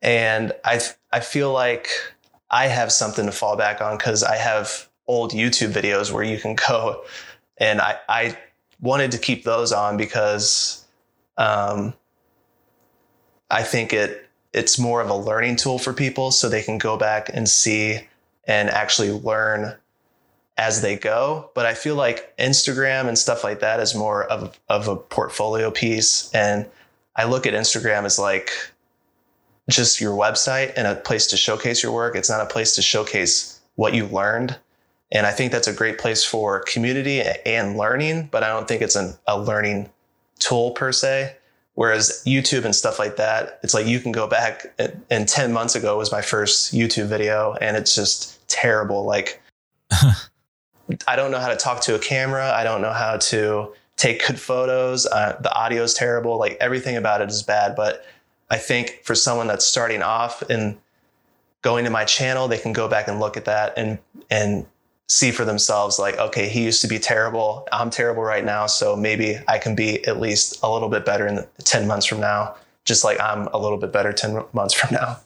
And 0.02 0.54
i 0.64 0.80
i 1.12 1.20
feel 1.20 1.52
like 1.52 1.90
i 2.50 2.68
have 2.68 2.92
something 2.92 3.26
to 3.26 3.32
fall 3.32 3.58
back 3.58 3.82
on 3.82 3.98
cuz 3.98 4.24
i 4.24 4.38
have 4.38 4.88
old 5.08 5.32
youtube 5.32 5.72
videos 5.72 6.12
where 6.12 6.24
you 6.24 6.40
can 6.40 6.56
go 6.68 7.04
and 7.62 7.80
I, 7.80 7.98
I 8.10 8.38
wanted 8.82 9.12
to 9.12 9.20
keep 9.20 9.44
those 9.44 9.72
on 9.72 9.96
because 9.96 10.84
um, 11.38 11.94
I 13.50 13.64
think 13.64 13.94
it 13.94 14.28
it's 14.52 14.78
more 14.78 15.00
of 15.00 15.10
a 15.10 15.16
learning 15.16 15.56
tool 15.56 15.80
for 15.80 15.94
people 15.94 16.32
so 16.32 16.50
they 16.50 16.64
can 16.64 16.78
go 16.78 16.98
back 16.98 17.30
and 17.34 17.48
see 17.48 18.00
and 18.46 18.70
actually 18.70 19.12
learn 19.12 19.74
as 20.58 20.82
they 20.82 20.98
go. 20.98 21.50
But 21.56 21.66
I 21.66 21.74
feel 21.74 21.96
like 21.96 22.36
Instagram 22.38 23.08
and 23.08 23.18
stuff 23.18 23.46
like 23.46 23.62
that 23.62 23.80
is 23.80 23.96
more 23.96 24.26
of, 24.26 24.60
of 24.68 24.90
a 24.90 24.98
portfolio 24.98 25.72
piece. 25.72 26.30
And 26.34 26.66
I 27.16 27.24
look 27.24 27.46
at 27.46 27.54
Instagram 27.54 28.04
as 28.04 28.20
like 28.20 28.52
just 29.70 30.02
your 30.02 30.18
website 30.18 30.74
and 30.76 30.86
a 30.86 30.96
place 30.96 31.28
to 31.28 31.38
showcase 31.38 31.82
your 31.82 31.94
work. 31.94 32.18
It's 32.18 32.30
not 32.30 32.42
a 32.42 32.46
place 32.46 32.76
to 32.76 32.82
showcase 32.82 33.62
what 33.76 33.94
you 33.94 34.06
learned. 34.08 34.58
And 35.12 35.26
I 35.26 35.32
think 35.32 35.52
that's 35.52 35.68
a 35.68 35.74
great 35.74 35.98
place 35.98 36.24
for 36.24 36.62
community 36.62 37.22
and 37.46 37.78
learning, 37.78 38.30
but 38.32 38.44
I 38.44 38.48
don't 38.48 38.68
think 38.68 38.82
it's 38.82 38.96
an, 38.96 39.16
a 39.28 39.40
learning 39.40 39.90
tool 40.40 40.72
per 40.72 40.92
se. 40.92 41.36
Whereas 41.76 42.22
YouTube 42.26 42.66
and 42.66 42.76
stuff 42.76 43.00
like 43.00 43.16
that, 43.16 43.60
it's 43.64 43.74
like 43.74 43.88
you 43.88 44.00
can 44.00 44.12
go 44.12 44.28
back 44.28 44.74
and 45.10 45.28
10 45.28 45.54
months 45.54 45.76
ago 45.76 45.98
was 45.98 46.12
my 46.12 46.22
first 46.22 46.74
YouTube 46.74 47.08
video 47.08 47.54
and 47.62 47.78
it's 47.78 47.96
just 47.96 48.46
terrible. 48.50 49.06
Like, 49.06 49.42
I 51.08 51.16
don't 51.16 51.32
know 51.32 51.40
how 51.40 51.48
to 51.48 51.56
talk 51.56 51.82
to 51.82 51.96
a 51.96 52.00
camera. 52.00 52.52
I 52.54 52.64
don't 52.64 52.82
know 52.82 52.92
how 52.92 53.18
to 53.18 53.74
take 53.96 54.26
good 54.26 54.40
photos. 54.40 55.06
Uh, 55.06 55.38
the 55.42 55.54
audio 55.54 55.84
is 55.84 55.94
terrible. 55.94 56.38
Like 56.38 56.58
everything 56.60 56.98
about 56.98 57.22
it 57.22 57.30
is 57.30 57.44
bad. 57.44 57.76
But 57.76 58.06
I 58.50 58.58
think 58.58 59.00
for 59.04 59.16
someone 59.16 59.48
that's 59.48 59.66
starting 59.66 60.02
off 60.02 60.42
and 60.50 60.78
going 61.62 61.86
to 61.86 61.92
my 61.92 62.04
channel, 62.04 62.48
they 62.48 62.58
can 62.58 62.74
go 62.74 62.88
back 62.88 63.08
and 63.08 63.20
look 63.20 63.38
at 63.38 63.46
that 63.46 63.74
and, 63.78 64.00
and 64.30 64.66
see 65.12 65.30
for 65.30 65.44
themselves 65.44 66.00
like 66.00 66.18
okay 66.18 66.48
he 66.48 66.64
used 66.64 66.82
to 66.82 66.88
be 66.88 66.98
terrible. 66.98 67.68
I'm 67.74 67.90
terrible 67.90 68.24
right 68.24 68.46
now. 68.46 68.66
So 68.66 68.96
maybe 68.96 69.38
i 69.48 69.58
can 69.58 69.76
be 69.76 70.06
at 70.08 70.22
least 70.22 70.64
a 70.64 70.72
little 70.72 70.88
bit 70.88 71.04
better 71.06 71.28
in 71.28 71.46
10 71.64 71.86
months 71.86 72.06
from 72.06 72.22
now 72.22 72.56
just 72.86 73.04
like 73.04 73.20
i'm 73.20 73.48
a 73.48 73.58
little 73.58 73.78
bit 73.78 73.92
better 73.92 74.14
10 74.14 74.46
months 74.54 74.74
from 74.74 74.96
now. 74.96 75.20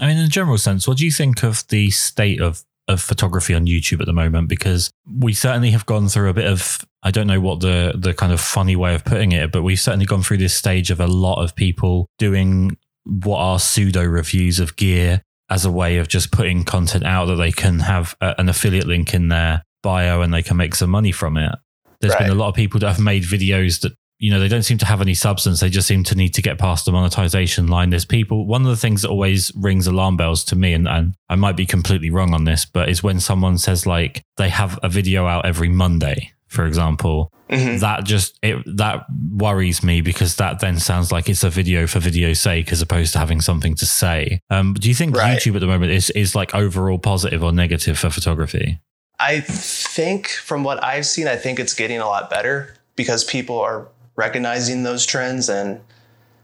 I 0.00 0.08
mean 0.08 0.16
in 0.18 0.24
a 0.24 0.28
general 0.28 0.58
sense 0.58 0.88
what 0.88 0.98
do 0.98 1.04
you 1.04 1.12
think 1.12 1.44
of 1.44 1.66
the 1.68 1.90
state 1.90 2.40
of 2.40 2.64
of 2.88 3.00
photography 3.00 3.54
on 3.54 3.66
youtube 3.66 4.00
at 4.00 4.06
the 4.06 4.12
moment? 4.12 4.48
Because 4.48 4.90
we 5.08 5.32
certainly 5.32 5.70
have 5.70 5.86
gone 5.86 6.08
through 6.08 6.28
a 6.28 6.34
bit 6.34 6.46
of 6.46 6.84
i 7.04 7.12
don't 7.12 7.28
know 7.28 7.40
what 7.40 7.60
the 7.60 7.94
the 7.96 8.14
kind 8.14 8.32
of 8.32 8.40
funny 8.40 8.74
way 8.74 8.96
of 8.96 9.04
putting 9.04 9.30
it 9.30 9.52
but 9.52 9.62
we've 9.62 9.80
certainly 9.80 10.06
gone 10.06 10.22
through 10.22 10.38
this 10.38 10.54
stage 10.54 10.90
of 10.90 10.98
a 10.98 11.06
lot 11.06 11.42
of 11.42 11.54
people 11.54 12.08
doing 12.18 12.76
what 13.04 13.38
are 13.38 13.60
pseudo 13.60 14.02
reviews 14.02 14.58
of 14.58 14.74
gear 14.74 15.22
as 15.54 15.64
a 15.64 15.70
way 15.70 15.98
of 15.98 16.08
just 16.08 16.32
putting 16.32 16.64
content 16.64 17.04
out 17.04 17.26
that 17.26 17.36
they 17.36 17.52
can 17.52 17.78
have 17.78 18.16
a, 18.20 18.34
an 18.38 18.48
affiliate 18.48 18.88
link 18.88 19.14
in 19.14 19.28
their 19.28 19.62
bio 19.84 20.20
and 20.20 20.34
they 20.34 20.42
can 20.42 20.56
make 20.56 20.74
some 20.74 20.90
money 20.90 21.12
from 21.12 21.36
it. 21.36 21.54
There's 22.00 22.12
right. 22.14 22.22
been 22.22 22.30
a 22.30 22.34
lot 22.34 22.48
of 22.48 22.56
people 22.56 22.80
that 22.80 22.88
have 22.88 22.98
made 23.00 23.22
videos 23.22 23.80
that 23.82 23.92
you 24.18 24.32
know 24.32 24.40
they 24.40 24.48
don't 24.48 24.64
seem 24.64 24.78
to 24.78 24.86
have 24.86 25.00
any 25.00 25.14
substance 25.14 25.58
they 25.58 25.68
just 25.68 25.88
seem 25.88 26.04
to 26.04 26.14
need 26.14 26.32
to 26.34 26.40
get 26.40 26.56
past 26.56 26.84
the 26.84 26.92
monetization 26.92 27.66
line 27.66 27.90
there's 27.90 28.04
people 28.04 28.46
one 28.46 28.62
of 28.62 28.68
the 28.68 28.76
things 28.76 29.02
that 29.02 29.08
always 29.08 29.50
rings 29.56 29.88
alarm 29.88 30.16
bells 30.16 30.44
to 30.44 30.54
me 30.54 30.72
and, 30.72 30.86
and 30.86 31.14
i 31.28 31.34
might 31.34 31.56
be 31.56 31.66
completely 31.66 32.10
wrong 32.10 32.32
on 32.32 32.44
this 32.44 32.64
but 32.64 32.88
is 32.88 33.02
when 33.02 33.18
someone 33.18 33.58
says 33.58 33.86
like 33.86 34.22
they 34.36 34.50
have 34.50 34.78
a 34.84 34.88
video 34.88 35.26
out 35.26 35.44
every 35.44 35.68
monday 35.68 36.32
for 36.54 36.66
example, 36.66 37.32
mm-hmm. 37.50 37.78
that 37.78 38.04
just 38.04 38.38
it 38.42 38.62
that 38.76 39.04
worries 39.32 39.82
me 39.82 40.00
because 40.00 40.36
that 40.36 40.60
then 40.60 40.78
sounds 40.78 41.12
like 41.12 41.28
it's 41.28 41.44
a 41.44 41.50
video 41.50 41.86
for 41.86 41.98
video's 41.98 42.40
sake 42.40 42.72
as 42.72 42.80
opposed 42.80 43.12
to 43.12 43.18
having 43.18 43.40
something 43.40 43.74
to 43.74 43.86
say. 43.86 44.40
Um, 44.50 44.74
do 44.74 44.88
you 44.88 44.94
think 44.94 45.16
right. 45.16 45.38
YouTube 45.38 45.56
at 45.56 45.60
the 45.60 45.66
moment 45.66 45.92
is 45.92 46.10
is 46.10 46.34
like 46.34 46.54
overall 46.54 46.98
positive 46.98 47.42
or 47.42 47.52
negative 47.52 47.98
for 47.98 48.10
photography? 48.10 48.80
I 49.18 49.40
think 49.40 50.28
from 50.28 50.64
what 50.64 50.82
I've 50.82 51.06
seen, 51.06 51.28
I 51.28 51.36
think 51.36 51.60
it's 51.60 51.74
getting 51.74 52.00
a 52.00 52.06
lot 52.06 52.30
better 52.30 52.74
because 52.96 53.24
people 53.24 53.60
are 53.60 53.88
recognizing 54.16 54.82
those 54.82 55.06
trends 55.06 55.48
and 55.48 55.80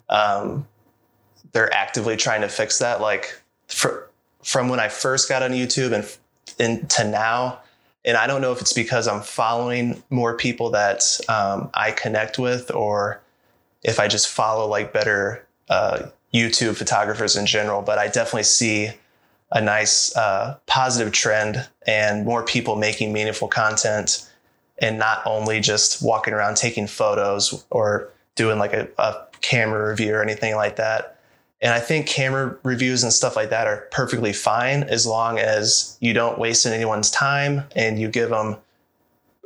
um, 0.08 0.66
they're 1.52 1.72
actively 1.72 2.16
trying 2.16 2.42
to 2.42 2.48
fix 2.48 2.78
that. 2.78 3.00
Like 3.00 3.40
for, 3.66 4.08
from 4.42 4.68
when 4.68 4.80
I 4.80 4.88
first 4.88 5.28
got 5.28 5.42
on 5.42 5.50
YouTube 5.50 5.92
and, 5.92 6.06
into 6.58 7.04
now, 7.04 7.60
and 8.04 8.16
I 8.16 8.26
don't 8.26 8.40
know 8.40 8.52
if 8.52 8.60
it's 8.60 8.72
because 8.72 9.06
I'm 9.06 9.20
following 9.20 10.02
more 10.10 10.36
people 10.36 10.70
that 10.70 11.02
um, 11.28 11.70
I 11.74 11.90
connect 11.90 12.38
with, 12.38 12.70
or 12.70 13.20
if 13.82 14.00
I 14.00 14.08
just 14.08 14.28
follow 14.28 14.66
like 14.66 14.92
better 14.92 15.46
uh, 15.68 16.06
YouTube 16.32 16.76
photographers 16.76 17.36
in 17.36 17.46
general. 17.46 17.82
But 17.82 17.98
I 17.98 18.06
definitely 18.06 18.44
see 18.44 18.90
a 19.52 19.60
nice 19.60 20.14
uh, 20.16 20.56
positive 20.66 21.12
trend 21.12 21.66
and 21.86 22.24
more 22.24 22.44
people 22.44 22.76
making 22.76 23.12
meaningful 23.12 23.48
content 23.48 24.26
and 24.78 24.98
not 24.98 25.22
only 25.26 25.60
just 25.60 26.02
walking 26.02 26.32
around 26.32 26.56
taking 26.56 26.86
photos 26.86 27.64
or 27.70 28.08
doing 28.34 28.58
like 28.58 28.72
a, 28.72 28.88
a 28.98 29.26
camera 29.40 29.90
review 29.90 30.14
or 30.14 30.22
anything 30.22 30.54
like 30.56 30.76
that. 30.76 31.19
And 31.62 31.74
I 31.74 31.80
think 31.80 32.06
camera 32.06 32.56
reviews 32.62 33.02
and 33.02 33.12
stuff 33.12 33.36
like 33.36 33.50
that 33.50 33.66
are 33.66 33.88
perfectly 33.90 34.32
fine 34.32 34.82
as 34.84 35.06
long 35.06 35.38
as 35.38 35.96
you 36.00 36.14
don't 36.14 36.38
waste 36.38 36.64
anyone's 36.66 37.10
time 37.10 37.64
and 37.76 37.98
you 37.98 38.08
give 38.08 38.30
them 38.30 38.56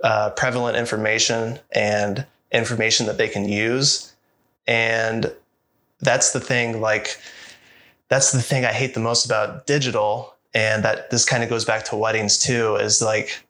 uh, 0.04 0.30
prevalent 0.30 0.76
information 0.76 1.58
and 1.72 2.24
information 2.52 3.06
that 3.06 3.18
they 3.18 3.28
can 3.28 3.48
use. 3.48 4.12
And 4.66 5.32
that's 6.00 6.32
the 6.32 6.40
thing, 6.40 6.80
like, 6.80 7.18
that's 8.08 8.30
the 8.30 8.42
thing 8.42 8.64
I 8.64 8.72
hate 8.72 8.94
the 8.94 9.00
most 9.00 9.24
about 9.24 9.66
digital. 9.66 10.34
And 10.54 10.84
that 10.84 11.10
this 11.10 11.24
kind 11.24 11.42
of 11.42 11.48
goes 11.48 11.64
back 11.64 11.84
to 11.86 11.96
weddings 11.96 12.38
too, 12.38 12.76
is 12.76 13.02
like 13.02 13.44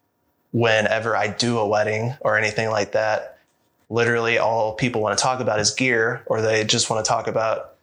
whenever 0.53 1.15
I 1.15 1.29
do 1.29 1.59
a 1.59 1.69
wedding 1.69 2.15
or 2.21 2.39
anything 2.39 2.71
like 2.71 2.93
that, 2.93 3.39
literally 3.91 4.39
all 4.39 4.73
people 4.73 5.03
want 5.03 5.19
to 5.19 5.23
talk 5.23 5.41
about 5.41 5.61
is 5.61 5.71
gear 5.71 6.23
or 6.25 6.41
they 6.41 6.65
just 6.65 6.89
want 6.89 7.05
to 7.05 7.09
talk 7.09 7.27
about 7.27 7.74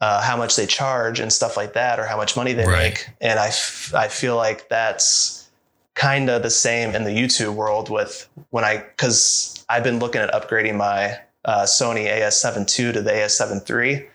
uh, 0.00 0.22
how 0.22 0.36
much 0.36 0.56
they 0.56 0.66
charge 0.66 1.20
and 1.20 1.32
stuff 1.32 1.56
like 1.56 1.72
that, 1.74 1.98
or 1.98 2.06
how 2.06 2.16
much 2.16 2.36
money 2.36 2.52
they 2.52 2.66
right. 2.66 2.92
make. 2.92 3.08
And 3.20 3.38
I, 3.38 3.48
f- 3.48 3.92
I 3.94 4.08
feel 4.08 4.36
like 4.36 4.68
that's 4.68 5.48
kind 5.94 6.30
of 6.30 6.42
the 6.42 6.50
same 6.50 6.94
in 6.94 7.04
the 7.04 7.10
YouTube 7.10 7.54
world 7.54 7.90
with 7.90 8.28
when 8.50 8.64
I, 8.64 8.76
because 8.76 9.64
I've 9.68 9.82
been 9.82 9.98
looking 9.98 10.20
at 10.20 10.32
upgrading 10.32 10.76
my 10.76 11.18
uh, 11.44 11.62
Sony 11.62 12.06
AS7 12.06 12.78
II 12.78 12.92
to 12.92 13.02
the 13.02 13.10
AS7 13.10 13.68
III. 13.68 14.08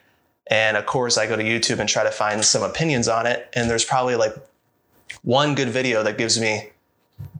And 0.47 0.77
of 0.77 0.85
course, 0.85 1.17
I 1.17 1.27
go 1.27 1.35
to 1.35 1.43
YouTube 1.43 1.79
and 1.79 1.89
try 1.89 2.03
to 2.03 2.11
find 2.11 2.43
some 2.43 2.63
opinions 2.63 3.07
on 3.07 3.25
it. 3.25 3.49
And 3.53 3.69
there's 3.69 3.85
probably 3.85 4.15
like 4.15 4.33
one 5.23 5.55
good 5.55 5.69
video 5.69 6.03
that 6.03 6.17
gives 6.17 6.39
me 6.39 6.69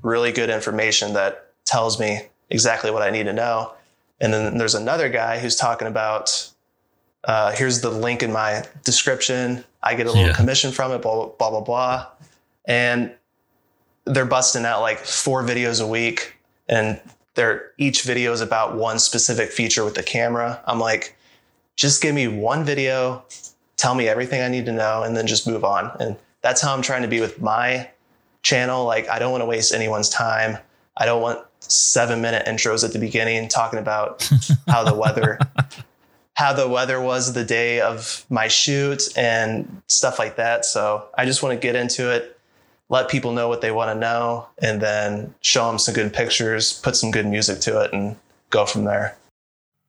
really 0.01 0.31
good 0.31 0.49
information 0.49 1.13
that 1.13 1.51
tells 1.65 1.99
me 1.99 2.27
exactly 2.49 2.91
what 2.91 3.01
I 3.01 3.09
need 3.09 3.23
to 3.23 3.33
know. 3.33 3.73
And 4.19 4.33
then 4.33 4.57
there's 4.57 4.75
another 4.75 5.09
guy 5.09 5.39
who's 5.39 5.55
talking 5.55 5.87
about 5.87 6.49
uh, 7.25 7.51
here's 7.51 7.81
the 7.81 7.89
link 7.89 8.23
in 8.23 8.31
my 8.31 8.63
description. 8.83 9.63
I 9.81 9.95
get 9.95 10.07
a 10.07 10.11
little 10.11 10.27
yeah. 10.27 10.33
commission 10.33 10.71
from 10.71 10.91
it, 10.91 11.01
blah, 11.01 11.27
blah, 11.27 11.49
blah, 11.49 11.61
blah. 11.61 12.07
And 12.65 13.13
they're 14.05 14.25
busting 14.25 14.65
out 14.65 14.81
like 14.81 14.99
four 14.99 15.43
videos 15.43 15.81
a 15.81 15.87
week. 15.87 16.35
And 16.67 16.99
they're 17.35 17.71
each 17.77 18.03
video 18.03 18.31
is 18.31 18.41
about 18.41 18.75
one 18.75 18.99
specific 18.99 19.51
feature 19.51 19.83
with 19.83 19.95
the 19.95 20.03
camera. 20.03 20.61
I'm 20.65 20.79
like, 20.79 21.15
just 21.75 22.01
give 22.01 22.13
me 22.13 22.27
one 22.27 22.63
video, 22.63 23.23
tell 23.77 23.95
me 23.95 24.07
everything 24.07 24.41
I 24.41 24.47
need 24.47 24.65
to 24.67 24.71
know, 24.71 25.03
and 25.03 25.17
then 25.17 25.25
just 25.25 25.47
move 25.47 25.63
on. 25.63 25.95
And 25.99 26.15
that's 26.41 26.61
how 26.61 26.73
I'm 26.73 26.81
trying 26.81 27.01
to 27.01 27.07
be 27.07 27.19
with 27.19 27.41
my 27.41 27.89
channel. 28.43 28.85
Like, 28.85 29.09
I 29.09 29.17
don't 29.17 29.31
want 29.31 29.41
to 29.41 29.45
waste 29.45 29.73
anyone's 29.73 30.09
time. 30.09 30.57
I 30.97 31.05
don't 31.05 31.21
want 31.21 31.39
seven 31.59 32.21
minute 32.21 32.45
intros 32.45 32.83
at 32.83 32.93
the 32.93 32.99
beginning 32.99 33.47
talking 33.47 33.79
about 33.79 34.29
how 34.67 34.83
the 34.83 34.93
weather 34.93 35.39
how 36.35 36.53
the 36.53 36.67
weather 36.67 36.99
was 36.99 37.33
the 37.33 37.43
day 37.43 37.79
of 37.79 38.25
my 38.29 38.47
shoot 38.47 39.03
and 39.15 39.81
stuff 39.87 40.17
like 40.17 40.35
that. 40.37 40.65
So 40.65 41.05
I 41.15 41.25
just 41.25 41.43
want 41.43 41.59
to 41.59 41.65
get 41.65 41.75
into 41.75 42.11
it, 42.11 42.39
let 42.89 43.09
people 43.09 43.33
know 43.33 43.47
what 43.47 43.61
they 43.61 43.71
want 43.71 43.91
to 43.95 43.99
know, 43.99 44.47
and 44.61 44.81
then 44.81 45.33
show 45.41 45.67
them 45.67 45.77
some 45.77 45.93
good 45.93 46.13
pictures, 46.13 46.73
put 46.73 46.95
some 46.95 47.11
good 47.11 47.27
music 47.27 47.59
to 47.61 47.81
it, 47.81 47.93
and 47.93 48.15
go 48.49 48.65
from 48.65 48.83
there. 48.83 49.17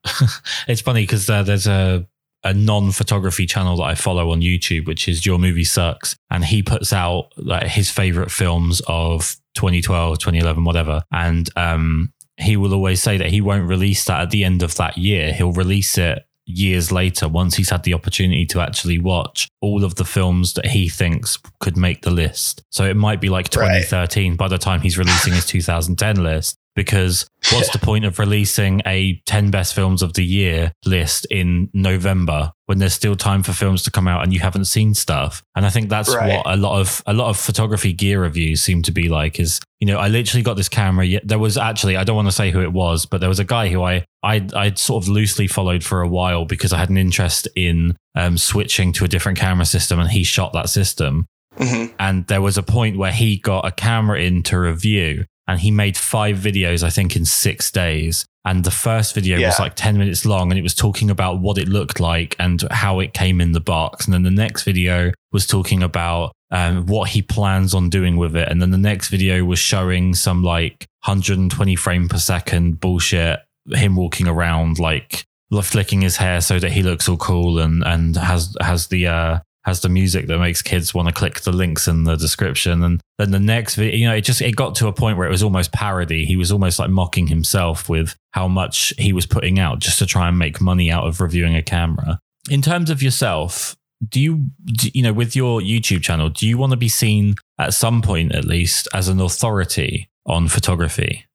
it's 0.69 0.83
funny 0.83 1.03
because 1.03 1.29
uh, 1.29 1.43
there's 1.43 1.67
a 1.67 2.07
a 2.47 2.53
non-photography 2.53 3.47
channel 3.47 3.79
that 3.79 3.85
I 3.85 3.95
follow 3.95 4.31
on 4.31 4.43
YouTube, 4.43 4.87
which 4.87 5.09
is 5.09 5.25
Your 5.25 5.39
Movie 5.39 5.65
Sucks, 5.65 6.15
and 6.31 6.45
he 6.45 6.63
puts 6.63 6.93
out 6.93 7.33
like 7.39 7.69
his 7.69 7.91
favorite 7.91 8.31
films 8.31 8.83
of 8.87 9.37
2012, 9.55 10.19
2011, 10.19 10.63
whatever, 10.63 11.03
and 11.11 11.49
um, 11.57 12.13
he 12.37 12.59
will 12.59 12.75
always 12.75 13.03
say 13.03 13.17
that 13.17 13.31
he 13.31 13.41
won't 13.41 13.67
release 13.67 14.05
that 14.05 14.21
at 14.21 14.31
the 14.31 14.45
end 14.45 14.63
of 14.63 14.75
that 14.75 14.99
year. 14.99 15.33
He'll 15.33 15.53
release 15.53 15.97
it 15.97 16.27
years 16.47 16.93
later, 16.93 17.29
once 17.29 17.57
he's 17.57 17.71
had 17.71 17.83
the 17.85 17.95
opportunity 17.95 18.47
to 18.47 18.61
actually 18.61 18.99
watch 18.99 19.49
all 19.61 19.85
of 19.85 19.95
the 19.97 20.05
films 20.05 20.55
that 20.55 20.67
he 20.67 20.89
thinks 20.89 21.39
could 21.61 21.77
make 21.77 22.03
the 22.03 22.11
list. 22.11 22.63
So 22.71 22.85
it 22.85 22.97
might 22.97 23.21
be 23.21 23.29
like 23.29 23.49
2013 23.49 24.33
right. 24.33 24.39
by 24.39 24.49
the 24.49 24.59
time 24.59 24.81
he's 24.81 24.99
releasing 24.99 25.33
his 25.33 25.47
2010 25.47 26.23
list 26.23 26.57
because 26.75 27.29
what's 27.53 27.71
the 27.71 27.79
point 27.79 28.05
of 28.05 28.19
releasing 28.19 28.83
a 28.87 29.21
10 29.27 29.51
best 29.51 29.75
films 29.75 30.03
of 30.03 30.15
the 30.15 30.25
year 30.25 30.73
list 30.85 31.27
in 31.31 31.71
November 31.73 32.53
when 32.67 32.79
there's 32.79 32.95
still 32.95 33.15
time 33.15 33.43
for 33.43 33.53
films 33.53 33.83
to 33.85 33.91
come 33.91 34.09
out 34.09 34.23
and 34.23 34.33
you 34.33 34.41
haven't 34.41 34.65
seen 34.65 34.95
stuff? 34.95 35.43
And 35.55 35.65
I 35.65 35.71
think 35.71 35.89
that's 35.89 36.15
right. 36.15 36.29
what 36.29 36.47
a 36.47 36.57
lot 36.57 36.81
of 36.81 37.03
a 37.07 37.13
lot 37.13 37.29
of 37.29 37.37
photography 37.39 37.93
gear 37.93 38.23
reviews 38.23 38.63
seem 38.63 38.83
to 38.83 38.93
be 38.93 39.09
like 39.09 39.39
is, 39.39 39.61
you 39.81 39.87
know, 39.87 39.99
I 39.99 40.09
literally 40.09 40.43
got 40.43 40.57
this 40.57 40.69
camera. 40.69 41.07
There 41.25 41.39
was 41.39 41.57
actually, 41.57 41.97
I 41.97 42.05
don't 42.05 42.17
want 42.17 42.29
to 42.29 42.33
say 42.33 42.51
who 42.51 42.61
it 42.61 42.73
was, 42.73 43.07
but 43.07 43.21
there 43.21 43.29
was 43.29 43.41
a 43.41 43.45
guy 43.45 43.69
who 43.69 43.83
I 43.83 44.05
I 44.23 44.47
I 44.55 44.73
sort 44.75 45.05
of 45.05 45.09
loosely 45.09 45.47
followed 45.47 45.85
for 45.85 46.03
a 46.03 46.09
while 46.09 46.45
because 46.45 46.73
I 46.73 46.79
had 46.79 46.91
an 46.91 46.97
interest 46.97 47.49
in 47.55 47.97
um, 48.15 48.39
switching 48.39 48.93
to 48.95 49.05
a 49.05 49.09
different 49.09 49.39
camera 49.39 49.67
system 49.67 50.01
and 50.01 50.11
he 50.11 50.25
shot 50.25 50.53
that 50.53 50.69
system. 50.69 51.27
Mm-hmm. 51.57 51.95
And 52.01 52.27
there 52.27 52.43
was 52.43 52.59
a 52.59 52.63
point 52.63 52.99
where 52.99 53.13
he 53.13 53.37
got 53.37 53.65
a 53.65 53.71
camera 53.71 54.21
in 54.21 54.43
to 54.45 54.59
review 54.59 55.25
and 55.47 55.61
he 55.61 55.71
made 55.71 55.97
five 55.97 56.37
videos, 56.37 56.83
I 56.83 56.91
think, 56.91 57.17
in 57.17 57.25
six 57.25 57.71
days. 57.71 58.25
And 58.47 58.65
the 58.65 58.71
first 58.71 59.15
video 59.15 59.39
yeah. 59.39 59.49
was 59.49 59.59
like 59.59 59.75
10 59.75 59.97
minutes 59.97 60.27
long 60.27 60.51
and 60.51 60.59
it 60.59 60.63
was 60.63 60.75
talking 60.75 61.11
about 61.11 61.41
what 61.41 61.57
it 61.57 61.69
looked 61.69 61.99
like 61.99 62.37
and 62.39 62.63
how 62.71 63.01
it 63.01 63.15
came 63.15 63.41
in 63.41 63.53
the 63.53 63.61
box. 63.61 64.05
And 64.05 64.13
then 64.13 64.23
the 64.23 64.31
next 64.31 64.65
video 64.65 65.13
was 65.33 65.47
talking 65.47 65.83
about 65.83 66.33
um, 66.51 66.87
what 66.87 67.09
he 67.11 67.23
plans 67.23 67.73
on 67.73 67.89
doing 67.89 68.17
with 68.17 68.37
it. 68.37 68.49
And 68.49 68.61
then 68.61 68.71
the 68.71 68.79
next 68.79 69.09
video 69.09 69.45
was 69.45 69.59
showing 69.59 70.15
some 70.15 70.43
like 70.43 70.87
120 71.05 71.75
frame 71.77 72.09
per 72.09 72.19
second 72.19 72.81
bullshit, 72.81 73.41
him 73.71 73.97
walking 73.97 74.29
around 74.29 74.79
like 74.79 75.25
flicking 75.63 76.01
his 76.03 76.17
hair 76.17 76.41
so 76.41 76.59
that 76.59 76.73
he 76.73 76.83
looks 76.83 77.09
all 77.09 77.17
cool 77.17 77.61
and, 77.61 77.83
and 77.87 78.17
has, 78.17 78.57
has 78.61 78.89
the, 78.89 79.07
uh, 79.07 79.39
has 79.65 79.81
the 79.81 79.89
music 79.89 80.27
that 80.27 80.39
makes 80.39 80.63
kids 80.63 80.93
want 80.93 81.09
to 81.09 81.15
click 81.15 81.41
the 81.41 81.53
links 81.53 81.89
in 81.89 82.05
the 82.05 82.17
description. 82.17 82.83
And 82.83 83.01
then 83.19 83.31
the 83.31 83.41
next 83.41 83.77
video, 83.77 83.97
you 83.97 84.07
know, 84.07 84.15
it 84.15 84.23
just 84.23 84.43
it 84.43 84.57
got 84.57 84.75
to 84.77 84.89
a 84.89 84.93
point 84.93 85.17
where 85.17 85.27
it 85.27 85.31
was 85.31 85.43
almost 85.43 85.73
parody. 85.73 86.25
He 86.25 86.37
was 86.37 86.53
almost 86.53 86.79
like 86.79 86.91
mocking 86.91 87.29
himself 87.29 87.89
with 87.89 88.15
how 88.33 88.47
much 88.49 88.93
he 88.99 89.13
was 89.13 89.27
putting 89.27 89.59
out 89.59 89.79
just 89.79 89.99
to 90.01 90.07
try 90.07 90.29
and 90.29 90.39
make 90.39 90.61
money 90.61 90.91
out 90.91 91.07
of 91.07 91.21
reviewing 91.21 91.57
a 91.57 91.63
camera. 91.63 92.19
In 92.51 92.61
terms 92.61 92.91
of 92.91 93.03
yourself, 93.03 93.75
do 94.07 94.21
you, 94.21 94.47
do, 94.67 94.91
you 94.93 95.03
know, 95.03 95.13
with 95.13 95.35
your 95.35 95.61
YouTube 95.61 96.03
channel, 96.03 96.29
do 96.29 96.47
you 96.47 96.59
want 96.59 96.73
to 96.73 96.77
be 96.77 96.89
seen 96.89 97.37
at 97.59 97.73
some 97.73 98.03
point, 98.03 98.35
at 98.35 98.45
least, 98.45 98.87
as 98.93 99.09
an 99.09 99.21
authority 99.21 100.11
on 100.27 100.49
photography 100.49 101.27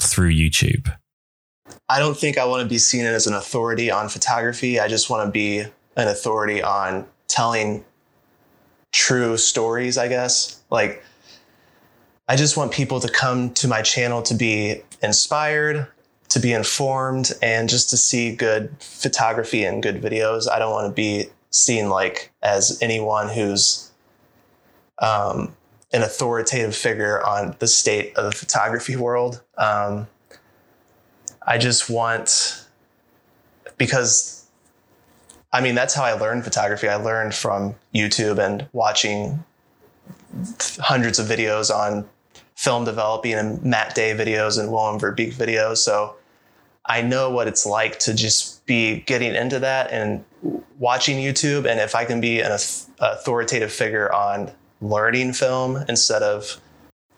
through 0.00 0.32
YouTube? 0.32 0.92
I 1.88 2.00
don't 2.00 2.16
think 2.16 2.36
I 2.36 2.44
want 2.44 2.62
to 2.62 2.68
be 2.68 2.78
seen 2.78 3.04
as 3.04 3.28
an 3.28 3.34
authority 3.34 3.90
on 3.90 4.08
photography. 4.08 4.80
I 4.80 4.88
just 4.88 5.08
want 5.08 5.26
to 5.26 5.30
be 5.30 5.60
an 5.60 6.08
authority 6.08 6.62
on 6.62 7.06
telling 7.28 7.84
true 8.92 9.36
stories, 9.36 9.98
I 9.98 10.08
guess. 10.08 10.62
Like, 10.70 11.02
I 12.28 12.36
just 12.36 12.56
want 12.56 12.72
people 12.72 13.00
to 13.00 13.08
come 13.08 13.52
to 13.54 13.68
my 13.68 13.82
channel 13.82 14.22
to 14.22 14.34
be 14.34 14.82
inspired, 15.02 15.86
to 16.30 16.40
be 16.40 16.52
informed, 16.52 17.32
and 17.40 17.68
just 17.68 17.90
to 17.90 17.96
see 17.96 18.34
good 18.34 18.74
photography 18.80 19.64
and 19.64 19.82
good 19.82 20.02
videos. 20.02 20.50
I 20.50 20.58
don't 20.58 20.72
want 20.72 20.88
to 20.88 20.94
be 20.94 21.26
seen 21.50 21.88
like 21.88 22.32
as 22.42 22.78
anyone 22.82 23.28
who's 23.28 23.92
um, 25.00 25.54
an 25.92 26.02
authoritative 26.02 26.74
figure 26.74 27.24
on 27.24 27.54
the 27.60 27.68
state 27.68 28.16
of 28.16 28.24
the 28.24 28.36
photography 28.36 28.96
world. 28.96 29.42
Um, 29.56 30.08
I 31.46 31.58
just 31.58 31.88
want, 31.88 32.66
because 33.78 34.35
I 35.56 35.62
mean, 35.62 35.74
that's 35.74 35.94
how 35.94 36.04
I 36.04 36.12
learned 36.12 36.44
photography. 36.44 36.86
I 36.86 36.96
learned 36.96 37.34
from 37.34 37.76
YouTube 37.94 38.38
and 38.38 38.68
watching 38.74 39.42
hundreds 40.80 41.18
of 41.18 41.28
videos 41.28 41.74
on 41.74 42.06
film 42.56 42.84
developing 42.84 43.32
and 43.32 43.64
Matt 43.64 43.94
Day 43.94 44.14
videos 44.14 44.60
and 44.60 44.70
Willem 44.70 45.00
Verbeek 45.00 45.32
videos. 45.32 45.78
So 45.78 46.14
I 46.84 47.00
know 47.00 47.30
what 47.30 47.48
it's 47.48 47.64
like 47.64 47.98
to 48.00 48.12
just 48.12 48.66
be 48.66 49.00
getting 49.06 49.34
into 49.34 49.58
that 49.60 49.90
and 49.90 50.22
watching 50.78 51.16
YouTube. 51.16 51.64
And 51.66 51.80
if 51.80 51.94
I 51.94 52.04
can 52.04 52.20
be 52.20 52.40
an 52.40 52.52
authoritative 52.52 53.72
figure 53.72 54.12
on 54.12 54.50
learning 54.82 55.32
film 55.32 55.78
instead 55.88 56.22
of 56.22 56.60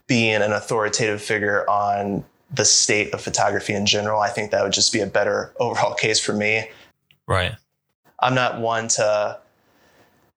being 0.07 0.43
an 0.43 0.53
authoritative 0.53 1.21
figure 1.21 1.69
on 1.69 2.25
the 2.53 2.65
state 2.65 3.13
of 3.13 3.21
photography 3.21 3.75
in 3.75 3.85
general, 3.85 4.21
I 4.21 4.29
think 4.29 4.53
that 4.53 4.63
would 4.63 4.73
just 4.73 4.93
be 4.93 5.01
a 5.01 5.09
better 5.09 5.53
overall 5.61 5.95
case 5.95 6.21
for 6.21 6.35
me. 6.35 6.71
Right. 7.27 7.57
I'm 8.21 8.35
not 8.35 8.61
one 8.61 8.89
to 8.89 9.39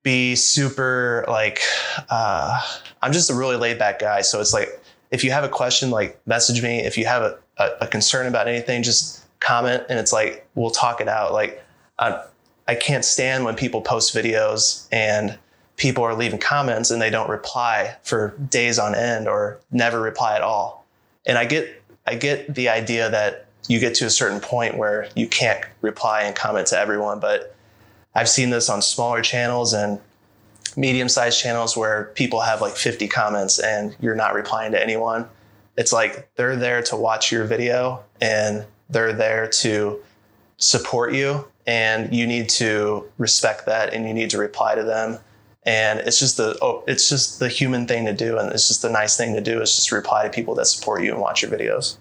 be 0.03 0.35
super 0.35 1.25
like, 1.27 1.61
uh, 2.09 2.59
I'm 3.01 3.13
just 3.13 3.29
a 3.29 3.35
really 3.35 3.55
laid 3.55 3.77
back 3.79 3.99
guy. 3.99 4.21
So 4.21 4.39
it's 4.39 4.53
like, 4.53 4.69
if 5.11 5.23
you 5.23 5.31
have 5.31 5.43
a 5.43 5.49
question, 5.49 5.91
like 5.91 6.19
message 6.25 6.63
me. 6.63 6.79
If 6.79 6.97
you 6.97 7.05
have 7.05 7.21
a, 7.21 7.37
a, 7.57 7.69
a 7.81 7.87
concern 7.87 8.27
about 8.27 8.47
anything, 8.47 8.83
just 8.83 9.23
comment 9.39 9.83
and 9.89 9.99
it's 9.99 10.13
like, 10.13 10.47
we'll 10.55 10.71
talk 10.71 11.01
it 11.01 11.07
out. 11.07 11.33
Like, 11.33 11.63
I, 11.99 12.23
I 12.67 12.75
can't 12.75 13.03
stand 13.03 13.43
when 13.43 13.55
people 13.55 13.81
post 13.81 14.15
videos 14.15 14.87
and 14.91 15.37
people 15.77 16.03
are 16.03 16.15
leaving 16.15 16.39
comments 16.39 16.91
and 16.91 17.01
they 17.01 17.09
don't 17.09 17.29
reply 17.29 17.95
for 18.03 18.35
days 18.49 18.79
on 18.79 18.95
end 18.95 19.27
or 19.27 19.59
never 19.71 19.99
reply 19.99 20.35
at 20.35 20.41
all. 20.41 20.85
And 21.25 21.37
I 21.37 21.45
get 21.45 21.81
I 22.05 22.15
get 22.15 22.53
the 22.53 22.69
idea 22.69 23.09
that 23.09 23.47
you 23.67 23.79
get 23.79 23.95
to 23.95 24.05
a 24.05 24.09
certain 24.09 24.39
point 24.39 24.77
where 24.77 25.07
you 25.15 25.27
can't 25.27 25.63
reply 25.81 26.23
and 26.23 26.35
comment 26.35 26.67
to 26.67 26.77
everyone, 26.77 27.19
but 27.19 27.55
I've 28.13 28.29
seen 28.29 28.49
this 28.49 28.69
on 28.69 28.81
smaller 28.81 29.21
channels 29.21 29.73
and 29.73 29.99
medium 30.75 31.09
sized 31.09 31.39
channels 31.39 31.75
where 31.75 32.11
people 32.15 32.41
have 32.41 32.61
like 32.61 32.75
50 32.75 33.07
comments 33.07 33.59
and 33.59 33.95
you're 33.99 34.15
not 34.15 34.33
replying 34.33 34.71
to 34.71 34.81
anyone. 34.81 35.27
It's 35.77 35.93
like 35.93 36.29
they're 36.35 36.55
there 36.55 36.81
to 36.83 36.95
watch 36.95 37.31
your 37.31 37.45
video 37.45 38.03
and 38.19 38.65
they're 38.89 39.13
there 39.13 39.47
to 39.47 40.01
support 40.57 41.13
you 41.13 41.45
and 41.65 42.13
you 42.13 42.27
need 42.27 42.49
to 42.49 43.09
respect 43.17 43.65
that 43.65 43.93
and 43.93 44.07
you 44.07 44.13
need 44.13 44.29
to 44.31 44.37
reply 44.37 44.75
to 44.75 44.83
them 44.83 45.19
and 45.63 45.99
it's 45.99 46.19
just 46.19 46.37
the 46.37 46.57
oh, 46.61 46.83
it's 46.87 47.07
just 47.07 47.39
the 47.39 47.47
human 47.47 47.87
thing 47.87 48.05
to 48.05 48.13
do 48.13 48.37
and 48.37 48.51
it's 48.51 48.67
just 48.67 48.81
the 48.81 48.89
nice 48.89 49.15
thing 49.15 49.33
to 49.35 49.41
do 49.41 49.61
is 49.61 49.75
just 49.75 49.91
reply 49.91 50.23
to 50.23 50.29
people 50.29 50.55
that 50.55 50.65
support 50.65 51.03
you 51.03 51.11
and 51.11 51.21
watch 51.21 51.41
your 51.41 51.51
videos 51.51 51.97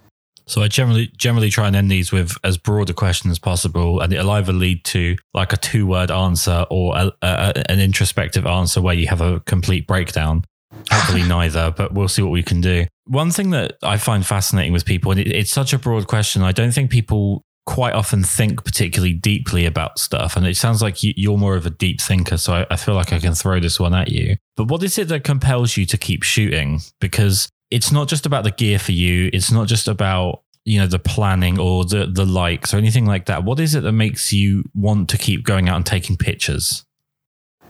so 0.50 0.62
I 0.62 0.68
generally 0.68 1.12
generally 1.16 1.48
try 1.48 1.68
and 1.68 1.76
end 1.76 1.90
these 1.90 2.10
with 2.10 2.36
as 2.42 2.58
broad 2.58 2.90
a 2.90 2.92
question 2.92 3.30
as 3.30 3.38
possible, 3.38 4.00
and 4.00 4.12
it'll 4.12 4.32
either 4.32 4.52
lead 4.52 4.84
to 4.86 5.16
like 5.32 5.52
a 5.52 5.56
two 5.56 5.86
word 5.86 6.10
answer 6.10 6.66
or 6.70 6.96
a, 6.96 7.12
a, 7.22 7.70
an 7.70 7.78
introspective 7.78 8.46
answer 8.46 8.82
where 8.82 8.94
you 8.94 9.06
have 9.06 9.20
a 9.20 9.38
complete 9.40 9.86
breakdown. 9.86 10.44
Hopefully 10.90 11.22
neither, 11.28 11.70
but 11.70 11.94
we'll 11.94 12.08
see 12.08 12.22
what 12.22 12.32
we 12.32 12.42
can 12.42 12.60
do. 12.60 12.86
One 13.06 13.30
thing 13.30 13.50
that 13.50 13.76
I 13.82 13.96
find 13.96 14.26
fascinating 14.26 14.72
with 14.72 14.84
people, 14.84 15.12
and 15.12 15.20
it, 15.20 15.28
it's 15.28 15.52
such 15.52 15.72
a 15.72 15.78
broad 15.78 16.08
question, 16.08 16.42
I 16.42 16.50
don't 16.50 16.72
think 16.72 16.90
people 16.90 17.44
quite 17.66 17.94
often 17.94 18.24
think 18.24 18.64
particularly 18.64 19.12
deeply 19.12 19.66
about 19.66 20.00
stuff. 20.00 20.36
And 20.36 20.44
it 20.44 20.56
sounds 20.56 20.82
like 20.82 20.96
you're 21.00 21.38
more 21.38 21.54
of 21.54 21.66
a 21.66 21.70
deep 21.70 22.00
thinker. 22.00 22.36
So 22.36 22.54
I, 22.54 22.66
I 22.70 22.76
feel 22.76 22.96
like 22.96 23.12
I 23.12 23.20
can 23.20 23.34
throw 23.34 23.60
this 23.60 23.78
one 23.78 23.94
at 23.94 24.08
you. 24.08 24.36
But 24.56 24.66
what 24.66 24.82
is 24.82 24.98
it 24.98 25.06
that 25.08 25.22
compels 25.22 25.76
you 25.76 25.86
to 25.86 25.96
keep 25.96 26.24
shooting? 26.24 26.80
Because 27.00 27.48
it's 27.70 27.92
not 27.92 28.08
just 28.08 28.26
about 28.26 28.44
the 28.44 28.50
gear 28.50 28.78
for 28.78 28.92
you. 28.92 29.30
It's 29.32 29.50
not 29.50 29.68
just 29.68 29.88
about, 29.88 30.42
you 30.64 30.78
know, 30.78 30.86
the 30.86 30.98
planning 30.98 31.58
or 31.58 31.84
the, 31.84 32.06
the 32.06 32.26
likes 32.26 32.74
or 32.74 32.78
anything 32.78 33.06
like 33.06 33.26
that. 33.26 33.44
What 33.44 33.60
is 33.60 33.74
it 33.74 33.82
that 33.82 33.92
makes 33.92 34.32
you 34.32 34.64
want 34.74 35.08
to 35.10 35.18
keep 35.18 35.44
going 35.44 35.68
out 35.68 35.76
and 35.76 35.86
taking 35.86 36.16
pictures? 36.16 36.84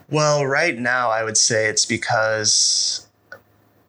Well, 0.09 0.45
right 0.45 0.77
now, 0.77 1.11
I 1.11 1.23
would 1.23 1.37
say 1.37 1.67
it's 1.67 1.87
because 1.87 3.07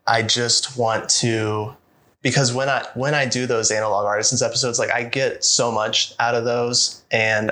I 0.05 0.21
just 0.21 0.77
want 0.77 1.09
to 1.09 1.75
because 2.21 2.53
when 2.53 2.69
I 2.69 2.85
when 2.93 3.15
I 3.15 3.25
do 3.25 3.47
those 3.47 3.71
analog 3.71 4.05
artisans 4.05 4.41
episodes, 4.41 4.77
like 4.77 4.91
I 4.91 5.03
get 5.03 5.43
so 5.43 5.71
much 5.71 6.13
out 6.19 6.35
of 6.35 6.43
those, 6.45 7.03
and 7.09 7.51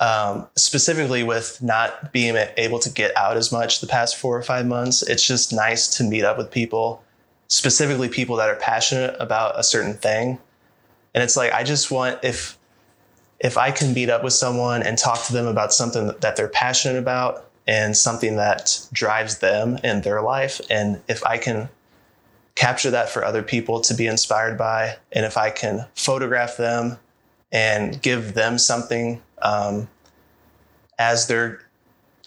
um, 0.00 0.46
specifically 0.56 1.22
with 1.22 1.62
not 1.62 2.12
being 2.12 2.36
able 2.56 2.78
to 2.78 2.90
get 2.90 3.14
out 3.16 3.36
as 3.36 3.52
much 3.52 3.80
the 3.80 3.86
past 3.86 4.16
four 4.16 4.36
or 4.36 4.42
five 4.42 4.66
months, 4.66 5.02
it's 5.02 5.26
just 5.26 5.52
nice 5.52 5.88
to 5.96 6.04
meet 6.04 6.24
up 6.24 6.38
with 6.38 6.50
people, 6.50 7.02
specifically 7.48 8.08
people 8.08 8.36
that 8.36 8.48
are 8.48 8.56
passionate 8.56 9.16
about 9.18 9.58
a 9.58 9.62
certain 9.62 9.94
thing, 9.94 10.38
and 11.14 11.22
it's 11.24 11.36
like 11.36 11.52
I 11.52 11.64
just 11.64 11.90
want 11.90 12.18
if 12.22 12.58
if 13.40 13.56
I 13.56 13.70
can 13.70 13.94
meet 13.94 14.10
up 14.10 14.24
with 14.24 14.32
someone 14.32 14.82
and 14.82 14.98
talk 14.98 15.24
to 15.24 15.32
them 15.32 15.46
about 15.46 15.72
something 15.72 16.12
that 16.20 16.36
they're 16.36 16.48
passionate 16.48 16.98
about 16.98 17.48
and 17.66 17.96
something 17.96 18.36
that 18.36 18.86
drives 18.92 19.38
them 19.38 19.78
in 19.84 20.00
their 20.00 20.22
life, 20.22 20.60
and 20.70 21.00
if 21.08 21.24
I 21.24 21.38
can 21.38 21.68
capture 22.58 22.90
that 22.90 23.08
for 23.08 23.24
other 23.24 23.42
people 23.42 23.80
to 23.80 23.94
be 23.94 24.08
inspired 24.08 24.58
by. 24.58 24.96
And 25.12 25.24
if 25.24 25.36
I 25.36 25.50
can 25.50 25.86
photograph 25.94 26.56
them 26.56 26.98
and 27.52 28.02
give 28.02 28.34
them 28.34 28.58
something 28.58 29.22
um, 29.40 29.88
as 30.98 31.28
they're 31.28 31.60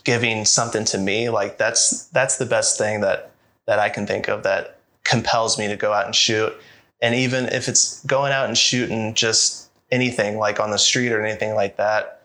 giving 0.05 0.45
something 0.45 0.86
to 0.86 0.97
me, 0.97 1.30
like 1.30 1.57
that's 1.57 2.05
that's 2.07 2.38
the 2.38 2.45
best 2.45 2.78
thing 2.78 3.01
that 3.01 3.32
that 3.67 3.78
I 3.78 3.89
can 3.89 4.07
think 4.07 4.30
of 4.30 4.43
that 4.43 4.78
compels 5.04 5.58
me 5.58 5.68
to 5.68 5.76
go 5.76 5.93
out 5.93 6.06
and 6.06 6.16
shoot. 6.16 6.54
And 7.02 7.16
even 7.16 7.45
if 7.45 7.68
it's 7.68 8.04
going 8.06 8.32
out 8.32 8.47
and 8.47 8.58
shooting 8.58 9.14
just 9.14 9.70
anything 9.91 10.38
like 10.38 10.60
on 10.60 10.72
the 10.72 10.78
street 10.78 11.12
or 11.12 11.26
anything 11.26 11.56
like 11.56 11.78
that, 11.78 12.24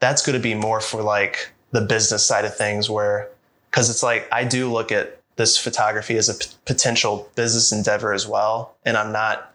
that's 0.00 0.24
going 0.24 0.38
to 0.38 0.42
be 0.42 0.54
more 0.54 0.80
for 0.80 1.02
like 1.02 1.50
the 1.72 1.80
business 1.80 2.24
side 2.24 2.44
of 2.44 2.56
things 2.56 2.88
where 2.88 3.28
because 3.70 3.90
it's 3.90 4.02
like 4.02 4.28
I 4.32 4.44
do 4.44 4.72
look 4.72 4.92
at 4.92 5.20
this 5.36 5.58
photography 5.58 6.16
as 6.16 6.28
a 6.28 6.34
p- 6.34 6.46
potential 6.64 7.30
business 7.34 7.72
endeavor 7.72 8.12
as 8.12 8.26
well. 8.26 8.74
And 8.84 8.96
I'm 8.96 9.12
not 9.12 9.54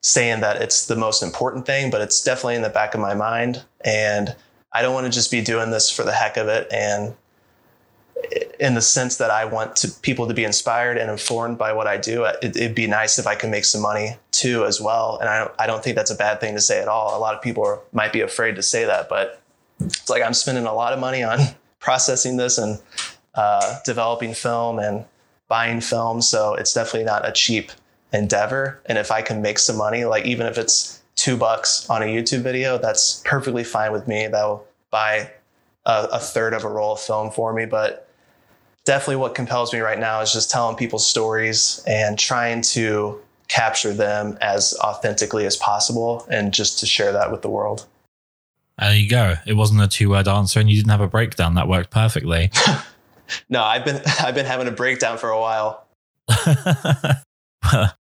saying 0.00 0.40
that 0.40 0.60
it's 0.60 0.86
the 0.86 0.96
most 0.96 1.22
important 1.22 1.64
thing, 1.64 1.90
but 1.90 2.00
it's 2.00 2.22
definitely 2.22 2.56
in 2.56 2.62
the 2.62 2.68
back 2.68 2.94
of 2.94 3.00
my 3.00 3.14
mind. 3.14 3.62
And 3.84 4.34
I 4.72 4.82
don't 4.82 4.94
want 4.94 5.06
to 5.06 5.12
just 5.12 5.30
be 5.30 5.40
doing 5.40 5.70
this 5.70 5.90
for 5.90 6.02
the 6.02 6.12
heck 6.12 6.36
of 6.36 6.48
it. 6.48 6.66
And 6.72 7.14
in 8.58 8.74
the 8.74 8.80
sense 8.80 9.16
that 9.16 9.30
I 9.30 9.44
want 9.44 9.76
to 9.76 9.88
people 10.02 10.28
to 10.28 10.34
be 10.34 10.44
inspired 10.44 10.96
and 10.98 11.10
informed 11.10 11.58
by 11.58 11.72
what 11.72 11.86
I 11.86 11.96
do, 11.96 12.24
it, 12.24 12.56
would 12.56 12.74
be 12.74 12.86
nice 12.86 13.18
if 13.18 13.26
I 13.26 13.34
could 13.34 13.50
make 13.50 13.64
some 13.64 13.80
money 13.80 14.16
too 14.30 14.64
as 14.64 14.80
well. 14.80 15.18
And 15.20 15.28
I 15.28 15.38
don't, 15.40 15.52
I 15.58 15.66
don't 15.66 15.82
think 15.82 15.96
that's 15.96 16.10
a 16.10 16.14
bad 16.14 16.40
thing 16.40 16.54
to 16.54 16.60
say 16.60 16.80
at 16.80 16.88
all. 16.88 17.16
A 17.16 17.20
lot 17.20 17.34
of 17.34 17.42
people 17.42 17.64
are, 17.64 17.80
might 17.92 18.12
be 18.12 18.20
afraid 18.20 18.56
to 18.56 18.62
say 18.62 18.84
that, 18.84 19.08
but 19.08 19.40
it's 19.80 20.08
like 20.08 20.22
I'm 20.22 20.34
spending 20.34 20.66
a 20.66 20.74
lot 20.74 20.92
of 20.92 21.00
money 21.00 21.22
on 21.22 21.38
processing 21.80 22.36
this 22.36 22.58
and 22.58 22.78
uh, 23.34 23.78
developing 23.84 24.34
film 24.34 24.78
and 24.78 25.04
buying 25.48 25.80
film. 25.80 26.22
So 26.22 26.54
it's 26.54 26.72
definitely 26.72 27.04
not 27.04 27.28
a 27.28 27.32
cheap 27.32 27.72
endeavor. 28.12 28.80
And 28.86 28.98
if 28.98 29.10
I 29.10 29.22
can 29.22 29.42
make 29.42 29.58
some 29.58 29.76
money, 29.76 30.04
like 30.04 30.24
even 30.24 30.46
if 30.46 30.58
it's 30.58 31.02
two 31.16 31.36
bucks 31.36 31.88
on 31.90 32.02
a 32.02 32.06
YouTube 32.06 32.42
video, 32.42 32.78
that's 32.78 33.22
perfectly 33.24 33.64
fine 33.64 33.92
with 33.92 34.06
me. 34.06 34.26
That'll 34.26 34.66
buy 34.90 35.30
a, 35.84 36.08
a 36.12 36.18
third 36.18 36.54
of 36.54 36.64
a 36.64 36.68
roll 36.68 36.92
of 36.92 37.00
film 37.00 37.30
for 37.30 37.52
me. 37.52 37.66
But 37.66 38.08
definitely 38.84 39.16
what 39.16 39.34
compels 39.34 39.72
me 39.72 39.80
right 39.80 39.98
now 39.98 40.20
is 40.20 40.32
just 40.32 40.50
telling 40.50 40.76
people 40.76 40.98
stories 40.98 41.82
and 41.86 42.18
trying 42.18 42.62
to 42.62 43.20
capture 43.48 43.92
them 43.92 44.38
as 44.40 44.74
authentically 44.80 45.46
as 45.46 45.56
possible 45.56 46.26
and 46.30 46.54
just 46.54 46.78
to 46.80 46.86
share 46.86 47.12
that 47.12 47.30
with 47.30 47.42
the 47.42 47.50
world. 47.50 47.86
There 48.78 48.94
you 48.94 49.08
go. 49.08 49.34
It 49.46 49.54
wasn't 49.54 49.82
a 49.82 49.88
two 49.88 50.10
word 50.10 50.26
answer 50.26 50.58
and 50.58 50.70
you 50.70 50.76
didn't 50.76 50.90
have 50.90 51.00
a 51.00 51.08
breakdown. 51.08 51.54
That 51.54 51.68
worked 51.68 51.90
perfectly. 51.90 52.50
no, 53.48 53.62
I've 53.62 53.84
been 53.84 54.00
I've 54.20 54.34
been 54.34 54.46
having 54.46 54.68
a 54.68 54.72
breakdown 54.72 55.18
for 55.18 55.30
a 55.30 55.40
while. 55.40 55.86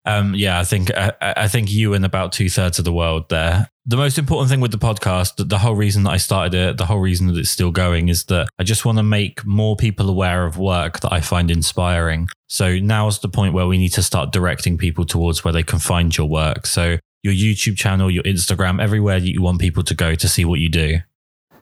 Um, 0.07 0.35
yeah, 0.35 0.61
I 0.61 0.65
think 0.65 0.91
I, 0.95 1.13
I 1.21 1.49
think 1.49 1.73
you 1.73 1.95
and 1.95 2.05
about 2.05 2.33
two 2.33 2.51
thirds 2.51 2.79
of 2.79 2.85
the 2.85 2.93
world 2.93 3.29
there. 3.31 3.71
The 3.87 3.97
most 3.97 4.19
important 4.19 4.51
thing 4.51 4.61
with 4.61 4.71
the 4.71 4.79
podcast, 4.79 5.49
the 5.49 5.59
whole 5.59 5.75
reason 5.75 6.05
that 6.05 6.11
I 6.11 6.17
started 6.19 6.55
it, 6.55 6.77
the 6.77 6.87
whole 6.87 7.01
reason 7.01 7.27
that 7.29 7.37
it's 7.37 7.51
still 7.51 7.71
going, 7.71 8.09
is 8.09 8.25
that 8.25 8.49
I 8.59 8.65
just 8.65 8.85
want 8.85 8.99
to 8.99 9.03
make 9.03 9.45
more 9.47 9.77
people 9.77 10.09
aware 10.09 10.47
of 10.47 10.59
work 10.59 11.01
that 11.01 11.13
I 11.13 11.21
find 11.21 11.51
inspiring. 11.51 12.29
So 12.49 12.79
now's 12.79 13.21
the 13.21 13.29
point 13.29 13.55
where 13.55 13.67
we 13.67 13.79
need 13.79 13.93
to 13.95 14.03
start 14.03 14.33
directing 14.33 14.79
people 14.79 15.05
towards 15.05 15.45
where 15.45 15.53
they 15.53 15.63
can 15.63 15.79
find 15.79 16.17
your 16.17 16.29
work. 16.29 16.67
So 16.67 16.99
your 17.23 17.33
YouTube 17.35 17.77
channel, 17.77 18.11
your 18.11 18.23
Instagram, 18.25 18.83
everywhere 18.83 19.21
that 19.21 19.29
you 19.29 19.41
want 19.41 19.61
people 19.61 19.83
to 19.83 19.95
go 19.95 20.15
to 20.15 20.29
see 20.29 20.45
what 20.45 20.61
you 20.61 20.69
do. 20.69 20.99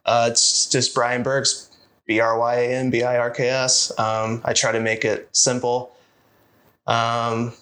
Uh, 0.05 0.28
it's 0.30 0.68
just 0.68 0.95
Bryan 0.95 1.22
Birks, 1.22 1.70
B 2.07 2.18
R 2.18 2.36
Y 2.38 2.55
A 2.57 2.74
N 2.74 2.90
B 2.90 3.05
I 3.05 3.18
R 3.18 3.30
K 3.30 3.49
S. 3.49 3.97
Um, 3.99 4.43
I 4.45 4.53
try 4.53 4.72
to 4.72 4.80
make 4.80 5.05
it 5.05 5.28
simple. 5.32 5.95
Um, 6.88 7.53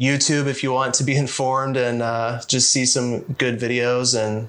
YouTube 0.00 0.46
if 0.46 0.62
you 0.62 0.72
want 0.72 0.94
to 0.94 1.04
be 1.04 1.16
informed 1.24 1.76
and 1.76 2.02
uh, 2.02 2.40
just 2.46 2.70
see 2.70 2.86
some 2.86 3.20
good 3.34 3.58
videos 3.58 4.18
and 4.18 4.48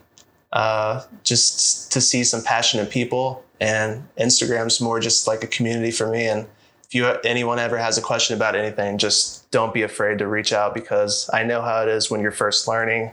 uh, 0.52 1.04
just 1.24 1.92
to 1.92 2.02
see 2.02 2.24
some 2.24 2.44
passionate 2.44 2.90
people. 2.90 3.44
And 3.60 4.08
Instagram's 4.20 4.82
more 4.82 5.00
just 5.00 5.28
like 5.28 5.44
a 5.44 5.48
community 5.48 5.92
for 5.92 6.08
me. 6.08 6.26
And 6.28 6.48
if 6.84 6.94
you 6.94 7.06
anyone 7.24 7.60
ever 7.60 7.78
has 7.78 7.98
a 7.98 8.02
question 8.02 8.36
about 8.36 8.56
anything, 8.56 8.98
just 8.98 9.50
don't 9.52 9.74
be 9.74 9.82
afraid 9.82 10.20
to 10.20 10.28
reach 10.28 10.54
out 10.54 10.74
because 10.74 11.30
I 11.34 11.44
know 11.44 11.62
how 11.62 11.82
it 11.82 11.88
is 11.88 12.12
when 12.12 12.22
you're 12.22 12.32
first 12.32 12.68
learning. 12.68 13.12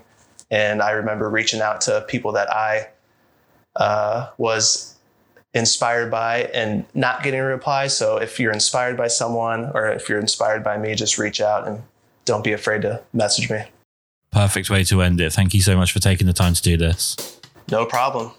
And 0.51 0.83
I 0.83 0.91
remember 0.91 1.31
reaching 1.31 1.61
out 1.61 1.81
to 1.83 2.05
people 2.09 2.33
that 2.33 2.53
I 2.53 2.89
uh, 3.77 4.29
was 4.37 4.97
inspired 5.55 6.11
by 6.11 6.43
and 6.55 6.85
not 6.95 7.23
getting 7.23 7.41
a 7.41 7.45
reply. 7.45 7.87
So 7.87 8.17
if 8.17 8.39
you're 8.39 8.53
inspired 8.53 8.97
by 8.97 9.09
someone 9.09 9.71
or 9.75 9.89
if 9.89 10.09
you're 10.09 10.21
inspired 10.21 10.63
by 10.63 10.77
me, 10.77 10.95
just 10.95 11.19
reach 11.19 11.41
out 11.41 11.67
and 11.67 11.83
don't 12.25 12.45
be 12.45 12.53
afraid 12.53 12.83
to 12.83 13.03
message 13.13 13.51
me. 13.51 13.63
Perfect 14.31 14.71
way 14.71 14.85
to 14.85 15.03
end 15.03 15.21
it. 15.21 15.33
Thank 15.33 15.55
you 15.55 15.61
so 15.61 15.77
much 15.77 15.93
for 15.93 15.99
taking 15.99 16.27
the 16.27 16.33
time 16.33 16.55
to 16.55 16.63
do 16.63 16.77
this. 16.77 17.41
No 17.71 17.85
problem. 17.85 18.33